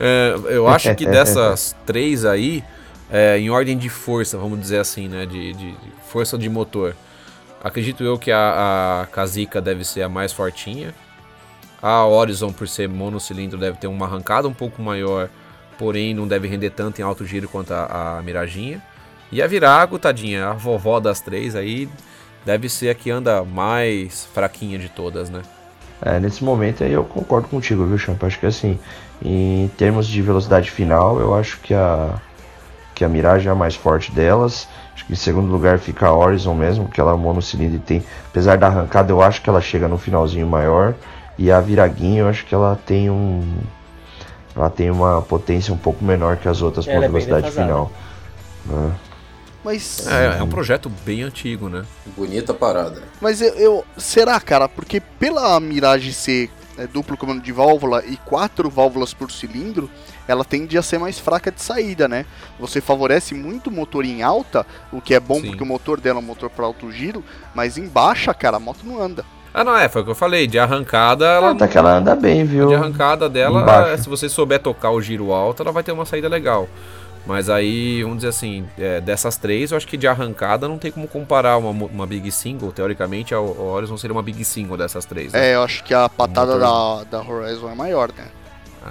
É, 0.00 0.34
eu 0.48 0.66
acho 0.66 0.94
que 0.94 1.04
dessas 1.06 1.76
três 1.84 2.24
aí, 2.24 2.64
é, 3.10 3.38
em 3.38 3.50
ordem 3.50 3.76
de 3.76 3.90
força, 3.90 4.38
vamos 4.38 4.58
dizer 4.58 4.78
assim, 4.78 5.06
né? 5.06 5.26
De, 5.26 5.52
de- 5.52 5.72
de 5.72 5.76
força 6.08 6.38
de 6.38 6.48
motor. 6.48 6.96
Acredito 7.62 8.04
eu 8.04 8.18
que 8.18 8.30
a, 8.30 9.02
a 9.02 9.06
Kazica 9.06 9.60
deve 9.60 9.84
ser 9.84 10.02
a 10.02 10.08
mais 10.08 10.32
fortinha. 10.32 10.94
A 11.82 12.04
Horizon, 12.06 12.52
por 12.52 12.68
ser 12.68 12.88
monocilindro, 12.88 13.58
deve 13.58 13.78
ter 13.78 13.86
uma 13.86 14.06
arrancada 14.06 14.48
um 14.48 14.54
pouco 14.54 14.80
maior, 14.80 15.28
porém 15.78 16.14
não 16.14 16.26
deve 16.26 16.48
render 16.48 16.70
tanto 16.70 17.00
em 17.00 17.04
alto 17.04 17.26
giro 17.26 17.48
quanto 17.48 17.72
a, 17.72 18.18
a 18.18 18.22
Miraginha. 18.22 18.82
E 19.30 19.42
a 19.42 19.46
Virago, 19.46 19.98
tadinha, 19.98 20.48
a 20.48 20.52
vovó 20.52 21.00
das 21.00 21.20
três 21.20 21.56
aí, 21.56 21.88
deve 22.44 22.68
ser 22.68 22.90
a 22.90 22.94
que 22.94 23.10
anda 23.10 23.44
mais 23.44 24.24
fraquinha 24.32 24.78
de 24.78 24.88
todas, 24.88 25.28
né? 25.28 25.42
É, 26.00 26.20
nesse 26.20 26.44
momento 26.44 26.84
aí 26.84 26.92
eu 26.92 27.04
concordo 27.04 27.48
contigo, 27.48 27.84
viu, 27.86 27.98
Champ? 27.98 28.22
Acho 28.22 28.38
que 28.38 28.46
assim, 28.46 28.78
em 29.24 29.68
termos 29.76 30.06
de 30.06 30.20
velocidade 30.22 30.70
final, 30.70 31.18
eu 31.18 31.34
acho 31.34 31.58
que 31.60 31.74
a, 31.74 32.14
que 32.96 33.04
a 33.04 33.08
Mirage 33.10 33.46
é 33.46 33.50
a 33.50 33.54
mais 33.54 33.74
forte 33.76 34.10
delas. 34.10 34.66
Acho 34.94 35.04
que 35.04 35.12
em 35.12 35.16
segundo 35.16 35.52
lugar 35.52 35.78
fica 35.78 36.06
a 36.06 36.16
Horizon 36.16 36.54
mesmo, 36.54 36.88
que 36.88 36.98
ela 36.98 37.12
é 37.12 37.16
monocilindro 37.16 37.76
e 37.76 37.78
tem. 37.78 38.02
Apesar 38.30 38.56
da 38.56 38.68
arrancada, 38.68 39.12
eu 39.12 39.20
acho 39.22 39.42
que 39.42 39.50
ela 39.50 39.60
chega 39.60 39.86
no 39.86 39.98
finalzinho 39.98 40.46
maior. 40.46 40.94
E 41.38 41.50
a 41.52 41.60
Viraguinha, 41.60 42.22
eu 42.22 42.28
acho 42.28 42.46
que 42.46 42.54
ela 42.54 42.74
tem 42.86 43.10
um. 43.10 43.46
Ela 44.56 44.70
tem 44.70 44.90
uma 44.90 45.20
potência 45.20 45.74
um 45.74 45.76
pouco 45.76 46.02
menor 46.02 46.38
que 46.38 46.48
as 46.48 46.62
outras 46.62 46.86
com 46.86 46.92
é 46.92 47.00
bem 47.00 47.10
velocidade 47.10 47.50
final. 47.50 47.92
né? 48.64 48.92
Mas, 49.62 50.06
É, 50.06 50.38
é 50.38 50.42
um 50.42 50.48
projeto 50.48 50.88
bem 51.04 51.22
antigo, 51.22 51.68
né? 51.68 51.84
Bonita 52.16 52.54
parada. 52.54 53.02
mas 53.20 53.42
eu, 53.42 53.52
eu- 53.56 53.84
Será, 53.98 54.40
cara? 54.40 54.68
Porque 54.68 54.98
pela 55.00 55.60
Mirage 55.60 56.14
ser 56.14 56.50
é, 56.78 56.86
duplo 56.86 57.16
comando 57.18 57.42
de 57.42 57.52
válvula 57.52 58.02
e 58.06 58.16
quatro 58.16 58.70
válvulas 58.70 59.12
por 59.12 59.30
cilindro, 59.30 59.90
ela 60.28 60.44
tende 60.44 60.76
a 60.76 60.82
ser 60.82 60.98
mais 60.98 61.18
fraca 61.18 61.50
de 61.50 61.62
saída, 61.62 62.08
né? 62.08 62.26
Você 62.58 62.80
favorece 62.80 63.34
muito 63.34 63.68
o 63.68 63.72
motor 63.72 64.04
em 64.04 64.22
alta, 64.22 64.66
o 64.92 65.00
que 65.00 65.14
é 65.14 65.20
bom 65.20 65.40
Sim. 65.40 65.48
porque 65.48 65.62
o 65.62 65.66
motor 65.66 66.00
dela 66.00 66.18
é 66.18 66.22
um 66.22 66.26
motor 66.26 66.50
para 66.50 66.64
alto 66.64 66.90
giro, 66.90 67.22
mas 67.54 67.78
em 67.78 67.86
baixa, 67.86 68.34
cara, 68.34 68.56
a 68.56 68.60
moto 68.60 68.80
não 68.84 69.00
anda. 69.00 69.24
Ah, 69.54 69.64
não, 69.64 69.74
é, 69.74 69.88
foi 69.88 70.02
o 70.02 70.04
que 70.04 70.10
eu 70.10 70.14
falei. 70.14 70.46
De 70.46 70.58
arrancada, 70.58 71.24
ela. 71.24 71.52
Até 71.52 71.66
que 71.66 71.78
ela 71.78 71.96
anda 71.96 72.14
bem, 72.14 72.44
viu? 72.44 72.68
De 72.68 72.74
arrancada 72.74 73.26
dela, 73.26 73.62
Embaixo. 73.62 74.02
se 74.02 74.08
você 74.08 74.28
souber 74.28 74.60
tocar 74.60 74.90
o 74.90 75.00
giro 75.00 75.32
alto, 75.32 75.62
ela 75.62 75.72
vai 75.72 75.82
ter 75.82 75.92
uma 75.92 76.04
saída 76.04 76.28
legal. 76.28 76.68
Mas 77.26 77.48
aí, 77.48 78.02
vamos 78.02 78.18
dizer 78.18 78.28
assim, 78.28 78.68
é, 78.78 79.00
dessas 79.00 79.36
três, 79.36 79.70
eu 79.70 79.76
acho 79.76 79.88
que 79.88 79.96
de 79.96 80.06
arrancada 80.06 80.68
não 80.68 80.78
tem 80.78 80.92
como 80.92 81.08
comparar 81.08 81.56
uma, 81.56 81.70
uma 81.70 82.06
Big 82.06 82.30
Single. 82.30 82.70
Teoricamente, 82.70 83.34
a 83.34 83.40
Horizon 83.40 83.96
seria 83.96 84.14
uma 84.14 84.22
Big 84.22 84.44
Single 84.44 84.76
dessas 84.76 85.04
três. 85.06 85.32
né? 85.32 85.50
É, 85.50 85.54
eu 85.54 85.62
acho 85.62 85.82
que 85.82 85.94
a 85.94 86.08
patada 86.08 86.58
da, 86.58 87.02
da 87.10 87.20
Horizon 87.22 87.70
é 87.70 87.74
maior, 87.74 88.10
né? 88.16 88.26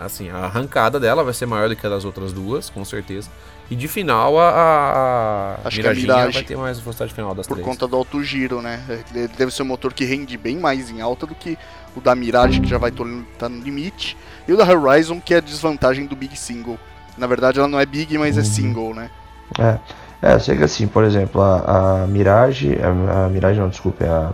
Assim, 0.03 0.29
a 0.29 0.37
arrancada 0.37 0.99
dela 0.99 1.23
vai 1.23 1.33
ser 1.33 1.45
maior 1.45 1.69
do 1.69 1.75
que 1.75 1.85
a 1.85 1.89
das 1.89 2.05
outras 2.05 2.33
duas, 2.33 2.69
com 2.69 2.83
certeza. 2.85 3.29
E 3.69 3.75
de 3.75 3.87
final, 3.87 4.37
a, 4.39 4.49
a, 4.49 5.55
a 5.63 5.67
Acho 5.67 5.81
que 5.81 5.87
a 5.87 5.93
Miraginha 5.93 6.13
Mirage, 6.17 6.33
vai 6.33 6.43
ter 6.43 6.55
mais 6.57 6.79
velocidade 6.79 7.13
final 7.13 7.33
das 7.33 7.47
Por 7.47 7.55
três. 7.55 7.67
conta 7.67 7.87
do 7.87 7.95
alto 7.95 8.23
giro, 8.23 8.61
né? 8.61 8.83
Ele 9.13 9.27
deve 9.27 9.51
ser 9.51 9.63
um 9.63 9.65
motor 9.65 9.91
que 9.93 10.05
rende 10.05 10.37
bem 10.37 10.57
mais 10.59 10.89
em 10.91 11.01
alta 11.01 11.25
do 11.25 11.33
que 11.33 11.57
o 11.95 12.01
da 12.01 12.13
Mirage, 12.13 12.59
que 12.61 12.67
já 12.69 12.77
vai 12.77 12.91
estar 12.91 13.49
no 13.49 13.61
limite, 13.63 14.15
e 14.47 14.53
o 14.53 14.57
da 14.57 14.65
Horizon, 14.65 15.19
que 15.19 15.33
é 15.33 15.37
a 15.37 15.41
desvantagem 15.41 16.05
do 16.05 16.15
Big 16.15 16.37
Single. 16.37 16.77
Na 17.17 17.25
verdade, 17.25 17.57
ela 17.57 17.67
não 17.67 17.79
é 17.79 17.85
Big, 17.85 18.17
mas 18.17 18.37
é 18.37 18.41
Uhum. 18.41 18.45
single, 18.45 18.93
né? 18.93 19.09
É, 19.57 19.79
é, 20.21 20.33
eu 20.33 20.39
sei 20.39 20.57
que 20.57 20.63
assim, 20.63 20.85
por 20.85 21.03
exemplo, 21.03 21.41
a, 21.41 22.03
a 22.03 22.07
Mirage, 22.07 22.77
a, 22.81 23.25
a 23.25 23.29
Mirage 23.29 23.59
não, 23.59 23.69
desculpe, 23.69 24.03
a, 24.03 24.31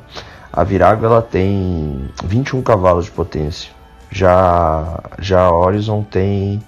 a 0.52 0.64
Virago 0.66 1.06
ela 1.06 1.22
tem 1.22 2.10
21 2.26 2.62
cavalos 2.62 3.06
de 3.06 3.12
potência. 3.12 3.70
Já, 4.12 5.00
já 5.20 5.42
a 5.42 5.52
Horizon 5.52 6.04
tem 6.04 6.62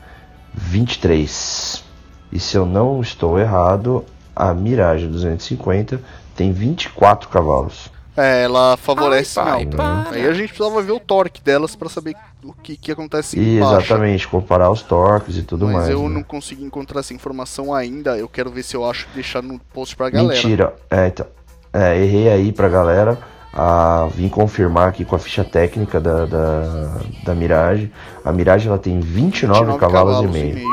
23. 0.53 1.83
E 2.31 2.39
se 2.39 2.57
eu 2.57 2.65
não 2.65 3.01
estou 3.01 3.37
errado, 3.37 4.05
a 4.35 4.53
Mirage 4.53 5.07
250 5.07 6.01
tem 6.35 6.51
24 6.51 7.29
cavalos. 7.29 7.91
É, 8.15 8.43
ela 8.43 8.77
favorece 8.77 9.39
Ai, 9.39 9.65
pai, 9.65 9.65
para. 9.65 10.09
Aí 10.11 10.27
a 10.27 10.33
gente 10.33 10.53
precisava 10.53 10.81
ver 10.83 10.91
o 10.91 10.99
torque 10.99 11.41
delas 11.41 11.75
pra 11.75 11.89
saber 11.89 12.15
o 12.43 12.53
que, 12.53 12.77
que 12.77 12.91
acontece 12.91 13.39
E 13.39 13.57
exatamente, 13.57 14.27
comparar 14.27 14.69
os 14.69 14.83
torques 14.83 15.35
e 15.35 15.41
tudo 15.41 15.65
Mas 15.65 15.75
mais. 15.75 15.89
eu 15.89 16.07
né? 16.07 16.15
não 16.15 16.23
consegui 16.23 16.63
encontrar 16.63 16.99
essa 16.99 17.13
informação 17.13 17.73
ainda. 17.73 18.15
Eu 18.15 18.29
quero 18.29 18.51
ver 18.51 18.61
se 18.63 18.75
eu 18.75 18.87
acho 18.87 19.07
e 19.11 19.15
deixar 19.15 19.41
no 19.41 19.59
post 19.73 19.95
pra 19.95 20.11
galera. 20.11 20.33
Mentira. 20.33 20.75
É, 20.91 21.07
então, 21.07 21.25
é, 21.73 21.97
errei 21.97 22.29
aí 22.29 22.51
pra 22.51 22.69
galera. 22.69 23.17
Ah, 23.53 24.07
vim 24.13 24.29
confirmar 24.29 24.89
aqui 24.89 25.05
com 25.05 25.15
a 25.15 25.19
ficha 25.19 25.43
técnica 25.43 25.99
da, 25.99 26.25
da, 26.25 26.97
da 27.23 27.35
Mirage. 27.35 27.91
A 28.25 28.31
Mirage 28.31 28.67
ela 28.67 28.79
tem 28.79 28.99
29, 28.99 29.59
29 29.73 29.79
cavalos, 29.79 30.23
e 30.23 30.27
meio. 30.27 30.67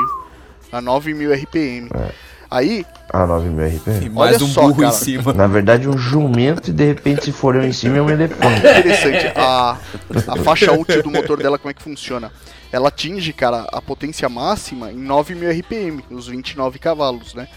A 0.71 0.81
9000 0.81 1.33
RPM. 1.33 1.89
Aí, 2.49 2.85
Ah, 3.13 3.25
9 3.25 3.49
mil 3.49 3.65
E 3.65 3.77
RPM. 3.77 4.09
mais 4.09 4.35
Olha 4.35 4.45
um 4.45 4.47
só, 4.49 4.61
burro 4.63 4.79
em 4.81 4.87
cara. 4.87 4.91
cima. 4.91 5.31
Na 5.33 5.47
verdade, 5.47 5.87
um 5.87 5.97
jumento 5.97 6.69
e 6.69 6.73
de 6.73 6.85
repente 6.85 7.23
se 7.25 7.31
for 7.31 7.55
eu 7.55 7.63
em 7.63 7.71
cima 7.71 7.97
é 7.97 8.01
um 8.01 8.09
elefante. 8.09 8.59
interessante, 8.59 9.31
a, 9.37 9.77
a 10.27 10.35
faixa 10.43 10.73
útil 10.73 11.01
do 11.01 11.09
motor 11.09 11.37
dela, 11.37 11.57
como 11.57 11.71
é 11.71 11.73
que 11.73 11.81
funciona? 11.81 12.29
Ela 12.69 12.89
atinge, 12.89 13.31
cara, 13.31 13.65
a 13.71 13.81
potência 13.81 14.27
máxima 14.27 14.91
em 14.91 14.97
9000 14.97 15.49
RPM, 15.59 16.03
os 16.11 16.27
29 16.27 16.77
cavalos, 16.77 17.33
né? 17.35 17.47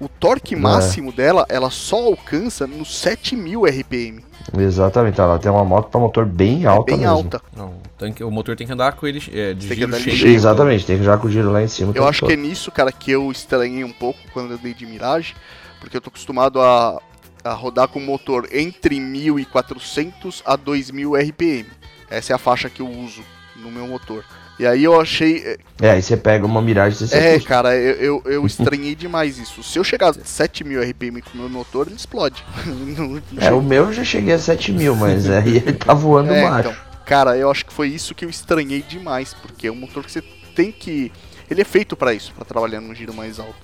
O 0.00 0.08
torque 0.08 0.54
É. 0.54 0.58
máximo 0.58 1.10
dela, 1.10 1.46
ela 1.48 1.70
só 1.70 1.96
alcança 1.96 2.66
nos 2.66 2.96
7000 2.98 3.64
RPM. 3.64 4.24
Exatamente, 4.56 5.20
ela 5.20 5.38
tem 5.38 5.50
uma 5.50 5.64
moto 5.64 5.88
para 5.90 5.98
motor 6.00 6.24
bem 6.24 6.66
alta 6.66 6.92
bem 6.92 7.00
mesmo. 7.00 7.14
alta. 7.14 7.42
Não, 7.56 7.68
o, 7.68 7.80
tanque- 7.98 8.22
o 8.22 8.30
motor 8.30 8.54
tem 8.54 8.66
que 8.66 8.72
andar 8.72 8.92
com 8.92 9.06
ele 9.06 9.18
é, 9.32 9.54
de 9.54 9.60
Tem 9.66 9.68
que 9.70 9.74
giro 9.74 9.86
andar 9.88 9.98
cheio. 10.00 10.26
Exatamente, 10.28 10.86
tem 10.86 10.98
que 10.98 11.04
já 11.04 11.16
com 11.18 11.26
o 11.26 11.30
giro 11.30 11.50
lá 11.50 11.62
em 11.62 11.68
cima. 11.68 11.92
Eu 11.96 12.06
acho 12.06 12.24
que 12.26 12.32
é 12.32 12.36
todo. 12.36 12.44
nisso, 12.46 12.70
cara, 12.70 12.92
que 12.92 13.10
eu 13.10 13.30
estranhei 13.32 13.82
um 13.82 13.92
pouco 13.92 14.18
quando 14.32 14.52
eu 14.52 14.58
dei 14.58 14.72
de 14.74 14.86
Mirage, 14.86 15.34
porque 15.80 15.96
eu 15.96 16.00
tô 16.00 16.08
acostumado 16.10 16.60
a, 16.60 17.00
a 17.42 17.52
rodar 17.54 17.88
com 17.88 17.98
motor 17.98 18.46
entre 18.52 19.00
1400 19.00 20.42
a 20.44 20.54
2000 20.56 21.14
RPM. 21.16 21.66
Essa 22.10 22.32
é 22.32 22.36
a 22.36 22.38
faixa 22.38 22.68
que 22.70 22.80
eu 22.82 22.88
uso 22.88 23.22
no 23.56 23.70
meu 23.70 23.86
motor. 23.88 24.24
E 24.58 24.66
aí 24.66 24.84
eu 24.84 24.98
achei. 24.98 25.58
É, 25.82 25.90
aí 25.90 26.02
você 26.02 26.16
pega 26.16 26.46
uma 26.46 26.62
Mirage 26.62 26.96
você 27.06 27.14
É, 27.14 27.40
cara, 27.40 27.74
eu, 27.76 28.22
eu, 28.24 28.32
eu 28.32 28.46
estranhei 28.46 28.94
demais 28.94 29.38
isso. 29.38 29.62
Se 29.62 29.78
eu 29.78 29.84
chegar 29.84 30.10
a 30.10 30.14
7000 30.14 30.82
RPM 30.82 31.20
com 31.20 31.34
o 31.34 31.40
meu 31.42 31.48
motor, 31.50 31.86
ele 31.86 31.96
explode. 31.96 32.42
Não- 32.66 33.08
não 33.08 33.22
É, 33.38 33.52
o 33.52 33.60
meu 33.60 33.86
eu 33.86 33.92
já 33.92 34.04
cheguei 34.04 34.32
a 34.34 34.38
7 34.38 34.72
mil, 34.72 34.96
mas 34.96 35.28
aí 35.28 35.58
ele 35.58 35.74
tá 35.74 35.92
voando 35.92 36.32
É, 36.32 36.42
baixo. 36.48 36.70
então, 36.70 36.80
cara, 37.04 37.36
eu 37.36 37.50
acho 37.50 37.66
que 37.66 37.72
foi 37.72 37.88
isso 37.88 38.14
que 38.14 38.24
eu 38.24 38.30
estranhei 38.30 38.82
demais, 38.82 39.34
porque 39.34 39.66
é 39.66 39.70
um 39.70 39.76
motor 39.76 40.02
que 40.02 40.10
você 40.10 40.22
tem 40.54 40.72
que. 40.72 41.12
Ele 41.50 41.60
é 41.60 41.64
feito 41.64 41.94
pra 41.94 42.14
isso, 42.14 42.32
pra 42.34 42.44
trabalhar 42.44 42.80
num 42.80 42.94
giro 42.94 43.12
mais 43.12 43.38
alto. 43.38 43.54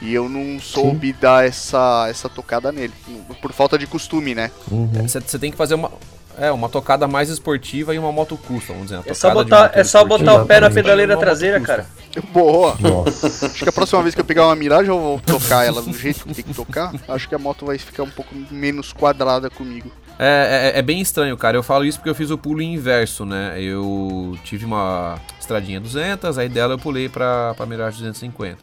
E 0.00 0.12
eu 0.12 0.28
não 0.28 0.58
soube 0.58 1.12
dar 1.12 1.46
essa, 1.46 2.06
essa 2.10 2.28
tocada 2.28 2.72
nele, 2.72 2.92
por 3.40 3.52
falta 3.52 3.78
de 3.78 3.86
costume, 3.86 4.34
né? 4.34 4.50
Uhum. 4.68 4.90
Você 5.06 5.20
você 5.20 5.38
tem 5.38 5.52
que 5.52 5.56
fazer 5.56 5.74
uma, 5.76 5.92
é, 6.38 6.50
uma 6.50 6.68
tocada 6.68 7.06
mais 7.06 7.28
esportiva 7.28 7.94
e 7.94 7.98
uma 7.98 8.12
moto 8.12 8.36
custom, 8.36 8.74
vamos 8.74 8.90
dizer. 8.90 9.02
É 9.06 9.14
só 9.14 9.32
botar, 9.32 9.70
é 9.74 9.84
só 9.84 10.00
esportiva 10.00 10.30
botar 10.32 10.42
o 10.42 10.46
pé 10.46 10.60
na 10.60 10.70
pedaleira 10.70 11.16
traseira, 11.16 11.60
cara. 11.60 11.86
Boa! 12.32 12.76
Nossa. 12.78 13.46
Acho 13.46 13.62
que 13.62 13.68
a 13.68 13.72
próxima 13.72 14.02
vez 14.02 14.14
que 14.14 14.20
eu 14.20 14.24
pegar 14.24 14.46
uma 14.46 14.56
Mirage 14.56 14.88
eu 14.88 15.00
vou 15.00 15.20
tocar 15.20 15.64
ela 15.64 15.80
do 15.80 15.92
jeito 15.92 16.24
que 16.24 16.34
tem 16.34 16.44
que 16.44 16.54
tocar. 16.54 16.92
Acho 17.08 17.28
que 17.28 17.34
a 17.34 17.38
moto 17.38 17.66
vai 17.66 17.78
ficar 17.78 18.02
um 18.02 18.10
pouco 18.10 18.34
menos 18.50 18.92
quadrada 18.92 19.48
comigo. 19.48 19.90
É, 20.18 20.72
é, 20.74 20.78
é 20.78 20.82
bem 20.82 21.00
estranho, 21.00 21.36
cara. 21.36 21.56
Eu 21.56 21.62
falo 21.62 21.84
isso 21.84 21.98
porque 21.98 22.10
eu 22.10 22.14
fiz 22.14 22.30
o 22.30 22.38
pulo 22.38 22.60
inverso, 22.60 23.24
né? 23.24 23.54
Eu 23.56 24.36
tive 24.44 24.64
uma 24.64 25.18
estradinha 25.40 25.80
200, 25.80 26.38
aí 26.38 26.48
dela 26.48 26.74
eu 26.74 26.78
pulei 26.78 27.08
pra, 27.08 27.54
pra 27.54 27.66
Mirage 27.66 27.98
250. 27.98 28.58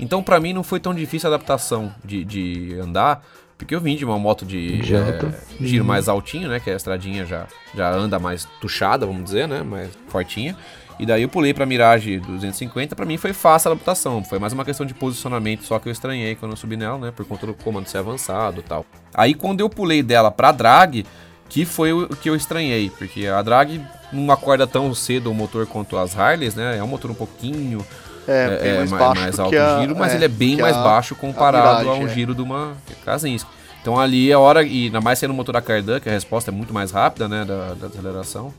Então, 0.00 0.22
pra 0.22 0.40
mim, 0.40 0.52
não 0.52 0.64
foi 0.64 0.80
tão 0.80 0.94
difícil 0.94 1.30
a 1.30 1.34
adaptação 1.34 1.94
de, 2.04 2.24
de 2.24 2.78
andar, 2.80 3.24
porque 3.64 3.74
eu 3.74 3.80
vim 3.80 3.96
de 3.96 4.04
uma 4.04 4.18
moto 4.18 4.44
de 4.44 4.80
é, 4.94 5.64
giro 5.64 5.84
mais 5.86 6.06
altinho, 6.06 6.48
né? 6.48 6.60
Que 6.60 6.70
a 6.70 6.76
estradinha 6.76 7.24
já, 7.24 7.46
já 7.74 7.90
anda 7.90 8.18
mais 8.18 8.46
tuchada, 8.60 9.06
vamos 9.06 9.24
dizer, 9.24 9.48
né? 9.48 9.62
Mais 9.62 9.90
fortinha. 10.08 10.54
E 11.00 11.06
daí 11.06 11.22
eu 11.22 11.28
pulei 11.28 11.54
pra 11.54 11.64
Mirage 11.64 12.20
250, 12.20 12.94
pra 12.94 13.06
mim 13.06 13.16
foi 13.16 13.32
fácil 13.32 13.70
a 13.70 13.72
adaptação. 13.72 14.22
Foi 14.22 14.38
mais 14.38 14.52
uma 14.52 14.66
questão 14.66 14.84
de 14.84 14.92
posicionamento, 14.92 15.64
só 15.64 15.78
que 15.78 15.88
eu 15.88 15.92
estranhei 15.92 16.34
quando 16.34 16.52
eu 16.52 16.56
subi 16.56 16.76
nela, 16.76 16.98
né? 16.98 17.10
Por 17.10 17.24
conta 17.24 17.46
do 17.46 17.54
comando 17.54 17.88
ser 17.88 17.98
avançado 17.98 18.60
e 18.60 18.62
tal. 18.62 18.84
Aí 19.14 19.32
quando 19.32 19.60
eu 19.60 19.70
pulei 19.70 20.02
dela 20.02 20.30
pra 20.30 20.52
drag, 20.52 21.06
que 21.48 21.64
foi 21.64 21.90
o 21.92 22.08
que 22.08 22.28
eu 22.28 22.36
estranhei, 22.36 22.90
porque 22.90 23.26
a 23.26 23.40
drag 23.40 23.80
não 24.12 24.30
acorda 24.30 24.66
tão 24.66 24.94
cedo 24.94 25.30
o 25.30 25.34
motor 25.34 25.66
quanto 25.66 25.96
as 25.96 26.16
Harleys, 26.16 26.54
né? 26.54 26.76
É 26.76 26.82
um 26.82 26.86
motor 26.86 27.10
um 27.10 27.14
pouquinho 27.14 27.84
É, 28.26 28.58
bem 28.58 28.70
é, 28.70 28.76
mais 28.78 28.90
ma- 28.90 28.98
baixo 28.98 29.20
mais 29.22 29.38
alto 29.38 29.50
que 29.50 29.56
a, 29.56 29.80
giro, 29.80 29.96
mas 29.96 30.12
é, 30.12 30.16
ele 30.16 30.24
é 30.24 30.28
bem 30.28 30.56
mais 30.56 30.76
a- 30.76 30.82
baixo 30.82 31.14
comparado 31.14 31.80
Mirage, 31.84 31.88
a 32.00 32.04
um 32.04 32.06
é. 32.08 32.14
giro 32.14 32.34
de 32.34 32.42
uma 32.42 32.72
Kazinski. 33.04 33.50
Então 33.82 34.00
ali 34.00 34.32
a 34.32 34.38
hora, 34.38 34.62
e 34.62 34.86
ainda 34.86 35.00
mais 35.00 35.18
sendo 35.18 35.32
o 35.32 35.34
motor 35.34 35.52
da 35.52 35.60
Cardan, 35.60 36.00
que 36.00 36.08
a 36.08 36.12
resposta 36.12 36.50
é 36.50 36.54
muito 36.54 36.72
mais 36.72 36.90
rápida, 36.90 37.28
né, 37.28 37.44
da, 37.44 37.74
da 37.74 37.86
aceleração. 37.88 38.52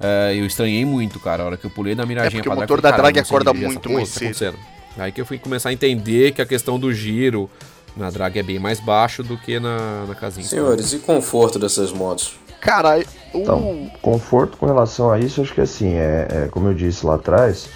é, 0.00 0.34
eu 0.36 0.44
estranhei 0.46 0.84
muito, 0.84 1.18
cara, 1.20 1.42
a 1.42 1.46
hora 1.46 1.56
que 1.56 1.64
eu 1.66 1.70
pulei 1.70 1.94
da 1.94 2.04
miradinha 2.04 2.40
É, 2.40 2.42
porque 2.42 2.48
o 2.48 2.52
pra 2.52 2.60
motor 2.60 2.80
da 2.80 2.90
drag 2.90 2.96
"Caralho, 3.00 3.16
não 3.16 3.24
sei 3.24 3.36
acorda 3.36 3.52
muito 3.54 3.78
o 3.78 3.80
que 3.80 3.88
tá 3.88 3.94
acontecendo?" 3.94 4.58
Aí 4.98 5.12
que 5.12 5.20
eu 5.20 5.26
fui 5.26 5.38
começar 5.38 5.68
a 5.68 5.72
entender 5.72 6.32
que 6.32 6.42
a 6.42 6.46
questão 6.46 6.76
do 6.78 6.92
giro 6.92 7.48
na 7.96 8.10
drag 8.10 8.36
é 8.36 8.42
bem 8.42 8.58
mais 8.58 8.80
baixo 8.80 9.22
do 9.22 9.36
que 9.38 9.60
na, 9.60 10.04
na 10.08 10.14
Kazinski. 10.16 10.50
Senhores, 10.50 10.92
e 10.92 10.98
conforto 10.98 11.56
dessas 11.58 11.92
motos? 11.92 12.34
Cara, 12.60 12.98
o. 13.32 13.38
Então, 13.38 13.90
conforto 14.02 14.56
com 14.56 14.66
relação 14.66 15.10
a 15.12 15.20
isso, 15.20 15.40
acho 15.40 15.54
que 15.54 15.60
assim, 15.60 15.94
é, 15.94 16.26
é, 16.30 16.48
como 16.50 16.66
eu 16.68 16.74
disse 16.74 17.06
lá 17.06 17.14
atrás, 17.14 17.68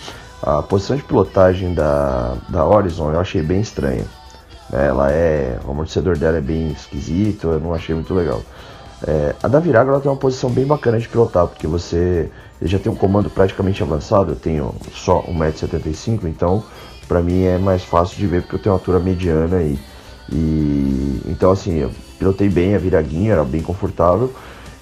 a 0.42 0.62
posição 0.62 0.96
de 0.96 1.04
pilotagem 1.04 1.72
da, 1.72 2.34
da 2.48 2.64
Horizon 2.66 3.12
eu 3.12 3.20
achei 3.20 3.42
bem 3.42 3.60
estranha. 3.60 4.04
Ela 4.72 5.12
é. 5.12 5.58
O 5.64 5.70
amortecedor 5.70 6.16
dela 6.16 6.38
é 6.38 6.40
bem 6.40 6.72
esquisito, 6.72 7.48
eu 7.48 7.60
não 7.60 7.74
achei 7.74 7.94
muito 7.94 8.12
legal. 8.12 8.42
É, 9.06 9.34
a 9.42 9.48
da 9.48 9.60
Virago 9.60 9.90
ela 9.90 10.00
tem 10.00 10.10
uma 10.10 10.16
posição 10.16 10.50
bem 10.50 10.64
bacana 10.64 10.98
de 10.98 11.08
pilotar, 11.08 11.46
porque 11.46 11.66
você 11.66 12.30
já 12.60 12.78
tem 12.78 12.90
um 12.90 12.94
comando 12.94 13.28
praticamente 13.28 13.82
avançado, 13.82 14.32
eu 14.32 14.36
tenho 14.36 14.74
só 14.92 15.22
1,75m, 15.22 16.24
então 16.26 16.62
pra 17.08 17.20
mim 17.20 17.42
é 17.42 17.58
mais 17.58 17.82
fácil 17.82 18.16
de 18.16 18.26
ver 18.26 18.42
porque 18.42 18.54
eu 18.56 18.60
tenho 18.60 18.72
uma 18.72 18.78
altura 18.78 19.00
mediana 19.00 19.56
aí. 19.56 19.78
E 20.30 21.20
então 21.26 21.50
assim, 21.50 21.78
eu 21.78 21.90
pilotei 22.18 22.48
bem 22.48 22.74
a 22.74 22.78
Viraguinha, 22.78 23.32
era 23.32 23.44
bem 23.44 23.62
confortável. 23.62 24.32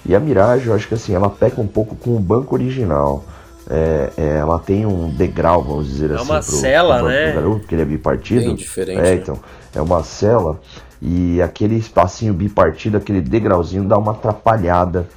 E 0.05 0.15
a 0.15 0.19
Mirage, 0.19 0.67
eu 0.67 0.73
acho 0.73 0.87
que 0.87 0.95
assim, 0.95 1.13
ela 1.13 1.29
peca 1.29 1.61
um 1.61 1.67
pouco 1.67 1.95
com 1.95 2.15
o 2.15 2.19
banco 2.19 2.55
original. 2.55 3.23
É, 3.69 4.09
é, 4.17 4.37
ela 4.39 4.59
tem 4.59 4.85
um 4.85 5.09
degrau, 5.09 5.63
vamos 5.63 5.87
dizer 5.87 6.11
É 6.11 6.15
assim, 6.15 6.23
uma 6.25 6.41
cela, 6.41 6.95
banco 6.97 7.07
né? 7.09 7.29
do 7.29 7.35
garoto, 7.35 7.59
porque 7.59 7.75
ele 7.75 7.81
é 7.81 7.85
bipartido. 7.85 8.45
Bem 8.45 8.55
diferente, 8.55 8.99
É, 8.99 9.03
né? 9.03 9.13
então, 9.15 9.39
é 9.73 9.81
uma 9.81 10.03
cela. 10.03 10.59
E 11.01 11.41
aquele 11.41 11.75
espacinho 11.75 12.33
bipartido, 12.33 12.97
aquele 12.97 13.21
degrauzinho, 13.21 13.87
dá 13.87 13.97
uma 13.97 14.11
atrapalhada 14.11 15.07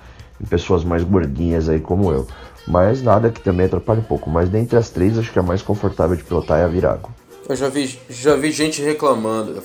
em 0.40 0.46
pessoas 0.46 0.84
mais 0.84 1.02
gordinhas 1.02 1.68
aí 1.68 1.80
como 1.80 2.10
eu. 2.12 2.26
Mas 2.66 3.02
nada 3.02 3.30
que 3.30 3.40
também 3.40 3.66
atrapalha 3.66 4.00
um 4.00 4.04
pouco. 4.04 4.30
Mas 4.30 4.48
dentre 4.48 4.78
as 4.78 4.88
três, 4.88 5.18
acho 5.18 5.30
que 5.32 5.38
a 5.38 5.42
mais 5.42 5.60
confortável 5.60 6.16
de 6.16 6.22
pilotar 6.22 6.58
é 6.60 6.64
a 6.64 6.68
Virago. 6.68 7.10
Eu 7.46 7.54
já 7.54 7.68
vi, 7.68 7.98
já 8.08 8.36
vi 8.36 8.50
gente 8.50 8.80
reclamando, 8.80 9.60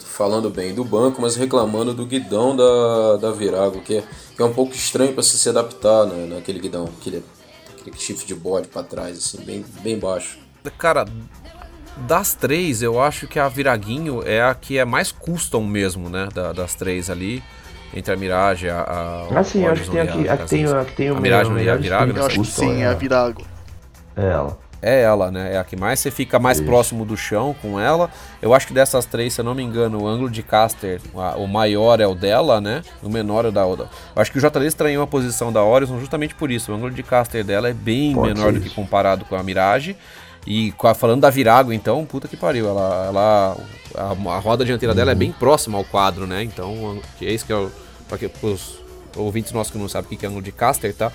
falando 0.00 0.50
bem 0.50 0.74
do 0.74 0.84
banco, 0.84 1.22
mas 1.22 1.36
reclamando 1.36 1.94
do 1.94 2.04
guidão 2.04 2.54
da, 2.54 3.16
da 3.16 3.30
Virago, 3.32 3.80
que 3.80 3.96
é, 3.96 4.04
que 4.36 4.42
é 4.42 4.44
um 4.44 4.52
pouco 4.52 4.74
estranho 4.74 5.14
para 5.14 5.22
se 5.22 5.38
se 5.38 5.48
adaptar 5.48 6.04
né, 6.04 6.26
naquele 6.34 6.58
guidão, 6.60 6.86
aquele, 7.00 7.24
aquele 7.84 7.96
shift 7.98 8.26
de 8.26 8.34
bode 8.34 8.68
para 8.68 8.82
trás, 8.82 9.18
assim, 9.18 9.44
bem, 9.44 9.64
bem 9.80 9.98
baixo. 9.98 10.38
Cara, 10.78 11.04
das 11.98 12.34
três, 12.34 12.82
eu 12.82 13.00
acho 13.00 13.26
que 13.28 13.38
a 13.38 13.46
Viraguinho 13.48 14.22
é 14.26 14.42
a 14.42 14.54
que 14.54 14.78
é 14.78 14.84
mais 14.84 15.12
custom 15.12 15.62
mesmo, 15.64 16.08
né? 16.08 16.28
da- 16.34 16.52
das 16.52 16.74
três 16.74 17.10
ali. 17.10 17.42
Entre 17.96 18.12
a 18.12 18.16
Mirage, 18.16 18.68
a. 18.68 18.80
a 18.80 19.38
Ah, 19.38 19.44
sim, 19.44 19.64
eu 19.64 19.70
acho 19.70 19.84
que 19.84 19.90
tem 19.90 20.00
aqui, 20.00 20.22
e 20.22 20.28
a 20.28 20.32
a 20.32 20.36
que 20.38 20.46
tem, 20.48 20.64
a 20.64 20.84
que 20.84 20.96
tem 20.96 21.10
o 21.12 21.16
A 21.16 21.20
Mirage 21.20 21.50
ia 21.50 21.54
melhor 21.54 21.78
Virago, 21.78 22.10
sprint 22.10 22.18
Eu 22.18 22.26
acho 22.26 22.34
que 22.34 22.40
custom, 22.44 22.62
sim, 22.74 22.82
é 22.82 22.86
a 22.86 22.90
a- 22.90 22.94
Virago. 22.94 23.46
Ela. 24.16 24.58
É 24.86 25.00
ela, 25.02 25.30
né? 25.30 25.54
É 25.54 25.58
a 25.58 25.64
que 25.64 25.76
mais 25.76 25.98
você 26.00 26.10
fica 26.10 26.38
mais 26.38 26.58
Isso. 26.58 26.66
próximo 26.66 27.04
do 27.04 27.16
chão 27.16 27.54
com 27.62 27.80
ela. 27.80 28.10
Eu 28.42 28.52
acho 28.52 28.66
que 28.66 28.74
dessas 28.74 29.06
três, 29.06 29.32
se 29.32 29.40
eu 29.40 29.44
não 29.44 29.54
me 29.54 29.62
engano, 29.62 30.02
o 30.02 30.06
ângulo 30.06 30.28
de 30.28 30.42
caster, 30.42 31.00
a- 31.16 31.36
o 31.36 31.46
maior 31.48 32.00
é 32.00 32.06
o 32.06 32.14
dela, 32.14 32.60
né? 32.60 32.82
O 33.02 33.08
menor 33.08 33.44
é 33.44 33.48
o 33.48 33.52
da 33.52 33.64
outra. 33.64 33.86
Eu 34.14 34.20
acho 34.20 34.30
que 34.30 34.38
o 34.38 34.40
JD 34.40 34.66
estranhou 34.66 35.02
a 35.02 35.06
posição 35.06 35.50
da 35.52 35.62
Horizon 35.64 35.98
justamente 35.98 36.34
por 36.34 36.50
isso. 36.50 36.70
O 36.70 36.74
ângulo 36.74 36.90
de 36.90 37.02
caster 37.02 37.42
dela 37.42 37.68
é 37.68 37.72
bem 37.72 38.12
Pode 38.14 38.34
menor 38.34 38.52
do 38.52 38.60
que 38.60 38.68
comparado 38.70 39.24
com 39.24 39.34
a 39.36 39.42
Mirage. 39.42 39.96
E 40.46 40.72
com 40.72 40.86
a- 40.86 40.94
falando 40.94 41.22
da 41.22 41.30
Virago, 41.30 41.72
então, 41.72 42.04
puta 42.04 42.28
que 42.28 42.36
pariu. 42.36 42.68
Ela, 42.68 43.06
ela 43.08 43.56
a, 43.94 44.32
a 44.34 44.38
roda 44.38 44.62
dianteira 44.62 44.94
dela 44.94 45.12
é 45.12 45.14
bem 45.14 45.32
próxima 45.32 45.78
ao 45.78 45.84
quadro, 45.84 46.26
né? 46.26 46.42
Então, 46.42 47.00
é 47.22 47.32
isso 47.32 47.46
que 47.46 47.52
é 47.52 47.56
o. 47.56 47.72
Pra 48.06 48.18
que, 48.18 48.28
pros 48.28 48.78
ouvintes 49.16 49.52
nossos 49.52 49.72
que 49.72 49.78
não 49.78 49.88
sabem 49.88 50.14
o 50.14 50.18
que 50.20 50.26
é 50.26 50.28
ângulo 50.28 50.42
de 50.44 50.52
caster, 50.52 50.94
tá? 50.94 51.10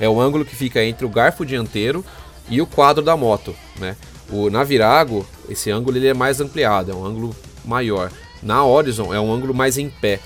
É 0.00 0.08
o 0.08 0.18
ângulo 0.18 0.42
que 0.44 0.56
fica 0.56 0.82
entre 0.82 1.04
o 1.04 1.08
garfo 1.10 1.44
dianteiro 1.44 2.02
e 2.48 2.60
o 2.60 2.66
quadro 2.66 3.02
da 3.02 3.16
moto, 3.16 3.54
né? 3.78 3.96
O, 4.30 4.48
na 4.50 4.64
Virago, 4.64 5.26
esse 5.48 5.70
ângulo 5.70 5.96
ele 5.96 6.08
é 6.08 6.14
mais 6.14 6.40
ampliado, 6.40 6.90
é 6.90 6.94
um 6.94 7.04
ângulo 7.04 7.36
maior. 7.64 8.10
Na 8.42 8.64
Horizon 8.64 9.12
é 9.14 9.20
um 9.20 9.32
ângulo 9.32 9.52
mais 9.54 9.76
em 9.78 9.88
pé. 9.88 10.18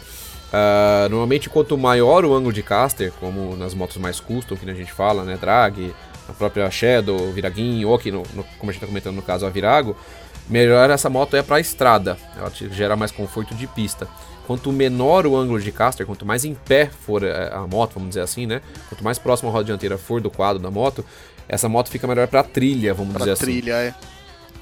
Ah, 0.52 1.06
normalmente, 1.10 1.50
quanto 1.50 1.76
maior 1.76 2.24
o 2.24 2.32
ângulo 2.34 2.52
de 2.52 2.62
caster, 2.62 3.12
como 3.20 3.56
nas 3.56 3.74
motos 3.74 3.96
mais 3.96 4.20
custom, 4.20 4.56
que 4.56 4.68
a 4.70 4.74
gente 4.74 4.92
fala, 4.92 5.24
né? 5.24 5.36
Drag, 5.40 5.92
a 6.28 6.32
própria 6.32 6.70
Shadow, 6.70 7.32
Viraguinho, 7.32 7.88
ou 7.88 7.94
aqui, 7.94 8.10
no, 8.10 8.22
no- 8.34 8.44
como 8.58 8.70
a 8.70 8.72
gente 8.72 8.76
está 8.76 8.86
comentando 8.86 9.16
no 9.16 9.22
caso, 9.22 9.44
a 9.44 9.50
Virago, 9.50 9.96
melhor 10.48 10.88
essa 10.90 11.10
moto 11.10 11.34
é 11.36 11.42
para 11.42 11.58
estrada. 11.60 12.16
Ela 12.36 12.50
te 12.50 12.68
gera 12.72 12.96
mais 12.96 13.10
conforto 13.10 13.54
de 13.54 13.66
pista. 13.66 14.06
Quanto 14.46 14.70
menor 14.70 15.26
o 15.26 15.36
ângulo 15.36 15.60
de 15.60 15.72
caster, 15.72 16.06
quanto 16.06 16.24
mais 16.24 16.44
em 16.44 16.54
pé 16.54 16.86
for 17.04 17.24
eh, 17.24 17.50
a 17.52 17.66
moto, 17.66 17.94
vamos 17.94 18.10
dizer 18.10 18.20
assim, 18.20 18.46
né? 18.46 18.60
Quanto 18.88 19.02
mais 19.02 19.18
próximo 19.18 19.50
a 19.50 19.52
roda 19.52 19.64
dianteira 19.64 19.98
for 19.98 20.20
do 20.20 20.30
quadro 20.30 20.62
da 20.62 20.70
moto, 20.70 21.04
essa 21.49 21.68
moto 21.68 21.88
fica 21.90 22.07
melhor 22.07 22.26
para 22.28 22.42
trilha, 22.42 22.92
vamos 22.94 23.12
dizer 23.14 23.24
Pra 23.24 23.32
assim. 23.34 23.44
trilha, 23.44 23.72
é. 23.72 23.94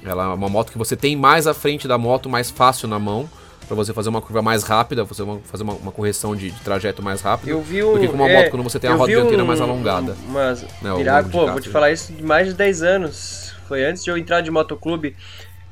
Ela 0.03 0.23
é 0.25 0.27
uma 0.27 0.49
moto 0.49 0.71
que 0.71 0.77
você 0.77 0.95
tem 0.95 1.15
mais 1.15 1.47
à 1.47 1.53
frente 1.53 1.87
da 1.87 1.97
moto, 1.97 2.29
mais 2.29 2.51
fácil 2.51 2.87
na 2.87 2.99
mão, 2.99 3.27
para 3.67 3.75
você 3.75 3.91
fazer 3.91 4.09
uma 4.09 4.21
curva 4.21 4.41
mais 4.43 4.61
rápida, 4.63 5.03
você 5.03 5.23
fazer 5.45 5.63
uma, 5.63 5.73
uma 5.73 5.91
correção 5.91 6.35
de, 6.35 6.51
de 6.51 6.59
trajeto 6.61 7.01
mais 7.01 7.21
rápido. 7.21 7.49
Eu 7.49 7.61
vi 7.61 7.83
um. 7.83 7.93
do 7.95 7.99
que 7.99 8.07
com 8.07 8.13
uma 8.13 8.29
é, 8.29 8.37
moto 8.41 8.51
quando 8.51 8.61
você 8.63 8.79
tem 8.79 8.89
a 8.91 8.93
roda 8.93 9.11
dianteira 9.11 9.43
um- 9.43 9.47
mais 9.47 9.59
alongada. 9.59 10.15
Mas, 10.29 10.61
Né, 10.81 10.91
pô, 11.31 11.47
vou 11.47 11.59
te 11.59 11.69
falar 11.69 11.91
isso 11.91 12.13
de 12.13 12.21
mais 12.23 12.47
de 12.49 12.53
10 12.53 12.83
anos. 12.83 13.55
Foi 13.67 13.83
antes 13.83 14.03
de 14.03 14.11
eu 14.11 14.17
entrar 14.17 14.41
de 14.41 14.51
motoclube. 14.51 15.15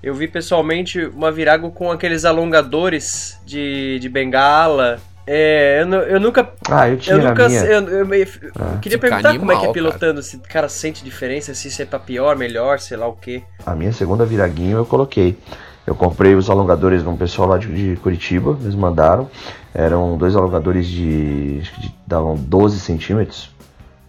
Eu 0.02 0.16
vi 0.16 0.28
pessoalmente 0.28 1.00
uma 1.06 1.32
Virago 1.32 1.70
com 1.72 1.92
aqueles 1.92 2.26
alongadores 2.26 3.38
de, 3.46 4.00
de 4.00 4.10
bengala. 4.10 5.00
É, 5.26 5.82
eu, 5.82 5.88
eu 5.94 6.20
nunca. 6.20 6.50
Ah, 6.70 6.90
eu 6.90 6.98
tinha 6.98 7.16
Eu 7.16 7.24
nunca. 7.30 7.48
minha. 7.48 7.62
Eu, 7.64 7.88
eu 7.90 8.06
me- 8.06 8.24
Ah. 8.60 8.78
queria 8.82 8.98
Fica 8.98 9.00
perguntar 9.00 9.38
como 9.40 9.52
é 9.52 9.56
que 9.56 9.62
é 9.62 9.66
animal, 9.70 9.74
pilotando, 9.74 10.22
se 10.22 10.36
o 10.36 10.42
cara 10.42 10.68
sente 10.68 11.04
diferença, 11.04 11.54
se 11.54 11.70
isso 11.70 11.82
é 11.82 11.86
pra 11.86 11.98
pior, 12.00 12.36
melhor, 12.36 12.80
sei 12.80 12.98
lá 12.98 13.08
o 13.08 13.14
quê. 13.14 13.42
A 13.66 13.74
minha 13.74 13.94
segunda 13.94 14.26
viraguinho 14.26 14.78
eu 14.78 14.86
coloquei. 14.86 15.38
Eu 15.86 15.96
comprei 15.96 16.34
os 16.36 16.50
alongadores 16.50 17.04
de 17.04 17.10
um 17.10 17.16
pessoal 17.18 17.48
lá 17.50 17.58
de, 17.58 17.68
de 17.68 17.98
Curitiba, 18.02 18.58
eles 18.62 18.76
mandaram. 18.76 19.30
Eram 19.74 20.18
dois 20.18 20.36
alongadores 20.36 20.88
de. 20.88 21.60
acho 21.62 21.74
que 21.76 21.82
de- 21.82 21.96
davam 22.08 22.36
12 22.36 22.80
centímetros, 22.80 23.50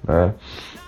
né? 0.07 0.33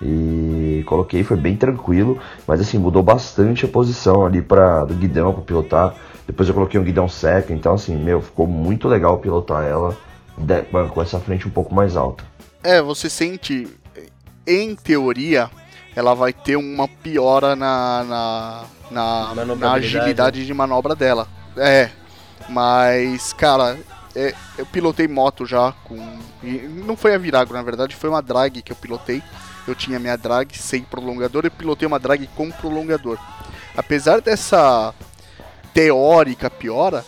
E 0.01 0.83
coloquei, 0.85 1.23
foi 1.23 1.37
bem 1.37 1.55
tranquilo, 1.55 2.19
mas 2.45 2.61
assim, 2.61 2.77
mudou 2.77 3.01
bastante 3.01 3.65
a 3.65 3.67
posição 3.67 4.25
ali 4.25 4.41
para 4.41 4.85
do 4.85 4.93
guidão 4.93 5.33
para 5.33 5.41
pilotar. 5.41 5.95
Depois 6.27 6.47
eu 6.47 6.53
coloquei 6.53 6.79
um 6.79 6.83
guidão 6.83 7.07
seco, 7.07 7.51
então 7.51 7.73
assim, 7.73 7.95
meu, 7.97 8.21
ficou 8.21 8.45
muito 8.45 8.87
legal 8.87 9.17
pilotar 9.17 9.63
ela 9.63 9.95
de- 10.37 10.63
com 10.89 11.01
essa 11.01 11.19
frente 11.19 11.47
um 11.47 11.51
pouco 11.51 11.73
mais 11.73 11.95
alta. 11.95 12.23
É, 12.63 12.81
você 12.81 13.09
sente, 13.09 13.67
em 14.45 14.75
teoria, 14.75 15.49
ela 15.95 16.13
vai 16.13 16.31
ter 16.33 16.55
uma 16.55 16.87
piora 16.87 17.55
na, 17.55 18.03
na, 18.03 18.63
na, 18.91 19.55
na 19.55 19.73
agilidade 19.73 20.45
de 20.45 20.53
manobra 20.53 20.95
dela. 20.95 21.27
É, 21.55 21.89
mas, 22.49 23.33
cara, 23.33 23.77
é, 24.15 24.33
eu 24.57 24.65
pilotei 24.65 25.07
moto 25.07 25.45
já 25.45 25.71
com. 25.83 25.97
e 26.43 26.59
não 26.85 26.95
foi 26.95 27.13
a 27.13 27.17
Virago, 27.17 27.53
na 27.53 27.61
verdade, 27.63 27.95
foi 27.95 28.09
uma 28.09 28.21
drag 28.21 28.61
que 28.61 28.71
eu 28.71 28.75
pilotei. 28.75 29.21
Eu 29.67 29.75
tinha 29.75 29.99
minha 29.99 30.17
drag 30.17 30.57
sem 30.57 30.81
prolongador 30.81 31.45
e 31.45 31.49
pilotei 31.49 31.85
uma 31.87 31.99
drag 31.99 32.25
com 32.35 32.49
prolongador. 32.49 33.17
Apesar 33.75 34.21
dessa 34.21 34.93
teórica 35.73 36.49
piora, 36.49 37.03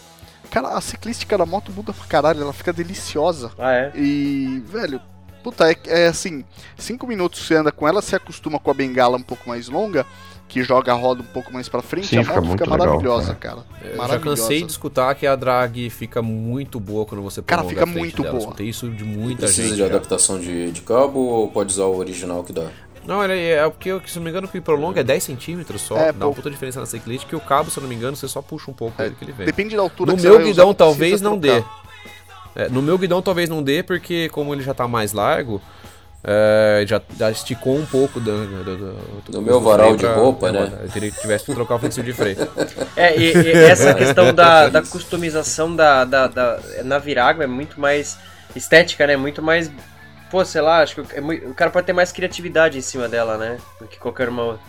cara, 0.49 0.69
a 0.69 0.81
ciclística 0.81 1.37
da 1.37 1.45
moto 1.45 1.71
muda 1.71 1.93
pra 1.93 2.05
caralho, 2.05 2.41
ela 2.41 2.53
fica 2.53 2.73
deliciosa. 2.73 3.51
Ah, 3.57 3.71
é? 3.73 3.91
E, 3.95 4.61
velho, 4.65 4.99
puta, 5.43 5.71
é, 5.71 5.75
é 5.87 6.07
assim, 6.07 6.43
cinco 6.77 7.07
minutos 7.07 7.45
você 7.45 7.55
anda 7.55 7.71
com 7.71 7.87
ela, 7.87 8.01
você 8.01 8.15
acostuma 8.15 8.59
com 8.59 8.71
a 8.71 8.73
bengala 8.73 9.17
um 9.17 9.21
pouco 9.23 9.47
mais 9.47 9.69
longa, 9.69 10.05
que 10.47 10.63
joga 10.63 10.91
a 10.91 10.95
roda 10.95 11.21
um 11.21 11.25
pouco 11.25 11.53
mais 11.53 11.69
pra 11.69 11.79
frente, 11.81 12.07
Sim, 12.07 12.17
a 12.17 12.23
fica 12.23 12.35
moto 12.35 12.45
muito 12.47 12.63
fica 12.63 12.71
legal, 12.71 12.87
maravilhosa, 12.87 13.31
é. 13.33 13.35
cara. 13.35 13.63
Eu 13.83 13.91
já 13.91 13.97
Maravilhosa. 13.97 14.41
cansei 14.41 14.63
de 14.63 14.71
escutar 14.71 15.13
que 15.13 15.27
a 15.27 15.35
drag 15.35 15.89
fica 15.91 16.21
muito 16.23 16.79
boa 16.79 17.05
quando 17.05 17.21
você 17.21 17.41
Cara, 17.43 17.63
fica 17.65 17.85
muito 17.85 18.23
dela. 18.23 18.31
boa. 18.33 18.43
Escutei 18.45 18.67
isso 18.67 18.89
de 18.89 19.03
muita 19.03 19.43
Precisa 19.43 19.67
gente. 19.67 19.75
de 19.75 19.83
cara. 19.83 19.95
adaptação 19.95 20.39
de, 20.39 20.71
de 20.71 20.81
cabo 20.81 21.19
ou 21.19 21.51
pode 21.51 21.71
usar 21.71 21.83
o 21.85 21.95
original 21.95 22.43
que 22.43 22.51
dá? 22.51 22.67
Não, 23.09 23.23
ele 23.23 23.33
é, 23.33 23.57
é 23.57 23.69
porque, 23.69 23.89
se 24.05 24.15
não 24.17 24.23
me 24.23 24.29
engano, 24.29 24.45
o 24.47 24.49
que 24.49 24.61
prolonga 24.61 25.01
é 25.01 25.03
10 25.03 25.23
centímetros 25.23 25.81
só. 25.81 25.97
É, 25.97 26.11
dá 26.11 26.27
uma 26.27 26.33
puta 26.35 26.49
diferença 26.49 26.79
na 26.79 26.85
cyclist, 26.85 27.25
que 27.27 27.35
o 27.35 27.39
cabo, 27.39 27.71
se 27.71 27.77
eu 27.77 27.81
não 27.81 27.89
me 27.89 27.95
engano, 27.95 28.15
você 28.15 28.27
só 28.27 28.41
puxa 28.41 28.69
um 28.69 28.73
pouco 28.73 29.01
ele 29.01 29.15
que 29.17 29.25
ele 29.25 29.31
vem. 29.31 29.45
Depende 29.47 29.75
da 29.75 29.81
altura 29.81 30.11
No 30.11 30.15
que 30.15 30.21
você 30.21 30.27
meu 30.29 30.37
vai 30.37 30.45
guidão 30.47 30.67
usar, 30.67 30.75
talvez 30.77 31.19
não 31.21 31.37
dê. 31.37 31.53
trocar. 31.61 31.79
É, 32.55 32.69
no 32.69 32.81
meu 32.81 32.97
guidão 32.97 33.21
talvez 33.21 33.49
não 33.49 33.63
dê, 33.63 33.81
porque 33.83 34.29
como 34.29 34.53
ele 34.53 34.61
já 34.61 34.73
tá 34.73 34.87
mais 34.87 35.13
largo, 35.13 35.61
é, 36.23 36.83
já, 36.85 37.01
já 37.17 37.31
esticou 37.31 37.77
um 37.77 37.85
pouco 37.85 38.19
do, 38.19 38.45
do, 38.45 38.63
do- 38.63 38.77
do- 38.77 39.31
No 39.31 39.41
meu 39.41 39.61
varal 39.61 39.95
de 39.95 40.05
roupa, 40.05 40.51
né? 40.51 40.71
Eu 40.83 40.89
teria 40.89 41.09
que 41.11 41.19
tivesse 41.21 41.45
que 41.45 41.53
trocar 41.53 41.75
o 41.75 41.79
flexível 41.79 42.11
de 42.11 42.17
freio. 42.17 42.37
É, 42.95 43.17
e, 43.17 43.33
e 43.33 43.51
essa 43.53 43.93
questão 43.93 44.33
da, 44.33 44.67
da 44.67 44.81
customização 44.81 45.75
da, 45.75 46.03
da, 46.05 46.27
da- 46.27 46.59
na 46.83 46.97
Virago 46.99 47.41
é 47.41 47.47
muito 47.47 47.79
mais 47.79 48.17
estética, 48.55 49.07
né? 49.07 49.15
Muito 49.15 49.41
mais. 49.41 49.71
Pô, 50.29 50.43
sei 50.45 50.61
lá, 50.61 50.81
acho 50.83 50.95
que 51.01 51.15
é 51.17 51.21
o 51.21 51.53
cara 51.53 51.71
pode 51.71 51.85
ter 51.87 51.93
mais 51.93 52.11
criatividade 52.11 52.77
em 52.77 52.81
cima 52.81 53.07
dela, 53.07 53.37
né? 53.37 53.57
Do 53.79 53.87
que 53.87 53.97
qualquer 53.97 54.29
uma 54.29 54.43
outra. 54.43 54.61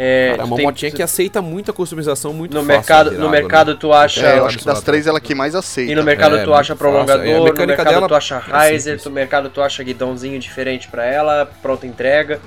É, 0.00 0.30
Cara, 0.30 0.42
é 0.42 0.44
uma 0.44 0.56
tem- 0.56 0.64
motinha 0.64 0.90
tu- 0.92 0.96
que 0.96 1.02
aceita 1.02 1.42
muita 1.42 1.72
customização 1.72 2.32
muito 2.32 2.52
no 2.54 2.60
fácil. 2.60 2.72
mercado, 2.76 3.04
no 3.06 3.16
Virago, 3.16 3.30
mercado 3.32 3.72
né? 3.72 3.78
tu 3.80 3.92
acha. 3.92 4.24
É, 4.24 4.38
eu 4.38 4.46
acho 4.46 4.58
que 4.58 4.64
das 4.64 4.80
três 4.80 5.08
ela 5.08 5.18
é 5.18 5.20
que 5.20 5.34
mais 5.34 5.54
E 5.54 5.56
aceita. 5.56 5.94
no 5.96 6.04
mercado 6.04 6.36
É, 6.36 6.44
tu 6.44 6.54
acha. 6.54 6.72
É, 6.72 6.76
prolongador, 6.76 7.24
no 7.26 7.66
mercado 7.66 7.88
dela 7.88 8.06
tu 8.06 8.14
acha 8.14 8.40
é 8.48 8.70
riser, 8.70 9.00
no 9.04 9.10
mercado 9.10 9.50
tu 9.50 9.60
acha 9.60 9.82
guidãozinho 9.82 10.38
diferente 10.38 10.86
pra 10.86 11.04
ela, 11.04 11.50
pronta 11.60 11.84
entrega. 11.84 12.40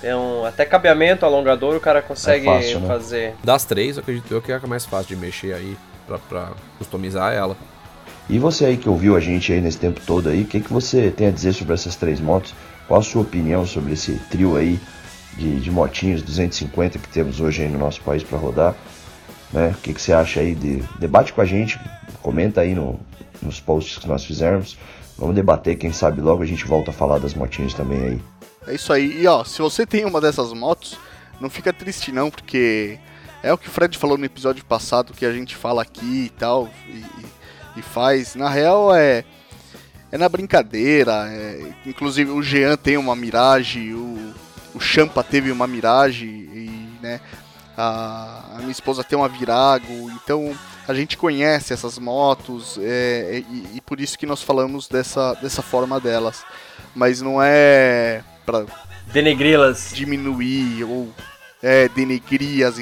Então, 0.00 0.44
até 0.44 0.64
cabeamento, 0.64 1.24
alongador, 1.24 1.76
o 1.76 1.80
cara 1.80 2.02
consegue 2.02 2.48
É 2.48 2.52
fácil, 2.56 2.80
né? 2.80 2.88
fazer. 2.88 3.34
Das 3.44 3.64
três, 3.64 3.96
eu 3.96 4.02
acredito 4.02 4.34
eu 4.34 4.42
que 4.42 4.50
é 4.50 4.56
a 4.56 4.66
mais 4.66 4.84
fácil 4.84 5.14
de 5.14 5.16
mexer 5.16 5.54
aí 5.54 5.76
pra, 6.08 6.18
pra 6.18 6.48
customizar 6.78 7.32
ela. 7.32 7.56
E 8.28 8.38
você 8.38 8.64
aí 8.64 8.76
que 8.76 8.88
ouviu 8.88 9.16
a 9.16 9.20
gente 9.20 9.52
aí 9.52 9.60
nesse 9.60 9.78
tempo 9.78 10.00
todo 10.06 10.28
aí, 10.28 10.42
o 10.42 10.46
que, 10.46 10.60
que 10.60 10.72
você 10.72 11.10
tem 11.10 11.26
a 11.26 11.30
dizer 11.30 11.52
sobre 11.52 11.74
essas 11.74 11.96
três 11.96 12.20
motos? 12.20 12.54
Qual 12.86 13.00
a 13.00 13.02
sua 13.02 13.22
opinião 13.22 13.66
sobre 13.66 13.92
esse 13.92 14.12
trio 14.30 14.56
aí 14.56 14.78
de, 15.36 15.60
de 15.60 15.70
motinhos 15.70 16.22
250 16.22 16.98
que 16.98 17.08
temos 17.08 17.40
hoje 17.40 17.62
aí 17.62 17.68
no 17.68 17.78
nosso 17.78 18.00
país 18.02 18.22
para 18.22 18.38
rodar? 18.38 18.74
Né? 19.52 19.74
O 19.76 19.80
que, 19.80 19.92
que 19.92 20.00
você 20.00 20.12
acha 20.12 20.40
aí? 20.40 20.54
De, 20.54 20.82
debate 20.98 21.32
com 21.32 21.40
a 21.40 21.44
gente, 21.44 21.78
comenta 22.22 22.60
aí 22.60 22.74
no, 22.74 22.98
nos 23.42 23.60
posts 23.60 23.98
que 23.98 24.08
nós 24.08 24.24
fizermos. 24.24 24.78
Vamos 25.18 25.34
debater, 25.34 25.76
quem 25.76 25.92
sabe 25.92 26.20
logo 26.20 26.42
a 26.42 26.46
gente 26.46 26.64
volta 26.64 26.90
a 26.90 26.94
falar 26.94 27.18
das 27.18 27.34
motinhas 27.34 27.74
também 27.74 28.02
aí. 28.02 28.22
É 28.66 28.74
isso 28.74 28.92
aí. 28.92 29.20
E 29.22 29.26
ó, 29.26 29.44
se 29.44 29.60
você 29.60 29.84
tem 29.84 30.04
uma 30.04 30.20
dessas 30.20 30.52
motos, 30.52 30.98
não 31.40 31.50
fica 31.50 31.72
triste 31.72 32.12
não, 32.12 32.30
porque 32.30 32.98
é 33.42 33.52
o 33.52 33.58
que 33.58 33.68
o 33.68 33.70
Fred 33.70 33.96
falou 33.98 34.16
no 34.16 34.24
episódio 34.24 34.64
passado, 34.64 35.12
que 35.12 35.26
a 35.26 35.32
gente 35.32 35.54
fala 35.56 35.82
aqui 35.82 36.26
e 36.26 36.30
tal, 36.30 36.68
e, 36.88 36.98
e- 36.98 37.41
e 37.76 37.82
faz. 37.82 38.34
Na 38.34 38.48
real 38.48 38.94
é. 38.94 39.24
É 40.10 40.18
na 40.18 40.28
brincadeira. 40.28 41.26
é- 41.28 41.72
inclusive 41.86 42.30
o 42.30 42.42
Jean 42.42 42.76
tem 42.76 42.96
uma 42.96 43.16
Mirage, 43.16 43.94
o, 43.94 44.34
o 44.74 44.80
Champa 44.80 45.22
teve 45.24 45.50
uma 45.50 45.66
Mirage, 45.66 46.26
e 46.26 46.98
né. 47.02 47.20
A, 47.76 48.56
a 48.56 48.58
minha 48.58 48.70
esposa 48.70 49.02
tem 49.02 49.16
uma 49.18 49.28
Virago, 49.28 50.10
então 50.10 50.54
a 50.86 50.92
gente 50.92 51.16
conhece 51.16 51.72
essas 51.72 51.98
motos 51.98 52.78
é, 52.82 53.42
e, 53.50 53.76
e 53.76 53.80
por 53.80 53.98
isso 53.98 54.18
que 54.18 54.26
nós 54.26 54.42
falamos 54.42 54.88
dessa, 54.88 55.32
dessa 55.34 55.62
forma 55.62 55.98
delas. 55.98 56.44
Mas 56.94 57.22
não 57.22 57.42
é 57.42 58.22
pra 58.44 58.66
Denegri-las. 59.06 59.90
diminuir 59.94 60.84
ou 60.84 61.08
é, 61.62 61.88
denegrir 61.88 62.66
as, 62.66 62.74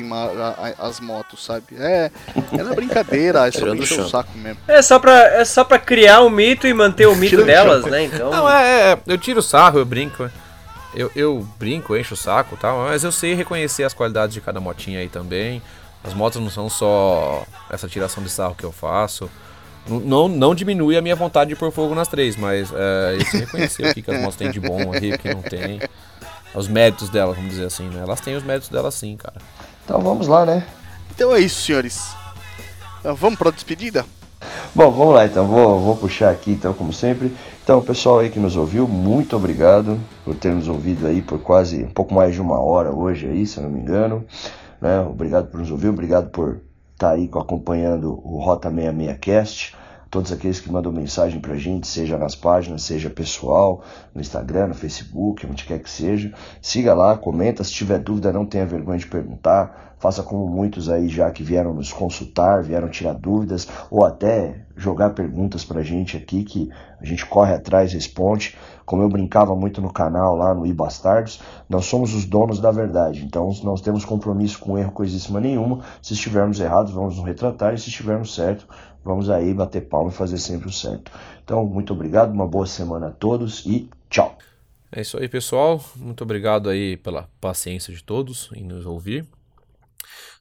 as 0.79 1.01
motos, 1.01 1.45
sabe? 1.45 1.65
É, 1.79 2.11
é 2.53 2.63
na 2.63 2.75
brincadeira, 2.75 3.47
é 3.47 3.51
só 3.51 3.61
pra 3.61 3.73
o 3.73 3.77
encher 3.77 4.01
o 4.01 4.09
saco 4.09 4.39
mesmo. 4.39 4.59
É 4.67 4.81
só 4.81 4.99
pra, 4.99 5.19
é 5.35 5.45
só 5.45 5.63
pra 5.65 5.79
criar 5.79 6.23
um 6.23 6.31
mito 6.31 6.67
e 6.67 6.73
manter 6.73 7.07
o 7.07 7.15
mito 7.17 7.45
delas, 7.45 7.85
né? 7.85 8.05
Então. 8.05 8.31
Não, 8.31 8.51
é, 8.51 8.93
é, 8.93 8.99
eu 9.07 9.19
tiro 9.19 9.41
o 9.41 9.43
sarro, 9.43 9.79
eu 9.79 9.85
brinco. 9.85 10.31
Eu, 10.95 11.11
eu 11.15 11.47
brinco, 11.59 11.97
encho 11.97 12.15
o 12.15 12.17
saco 12.17 12.57
e 12.57 12.59
tal, 12.59 12.79
mas 12.87 13.05
eu 13.05 13.13
sei 13.13 13.35
reconhecer 13.35 13.85
as 13.85 13.95
qualidades 13.95 14.35
de 14.35 14.41
cada 14.41 14.59
motinha 14.59 14.99
aí 14.99 15.09
também. 15.09 15.63
As 16.03 16.15
motos 16.15 16.41
não 16.41 16.51
são 16.51 16.71
só 16.71 17.45
essa 17.69 17.87
tiração 17.87 18.23
de 18.23 18.31
sarro 18.31 18.55
que 18.55 18.65
eu 18.65 18.73
faço. 18.73 19.31
Não, 19.87 20.29
não 20.29 20.55
diminui 20.55 20.97
a 20.97 21.03
minha 21.03 21.17
vontade 21.17 21.51
de 21.51 21.57
pôr 21.57 21.71
fogo 21.71 21.95
nas 21.95 22.09
três, 22.09 22.37
mas 22.37 22.73
é, 22.73 23.17
eu 23.17 23.27
sei 23.27 23.41
reconhecer 23.41 23.87
o 23.87 23.95
que, 23.95 24.03
que 24.03 24.11
as 24.11 24.21
motos 24.21 24.37
têm 24.37 24.51
de 24.51 24.61
bom 24.61 24.93
aí, 24.93 25.13
o 25.13 25.19
que 25.19 25.33
não 25.33 25.43
tem. 25.43 25.81
Os 26.55 26.69
méritos 26.69 27.09
delas, 27.09 27.37
vamos 27.37 27.51
dizer 27.51 27.67
assim, 27.67 27.89
né? 27.89 28.03
Elas 28.03 28.21
têm 28.21 28.37
os 28.37 28.43
méritos 28.43 28.69
delas 28.69 28.95
sim, 28.95 29.17
cara. 29.17 29.37
Então 29.85 30.01
vamos 30.01 30.27
lá, 30.27 30.45
né? 30.45 30.67
Então 31.11 31.35
é 31.35 31.41
isso, 31.41 31.63
senhores. 31.63 32.15
Ah, 33.05 33.13
Vamos 33.13 33.39
pra 33.39 33.51
despedida? 33.51 34.05
Bom, 34.75 34.91
vamos 34.91 35.15
lá 35.15 35.27
então, 35.27 35.47
vou, 35.47 35.81
vou 35.81 35.97
puxar 35.97 36.31
aqui 36.31 36.53
então, 36.53 36.73
como 36.73 36.93
sempre. 36.93 37.35
Então, 37.63 37.83
pessoal 37.83 38.21
aí 38.21 38.31
que 38.31 38.39
nos 38.39 38.57
ouviu, 38.57 38.89
muito 38.89 39.37
obrigado 39.37 39.99
por 40.25 40.35
ter 40.35 40.53
nos 40.53 40.67
ouvido 40.69 41.07
aí 41.07 41.21
por 41.21 41.39
quase 41.41 41.85
um 41.85 41.91
pouco 41.91 42.15
mais 42.15 42.35
de 42.35 42.41
uma 42.41 42.59
hora 42.59 42.91
hoje 42.91 43.27
aí, 43.27 43.47
se 43.47 43.59
eu 43.59 43.65
não 43.65 43.71
me 43.71 43.81
engano. 43.81 44.25
Né? 44.81 45.01
Obrigado 45.01 45.49
por 45.49 45.61
nos 45.61 45.71
ouvir, 45.71 45.89
obrigado 45.89 46.31
por 46.31 46.61
estar 46.93 47.11
aí 47.11 47.29
acompanhando 47.33 48.21
o 48.25 48.43
Rota 48.43 48.71
66 48.71 49.19
Cast. 49.21 49.77
Todos 50.11 50.33
aqueles 50.33 50.59
que 50.59 50.73
mandam 50.73 50.91
mensagem 50.91 51.41
pra 51.41 51.57
gente, 51.57 51.87
seja 51.87 52.19
nas 52.19 52.35
páginas, 52.35 52.83
seja 52.83 53.09
pessoal, 53.09 53.85
no 54.13 54.21
Instagram, 54.21 54.67
no 54.69 54.75
Facebook, 54.75 55.47
onde 55.47 55.65
quer 55.65 55.79
que 55.79 55.89
seja. 55.89 56.35
Siga 56.61 56.93
lá, 56.95 57.17
comenta. 57.17 57.63
Se 57.63 57.71
tiver 57.71 58.01
dúvida, 58.01 58.33
não 58.33 58.45
tenha 58.45 58.67
vergonha 58.67 58.99
de 58.99 59.07
perguntar. 59.07 59.95
Faça 60.01 60.23
como 60.23 60.49
muitos 60.49 60.89
aí 60.89 61.09
já 61.09 61.31
que 61.31 61.45
vieram 61.45 61.73
nos 61.73 61.93
consultar, 61.93 62.63
vieram 62.63 62.89
tirar 62.89 63.13
dúvidas 63.13 63.69
ou 63.89 64.05
até 64.05 64.65
jogar 64.81 65.11
perguntas 65.11 65.65
pra 65.65 65.83
gente 65.83 66.17
aqui 66.17 66.43
que 66.43 66.71
a 67.01 67.05
gente 67.05 67.25
corre 67.27 67.55
atrás, 67.55 67.93
responde. 67.93 68.57
Como 68.85 69.03
eu 69.03 69.09
brincava 69.09 69.55
muito 69.55 69.81
no 69.81 69.93
canal 69.93 70.35
lá 70.35 70.55
no 70.55 70.67
iBastardos, 70.67 71.41
nós 71.69 71.85
somos 71.85 72.15
os 72.15 72.25
donos 72.25 72.59
da 72.59 72.71
verdade. 72.71 73.25
Então 73.25 73.53
nós 73.63 73.81
temos 73.81 74.05
compromisso 74.05 74.59
com 74.59 74.79
erro 74.79 74.93
coisíssima 74.93 75.41
nenhuma. 75.41 75.85
Se 76.03 76.15
estivermos 76.15 76.59
errados, 76.59 76.93
vamos 76.93 77.17
nos 77.17 77.25
retratar 77.25 77.75
e 77.75 77.79
se 77.79 77.89
estivermos 77.89 78.35
certo, 78.35 78.67
vamos 79.05 79.31
aí 79.31 79.53
bater 79.53 79.83
palma 79.83 80.11
e 80.11 80.15
fazer 80.15 80.39
sempre 80.39 80.69
o 80.69 80.73
certo. 80.73 81.13
Então, 81.45 81.65
muito 81.65 81.93
obrigado, 81.93 82.33
uma 82.33 82.47
boa 82.47 82.67
semana 82.67 83.09
a 83.09 83.11
todos 83.11 83.65
e 83.67 83.89
tchau. 84.09 84.37
É 84.93 85.01
isso 85.01 85.19
aí, 85.19 85.29
pessoal. 85.29 85.81
Muito 85.97 86.23
obrigado 86.25 86.69
aí 86.69 86.97
pela 86.97 87.29
paciência 87.41 87.95
de 87.95 88.03
todos 88.03 88.51
em 88.55 88.65
nos 88.65 88.87
ouvir. 88.87 89.27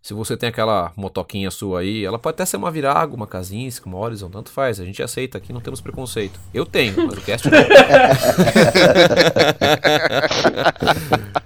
Se 0.02 0.14
você 0.14 0.38
tem 0.38 0.50
aquela 0.50 0.91
motoquinha 0.95 1.52
sua 1.52 1.82
aí, 1.82 2.06
ela 2.06 2.18
pode 2.18 2.36
até 2.36 2.45
ser 2.45 2.58
uma 2.58 2.72
Virago, 2.72 3.16
uma 3.16 3.28
Kazinski, 3.28 3.86
uma 3.86 3.97
Horizon, 3.97 4.30
tanto 4.30 4.50
faz. 4.50 4.80
A 4.80 4.86
gente 4.86 5.04
aceita 5.04 5.38
aqui, 5.38 5.52
não 5.52 5.60
temos 5.60 5.82
preconceito. 5.82 6.39
Eu 6.54 6.66
tenho, 6.66 7.06
mas 7.06 7.18
o 7.18 7.22
cast 7.22 7.50
não. 7.50 7.60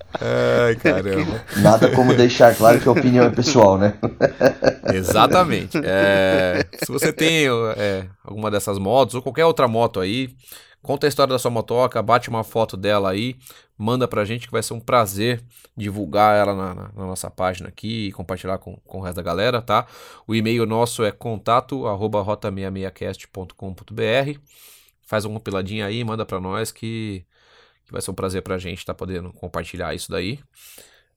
Ai, 0.65 0.75
caramba. 0.75 1.43
Nada 1.57 1.89
como 1.89 2.13
deixar 2.13 2.55
claro 2.55 2.79
que 2.79 2.87
a 2.87 2.91
opinião 2.91 3.25
é 3.25 3.29
pessoal, 3.29 3.77
né? 3.77 3.95
Exatamente. 4.93 5.79
É, 5.83 6.65
se 6.83 6.91
você 6.91 7.11
tem 7.11 7.47
é, 7.75 8.05
alguma 8.23 8.51
dessas 8.51 8.77
motos 8.77 9.15
ou 9.15 9.21
qualquer 9.21 9.45
outra 9.45 9.67
moto 9.67 9.99
aí, 9.99 10.29
conta 10.83 11.07
a 11.07 11.09
história 11.09 11.31
da 11.33 11.39
sua 11.39 11.49
motoca, 11.51 12.01
bate 12.03 12.29
uma 12.29 12.43
foto 12.43 12.77
dela 12.77 13.09
aí, 13.11 13.35
manda 13.77 14.07
pra 14.07 14.23
gente 14.25 14.45
que 14.47 14.51
vai 14.51 14.61
ser 14.63 14.73
um 14.75 14.79
prazer 14.79 15.43
divulgar 15.75 16.37
ela 16.37 16.53
na, 16.55 16.73
na- 16.75 16.91
na 16.95 17.05
nossa 17.07 17.29
página 17.31 17.69
aqui 17.69 18.07
e 18.09 18.11
compartilhar 18.11 18.57
com, 18.59 18.75
com 18.85 18.99
o 18.99 19.01
resto 19.01 19.15
da 19.17 19.21
galera, 19.23 19.59
tá? 19.61 19.87
O 20.27 20.35
e-mail 20.35 20.65
nosso 20.67 21.03
é 21.03 21.11
contato 21.11 21.87
arroba 21.87 22.23
rota66cast.com.br 22.23 24.39
Faz 25.05 25.25
uma 25.25 25.35
compiladinha 25.39 25.85
aí, 25.85 26.03
manda 26.03 26.25
pra 26.25 26.39
nós 26.39 26.71
que, 26.71 27.25
que 27.85 27.91
vai 27.91 28.01
ser 28.01 28.11
um 28.11 28.15
prazer 28.15 28.41
pra 28.41 28.57
gente 28.57 28.79
estar 28.79 28.93
podendo 28.93 29.31
compartilhar 29.33 29.93
isso 29.93 30.09
daí. 30.11 30.39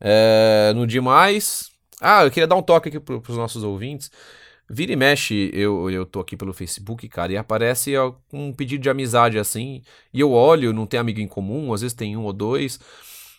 É, 0.01 0.73
no 0.75 0.87
demais. 0.87 1.71
Ah, 2.01 2.25
eu 2.25 2.31
queria 2.31 2.47
dar 2.47 2.57
um 2.57 2.63
toque 2.63 2.89
aqui 2.89 3.01
pro, 3.01 3.21
pros 3.21 3.37
nossos 3.37 3.63
ouvintes. 3.65 4.11
Vira 4.69 4.93
e 4.93 4.97
mexe, 4.97 5.51
eu, 5.53 5.89
eu 5.91 6.05
tô 6.05 6.19
aqui 6.19 6.37
pelo 6.37 6.53
Facebook, 6.53 7.09
cara, 7.09 7.33
e 7.33 7.37
aparece 7.37 7.93
um 8.33 8.53
pedido 8.53 8.83
de 8.83 8.91
amizade 8.91 9.39
assim. 9.39 9.83
E 10.13 10.21
eu 10.21 10.33
olho, 10.33 10.73
não 10.73 10.87
tem 10.87 10.99
amigo 10.99 11.21
em 11.21 11.29
comum, 11.29 11.73
às 11.73 11.83
vezes 11.83 11.95
tem 11.95 12.17
um 12.17 12.25
ou 12.25 12.33
dois. 12.33 12.81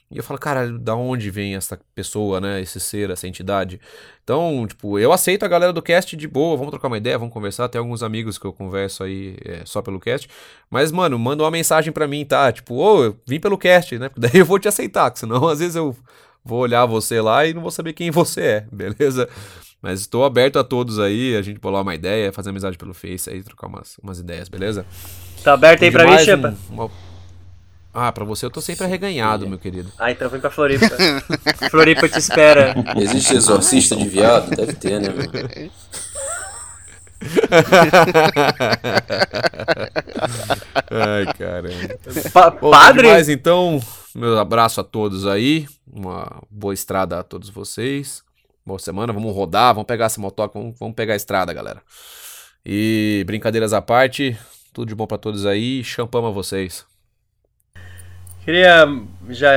E 0.09 0.17
eu 0.17 0.23
falo, 0.23 0.39
cara, 0.39 0.71
da 0.71 0.95
onde 0.95 1.29
vem 1.29 1.55
essa 1.55 1.77
pessoa, 1.93 2.39
né? 2.39 2.61
Esse 2.61 2.79
ser, 2.79 3.09
essa 3.09 3.27
entidade? 3.27 3.81
Então, 4.23 4.65
tipo, 4.65 4.97
eu 4.97 5.11
aceito 5.11 5.43
a 5.43 5.49
galera 5.49 5.73
do 5.73 5.81
cast 5.81 6.15
de 6.15 6.27
boa, 6.29 6.55
vamos 6.55 6.71
trocar 6.71 6.87
uma 6.87 6.97
ideia, 6.97 7.17
vamos 7.17 7.33
conversar. 7.33 7.67
Tem 7.67 7.77
alguns 7.79 8.01
amigos 8.01 8.37
que 8.37 8.45
eu 8.45 8.53
converso 8.53 9.03
aí 9.03 9.35
é, 9.43 9.63
só 9.65 9.81
pelo 9.81 9.99
cast. 9.99 10.29
Mas, 10.69 10.93
mano, 10.93 11.19
manda 11.19 11.43
uma 11.43 11.51
mensagem 11.51 11.91
pra 11.91 12.07
mim, 12.07 12.23
tá? 12.23 12.49
Tipo, 12.53 12.75
ô, 12.75 13.03
eu 13.03 13.19
vim 13.27 13.37
pelo 13.37 13.57
cast, 13.57 13.99
né? 13.99 14.07
Porque 14.07 14.21
daí 14.25 14.39
eu 14.39 14.45
vou 14.45 14.59
te 14.59 14.69
aceitar, 14.69 15.11
que 15.11 15.19
senão 15.19 15.45
às 15.45 15.59
vezes 15.59 15.75
eu 15.75 15.93
vou 16.43 16.59
olhar 16.59 16.85
você 16.85 17.19
lá 17.19 17.45
e 17.45 17.53
não 17.53 17.61
vou 17.61 17.71
saber 17.71 17.91
quem 17.91 18.09
você 18.09 18.41
é, 18.41 18.67
beleza? 18.71 19.27
Mas 19.81 20.01
estou 20.01 20.25
aberto 20.25 20.57
a 20.59 20.63
todos 20.63 20.99
aí, 20.99 21.35
a 21.35 21.41
gente 21.41 21.59
bolar 21.59 21.81
uma 21.83 21.93
ideia, 21.95 22.33
fazer 22.33 22.49
amizade 22.49 22.77
pelo 22.77 22.93
Face 22.93 23.29
aí, 23.29 23.43
trocar 23.43 23.67
umas, 23.67 23.97
umas 24.01 24.19
ideias, 24.19 24.49
beleza? 24.49 24.85
Tá 25.43 25.53
aberto 25.53 25.83
aí 25.83 25.91
pra 25.91 26.05
mim, 26.05 26.17
Chepa? 26.17 26.55
um- 26.69 26.73
uma- 26.73 26.91
Ah, 27.93 28.11
pra 28.11 28.25
você 28.25 28.45
eu 28.45 28.51
tô 28.51 28.59
sempre 28.61 28.85
arreganhado, 28.85 29.47
meu 29.47 29.57
querido. 29.57 29.91
Ah, 29.97 30.11
então 30.11 30.29
vem 30.29 30.39
pra 30.39 30.51
Floripa. 30.51 30.85
Floripa 31.71 32.07
te 32.09 32.19
espera. 32.19 32.75
Existe 32.95 33.35
exorcista 33.35 33.95
de 33.95 34.07
viado? 34.07 34.49
Deve 34.55 34.73
ter, 34.73 34.99
né, 35.01 35.09
meu? 35.09 35.27
Ai, 40.89 41.25
caramba. 41.37 41.99
Pa- 42.31 42.49
Bom, 42.51 42.71
padre? 42.71 43.07
Mas 43.09 43.29
então, 43.29 43.79
meu 44.13 44.37
abraço 44.37 44.79
a 44.81 44.83
todos 44.83 45.25
aí. 45.25 45.67
Uma 45.91 46.41
boa 46.49 46.73
estrada 46.73 47.19
a 47.19 47.23
todos 47.23 47.49
vocês. 47.49 48.23
Boa 48.67 48.79
semana, 48.79 49.13
vamos 49.13 49.33
rodar, 49.33 49.73
vamos 49.73 49.87
pegar 49.87 50.07
essa 50.07 50.19
motoca, 50.19 50.59
vamos, 50.59 50.77
vamos 50.77 50.93
pegar 50.93 51.13
a 51.13 51.15
estrada, 51.15 51.53
galera. 51.53 51.81
E 52.65 53.23
brincadeiras 53.25 53.71
à 53.71 53.81
parte, 53.81 54.37
tudo 54.73 54.89
de 54.89 54.93
bom 54.93 55.07
pra 55.07 55.17
todos 55.17 55.45
aí. 55.45 55.81
Champama 55.85 56.31
vocês. 56.31 56.85
Queria 58.43 58.85
já 59.29 59.51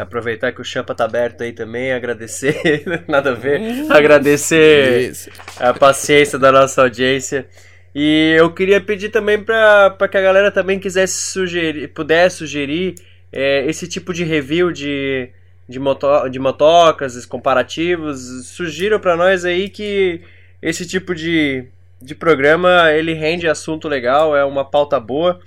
aproveitar 0.00 0.52
que 0.52 0.60
o 0.60 0.64
Champa 0.64 0.94
tá 0.94 1.04
aberto 1.04 1.42
aí 1.42 1.52
também, 1.52 1.90
agradecer, 1.92 2.84
nada 3.10 3.32
a 3.32 3.34
ver, 3.34 3.90
agradecer 3.90 5.10
Isso. 5.10 5.30
a 5.58 5.74
paciência 5.74 6.38
da 6.38 6.52
nossa 6.52 6.82
audiência. 6.82 7.44
E 7.92 8.36
eu 8.38 8.54
queria 8.54 8.80
pedir 8.80 9.08
também 9.08 9.42
para 9.42 10.08
que 10.08 10.16
a 10.16 10.22
galera 10.22 10.52
também 10.52 10.78
quisesse 10.78 11.32
sugerir, 11.32 11.88
pudesse 11.88 12.36
sugerir 12.36 12.94
é, 13.32 13.66
esse 13.66 13.88
tipo 13.88 14.14
de 14.14 14.22
review 14.22 14.70
de, 14.70 15.28
de, 15.68 15.78
moto, 15.78 16.28
de 16.28 16.38
motocas, 16.38 17.14
os 17.14 17.26
comparativos. 17.26 18.46
Sugiram 18.46 18.98
para 18.98 19.16
nós 19.16 19.44
aí 19.44 19.68
que 19.68 20.22
esse 20.62 20.86
tipo 20.86 21.14
de, 21.14 21.66
de 22.00 22.14
programa 22.14 22.90
ele 22.92 23.12
rende 23.12 23.46
assunto 23.46 23.88
legal, 23.88 24.36
é 24.36 24.44
uma 24.44 24.64
pauta 24.64 24.98
boa. 24.98 25.40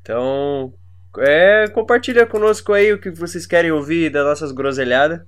Então, 0.00 0.72
é, 1.18 1.66
compartilha 1.68 2.26
conosco 2.26 2.72
aí 2.72 2.92
o 2.92 2.98
que 2.98 3.10
vocês 3.10 3.46
querem 3.46 3.72
ouvir 3.72 4.10
das 4.10 4.24
nossas 4.24 4.52
groselhadas. 4.52 5.20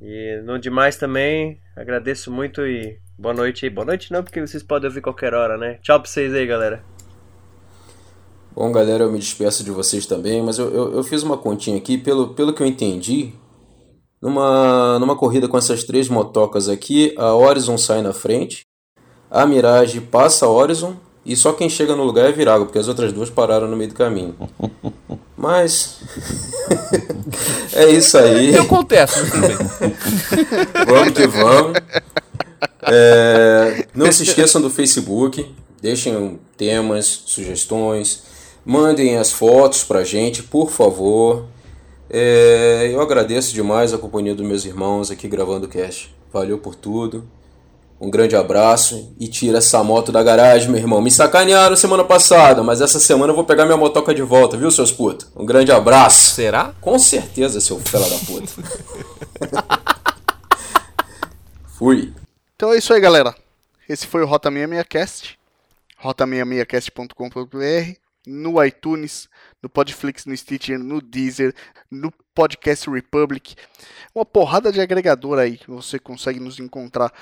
E 0.00 0.40
no 0.44 0.58
demais 0.58 0.96
também, 0.96 1.60
agradeço 1.76 2.30
muito 2.30 2.66
e 2.66 2.98
boa 3.16 3.32
noite 3.32 3.64
aí. 3.64 3.70
Boa 3.70 3.84
noite 3.84 4.12
não, 4.12 4.22
porque 4.22 4.40
vocês 4.40 4.62
podem 4.62 4.88
ouvir 4.88 5.00
qualquer 5.00 5.32
hora, 5.32 5.56
né? 5.56 5.78
Tchau 5.80 6.00
pra 6.00 6.10
vocês 6.10 6.34
aí, 6.34 6.46
galera. 6.46 6.91
Bom, 8.54 8.70
galera, 8.70 9.04
eu 9.04 9.12
me 9.12 9.18
despeço 9.18 9.64
de 9.64 9.70
vocês 9.70 10.04
também, 10.04 10.42
mas 10.42 10.58
eu, 10.58 10.70
eu, 10.72 10.94
eu 10.94 11.04
fiz 11.04 11.22
uma 11.22 11.38
continha 11.38 11.76
aqui, 11.78 11.96
pelo, 11.96 12.34
pelo 12.34 12.52
que 12.52 12.62
eu 12.62 12.66
entendi, 12.66 13.32
numa, 14.20 14.98
numa 14.98 15.16
corrida 15.16 15.48
com 15.48 15.56
essas 15.56 15.84
três 15.84 16.08
motocas 16.08 16.68
aqui, 16.68 17.14
a 17.16 17.34
Horizon 17.34 17.78
sai 17.78 18.02
na 18.02 18.12
frente, 18.12 18.66
a 19.30 19.46
Mirage 19.46 20.00
passa 20.02 20.44
a 20.44 20.50
Horizon, 20.50 20.94
e 21.24 21.34
só 21.34 21.52
quem 21.52 21.68
chega 21.68 21.96
no 21.96 22.04
lugar 22.04 22.28
é 22.28 22.32
Virago, 22.32 22.66
porque 22.66 22.78
as 22.78 22.88
outras 22.88 23.12
duas 23.12 23.30
pararam 23.30 23.68
no 23.68 23.76
meio 23.76 23.90
do 23.90 23.96
caminho. 23.96 24.34
Mas. 25.36 25.98
é 27.72 27.90
isso 27.90 28.18
aí. 28.18 28.54
Eu 28.54 28.66
contesto, 28.66 29.18
mas 29.18 29.30
tudo 29.30 29.48
bem. 29.48 29.56
Vamos 30.86 31.12
que 31.14 31.26
vamos. 31.26 31.78
É, 32.82 33.86
não 33.92 34.12
se 34.12 34.22
esqueçam 34.22 34.60
do 34.60 34.70
Facebook. 34.70 35.52
Deixem 35.80 36.38
temas, 36.56 37.24
sugestões. 37.26 38.22
Mandem 38.64 39.16
as 39.16 39.32
fotos 39.32 39.82
pra 39.82 40.04
gente, 40.04 40.42
por 40.42 40.70
favor. 40.70 41.46
É, 42.08 42.90
eu 42.92 43.00
agradeço 43.00 43.54
demais 43.54 43.94
a 43.94 43.98
companhia 43.98 44.34
dos 44.34 44.46
meus 44.46 44.64
irmãos 44.64 45.10
aqui 45.10 45.26
gravando 45.26 45.66
o 45.66 45.68
cast. 45.68 46.14
Valeu 46.32 46.58
por 46.58 46.74
tudo. 46.74 47.28
Um 48.00 48.10
grande 48.10 48.36
abraço 48.36 49.14
e 49.18 49.28
tira 49.28 49.58
essa 49.58 49.82
moto 49.82 50.12
da 50.12 50.22
garagem, 50.22 50.68
meu 50.68 50.80
irmão. 50.80 51.00
Me 51.00 51.10
sacanearam 51.10 51.76
semana 51.76 52.04
passada, 52.04 52.62
mas 52.62 52.80
essa 52.80 52.98
semana 52.98 53.32
eu 53.32 53.36
vou 53.36 53.44
pegar 53.44 53.64
minha 53.64 53.76
motoca 53.76 54.12
de 54.12 54.22
volta, 54.22 54.56
viu, 54.56 54.70
seus 54.70 54.90
putos? 54.90 55.28
Um 55.36 55.46
grande 55.46 55.70
abraço. 55.70 56.34
Será? 56.34 56.74
Com 56.80 56.98
certeza, 56.98 57.60
seu 57.60 57.78
fela 57.78 58.08
da 58.08 58.18
puta. 58.18 58.52
Fui. 61.78 62.12
Então 62.56 62.72
é 62.72 62.78
isso 62.78 62.92
aí, 62.92 63.00
galera. 63.00 63.34
Esse 63.88 64.06
foi 64.06 64.22
o 64.22 64.26
Rota 64.26 64.50
66cast. 64.50 65.36
rota66cast.com.br 66.02 68.01
no 68.26 68.62
iTunes, 68.64 69.28
no 69.62 69.68
Podflix, 69.68 70.26
no 70.26 70.36
Stitcher, 70.36 70.78
no 70.78 71.00
Deezer, 71.00 71.54
no 71.90 72.12
Podcast 72.34 72.88
Republic. 72.88 73.54
Uma 74.14 74.24
porrada 74.24 74.72
de 74.72 74.80
agregador 74.80 75.38
aí 75.38 75.58
que 75.58 75.70
você 75.70 75.98
consegue 75.98 76.40
nos 76.40 76.58
encontrar. 76.58 77.12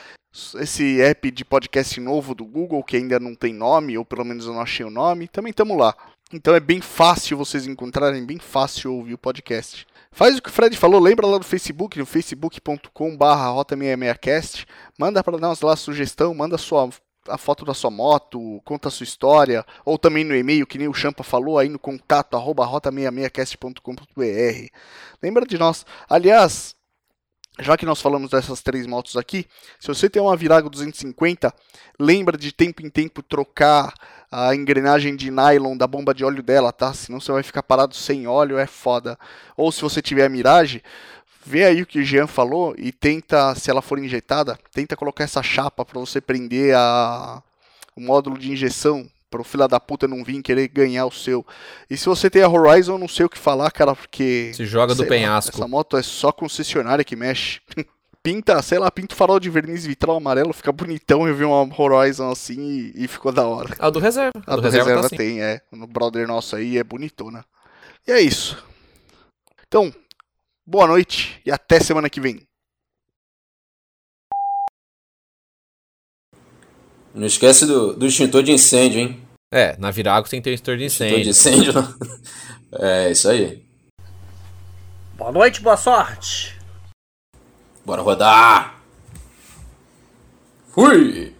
Esse 0.60 1.00
app 1.00 1.30
de 1.30 1.44
podcast 1.44 1.98
novo 2.00 2.34
do 2.34 2.44
Google, 2.44 2.84
que 2.84 2.96
ainda 2.96 3.18
não 3.18 3.34
tem 3.34 3.52
nome, 3.52 3.98
ou 3.98 4.04
pelo 4.04 4.24
menos 4.24 4.46
eu 4.46 4.52
não 4.52 4.60
achei 4.60 4.86
o 4.86 4.90
nome, 4.90 5.26
também 5.26 5.50
estamos 5.50 5.76
lá. 5.76 5.94
Então 6.32 6.54
é 6.54 6.60
bem 6.60 6.80
fácil 6.80 7.36
vocês 7.36 7.66
encontrarem, 7.66 8.24
bem 8.24 8.38
fácil 8.38 8.94
ouvir 8.94 9.14
o 9.14 9.18
podcast. 9.18 9.84
Faz 10.12 10.38
o 10.38 10.42
que 10.42 10.48
o 10.48 10.52
Fred 10.52 10.76
falou, 10.76 11.00
lembra 11.00 11.26
lá 11.26 11.38
do 11.38 11.44
Facebook, 11.44 11.98
no 11.98 12.06
facebook.com.br 12.06 13.24
rota66cast. 13.24 14.66
Manda 14.96 15.24
para 15.24 15.38
nós 15.38 15.60
lá 15.60 15.74
sugestão, 15.74 16.32
manda 16.32 16.56
sua 16.56 16.88
a 17.28 17.38
foto 17.38 17.64
da 17.64 17.74
sua 17.74 17.90
moto, 17.90 18.60
conta 18.64 18.88
a 18.88 18.90
sua 18.90 19.04
história, 19.04 19.64
ou 19.84 19.98
também 19.98 20.24
no 20.24 20.34
e-mail, 20.34 20.66
que 20.66 20.78
nem 20.78 20.88
o 20.88 20.94
Champa 20.94 21.22
falou, 21.22 21.58
aí 21.58 21.68
no 21.68 21.78
contato 21.78 22.36
arroba 22.36 22.66
rota66cast.com.br. 22.66 24.68
Lembra 25.22 25.46
de 25.46 25.58
nós. 25.58 25.84
Aliás, 26.08 26.74
já 27.58 27.76
que 27.76 27.84
nós 27.84 28.00
falamos 28.00 28.30
dessas 28.30 28.62
três 28.62 28.86
motos 28.86 29.16
aqui, 29.16 29.46
se 29.78 29.88
você 29.88 30.08
tem 30.08 30.22
uma 30.22 30.36
Virago 30.36 30.70
250, 30.70 31.52
lembra 31.98 32.38
de 32.38 32.52
tempo 32.52 32.84
em 32.84 32.88
tempo 32.88 33.22
trocar 33.22 33.92
a 34.30 34.54
engrenagem 34.54 35.16
de 35.16 35.30
nylon 35.30 35.76
da 35.76 35.86
bomba 35.86 36.14
de 36.14 36.24
óleo 36.24 36.42
dela, 36.42 36.72
tá? 36.72 36.94
Senão 36.94 37.20
você 37.20 37.32
vai 37.32 37.42
ficar 37.42 37.62
parado 37.62 37.94
sem 37.94 38.26
óleo, 38.26 38.58
é 38.58 38.66
foda. 38.66 39.18
Ou 39.56 39.72
se 39.72 39.82
você 39.82 40.00
tiver 40.00 40.24
a 40.24 40.28
Mirage, 40.28 40.82
vê 41.44 41.64
aí 41.64 41.82
o 41.82 41.86
que 41.86 42.00
o 42.00 42.04
Jean 42.04 42.26
falou 42.26 42.74
e 42.78 42.92
tenta, 42.92 43.54
se 43.54 43.70
ela 43.70 43.82
for 43.82 43.98
injetada, 43.98 44.58
tenta 44.72 44.96
colocar 44.96 45.24
essa 45.24 45.42
chapa 45.42 45.84
para 45.84 45.98
você 45.98 46.20
prender 46.20 46.74
a, 46.76 47.42
o 47.96 48.00
módulo 48.00 48.38
de 48.38 48.52
injeção 48.52 49.08
para 49.30 49.40
o 49.40 49.44
filho 49.44 49.68
da 49.68 49.78
puta 49.78 50.08
não 50.08 50.24
vir 50.24 50.42
querer 50.42 50.66
ganhar 50.68 51.06
o 51.06 51.10
seu. 51.10 51.46
E 51.88 51.96
se 51.96 52.06
você 52.06 52.28
tem 52.28 52.42
a 52.42 52.48
Horizon, 52.48 52.98
não 52.98 53.06
sei 53.06 53.24
o 53.26 53.28
que 53.28 53.38
falar, 53.38 53.70
cara, 53.70 53.94
porque 53.94 54.50
Se 54.54 54.66
joga 54.66 54.94
do 54.94 55.02
lá, 55.02 55.08
penhasco. 55.08 55.56
essa 55.56 55.68
moto 55.68 55.96
é 55.96 56.02
só 56.02 56.32
concessionária 56.32 57.04
que 57.04 57.14
mexe. 57.14 57.60
Pinta, 58.22 58.60
sei 58.60 58.78
lá, 58.78 58.90
pinta 58.90 59.14
o 59.14 59.16
farol 59.16 59.40
de 59.40 59.48
verniz 59.48 59.86
vitral 59.86 60.18
amarelo, 60.18 60.52
fica 60.52 60.70
bonitão. 60.70 61.26
Eu 61.26 61.34
vi 61.34 61.42
uma 61.42 61.66
Horizon 61.74 62.30
assim 62.30 62.92
e, 62.94 63.04
e 63.04 63.08
ficou 63.08 63.32
da 63.32 63.46
hora. 63.46 63.74
A 63.78 63.88
do 63.88 63.98
reserva. 63.98 64.42
A 64.46 64.56
do, 64.56 64.60
reserva, 64.60 65.08
tem, 65.08 65.40
é. 65.40 65.62
No 65.72 65.86
brother 65.86 66.28
nosso 66.28 66.54
aí 66.54 66.76
é 66.76 66.84
bonitona. 66.84 67.42
E 68.06 68.12
é 68.12 68.20
isso. 68.20 68.62
Então, 69.66 69.90
boa 70.70 70.86
noite 70.86 71.42
e 71.44 71.50
até 71.50 71.80
semana 71.80 72.08
que 72.08 72.20
vem. 72.20 72.46
Não 77.12 77.26
esquece 77.26 77.66
do, 77.66 77.92
do 77.94 78.06
extintor 78.06 78.44
de 78.44 78.52
incêndio, 78.52 79.00
hein? 79.00 79.28
É, 79.52 79.76
na 79.78 79.90
Virago 79.90 80.28
tem 80.28 80.40
que 80.40 80.44
ter 80.44 80.52
extintor 80.54 80.76
de 80.76 80.84
Extintor 80.84 81.20
de 81.20 81.28
incêndio. 81.30 81.70
incêndio. 81.72 82.20
É, 82.72 83.10
isso 83.10 83.28
aí. 83.28 83.66
Boa 85.16 85.32
noite, 85.32 85.60
boa 85.60 85.76
sorte. 85.76 86.56
Bora 87.84 88.00
rodar! 88.00 88.80
Fui! 90.68 91.34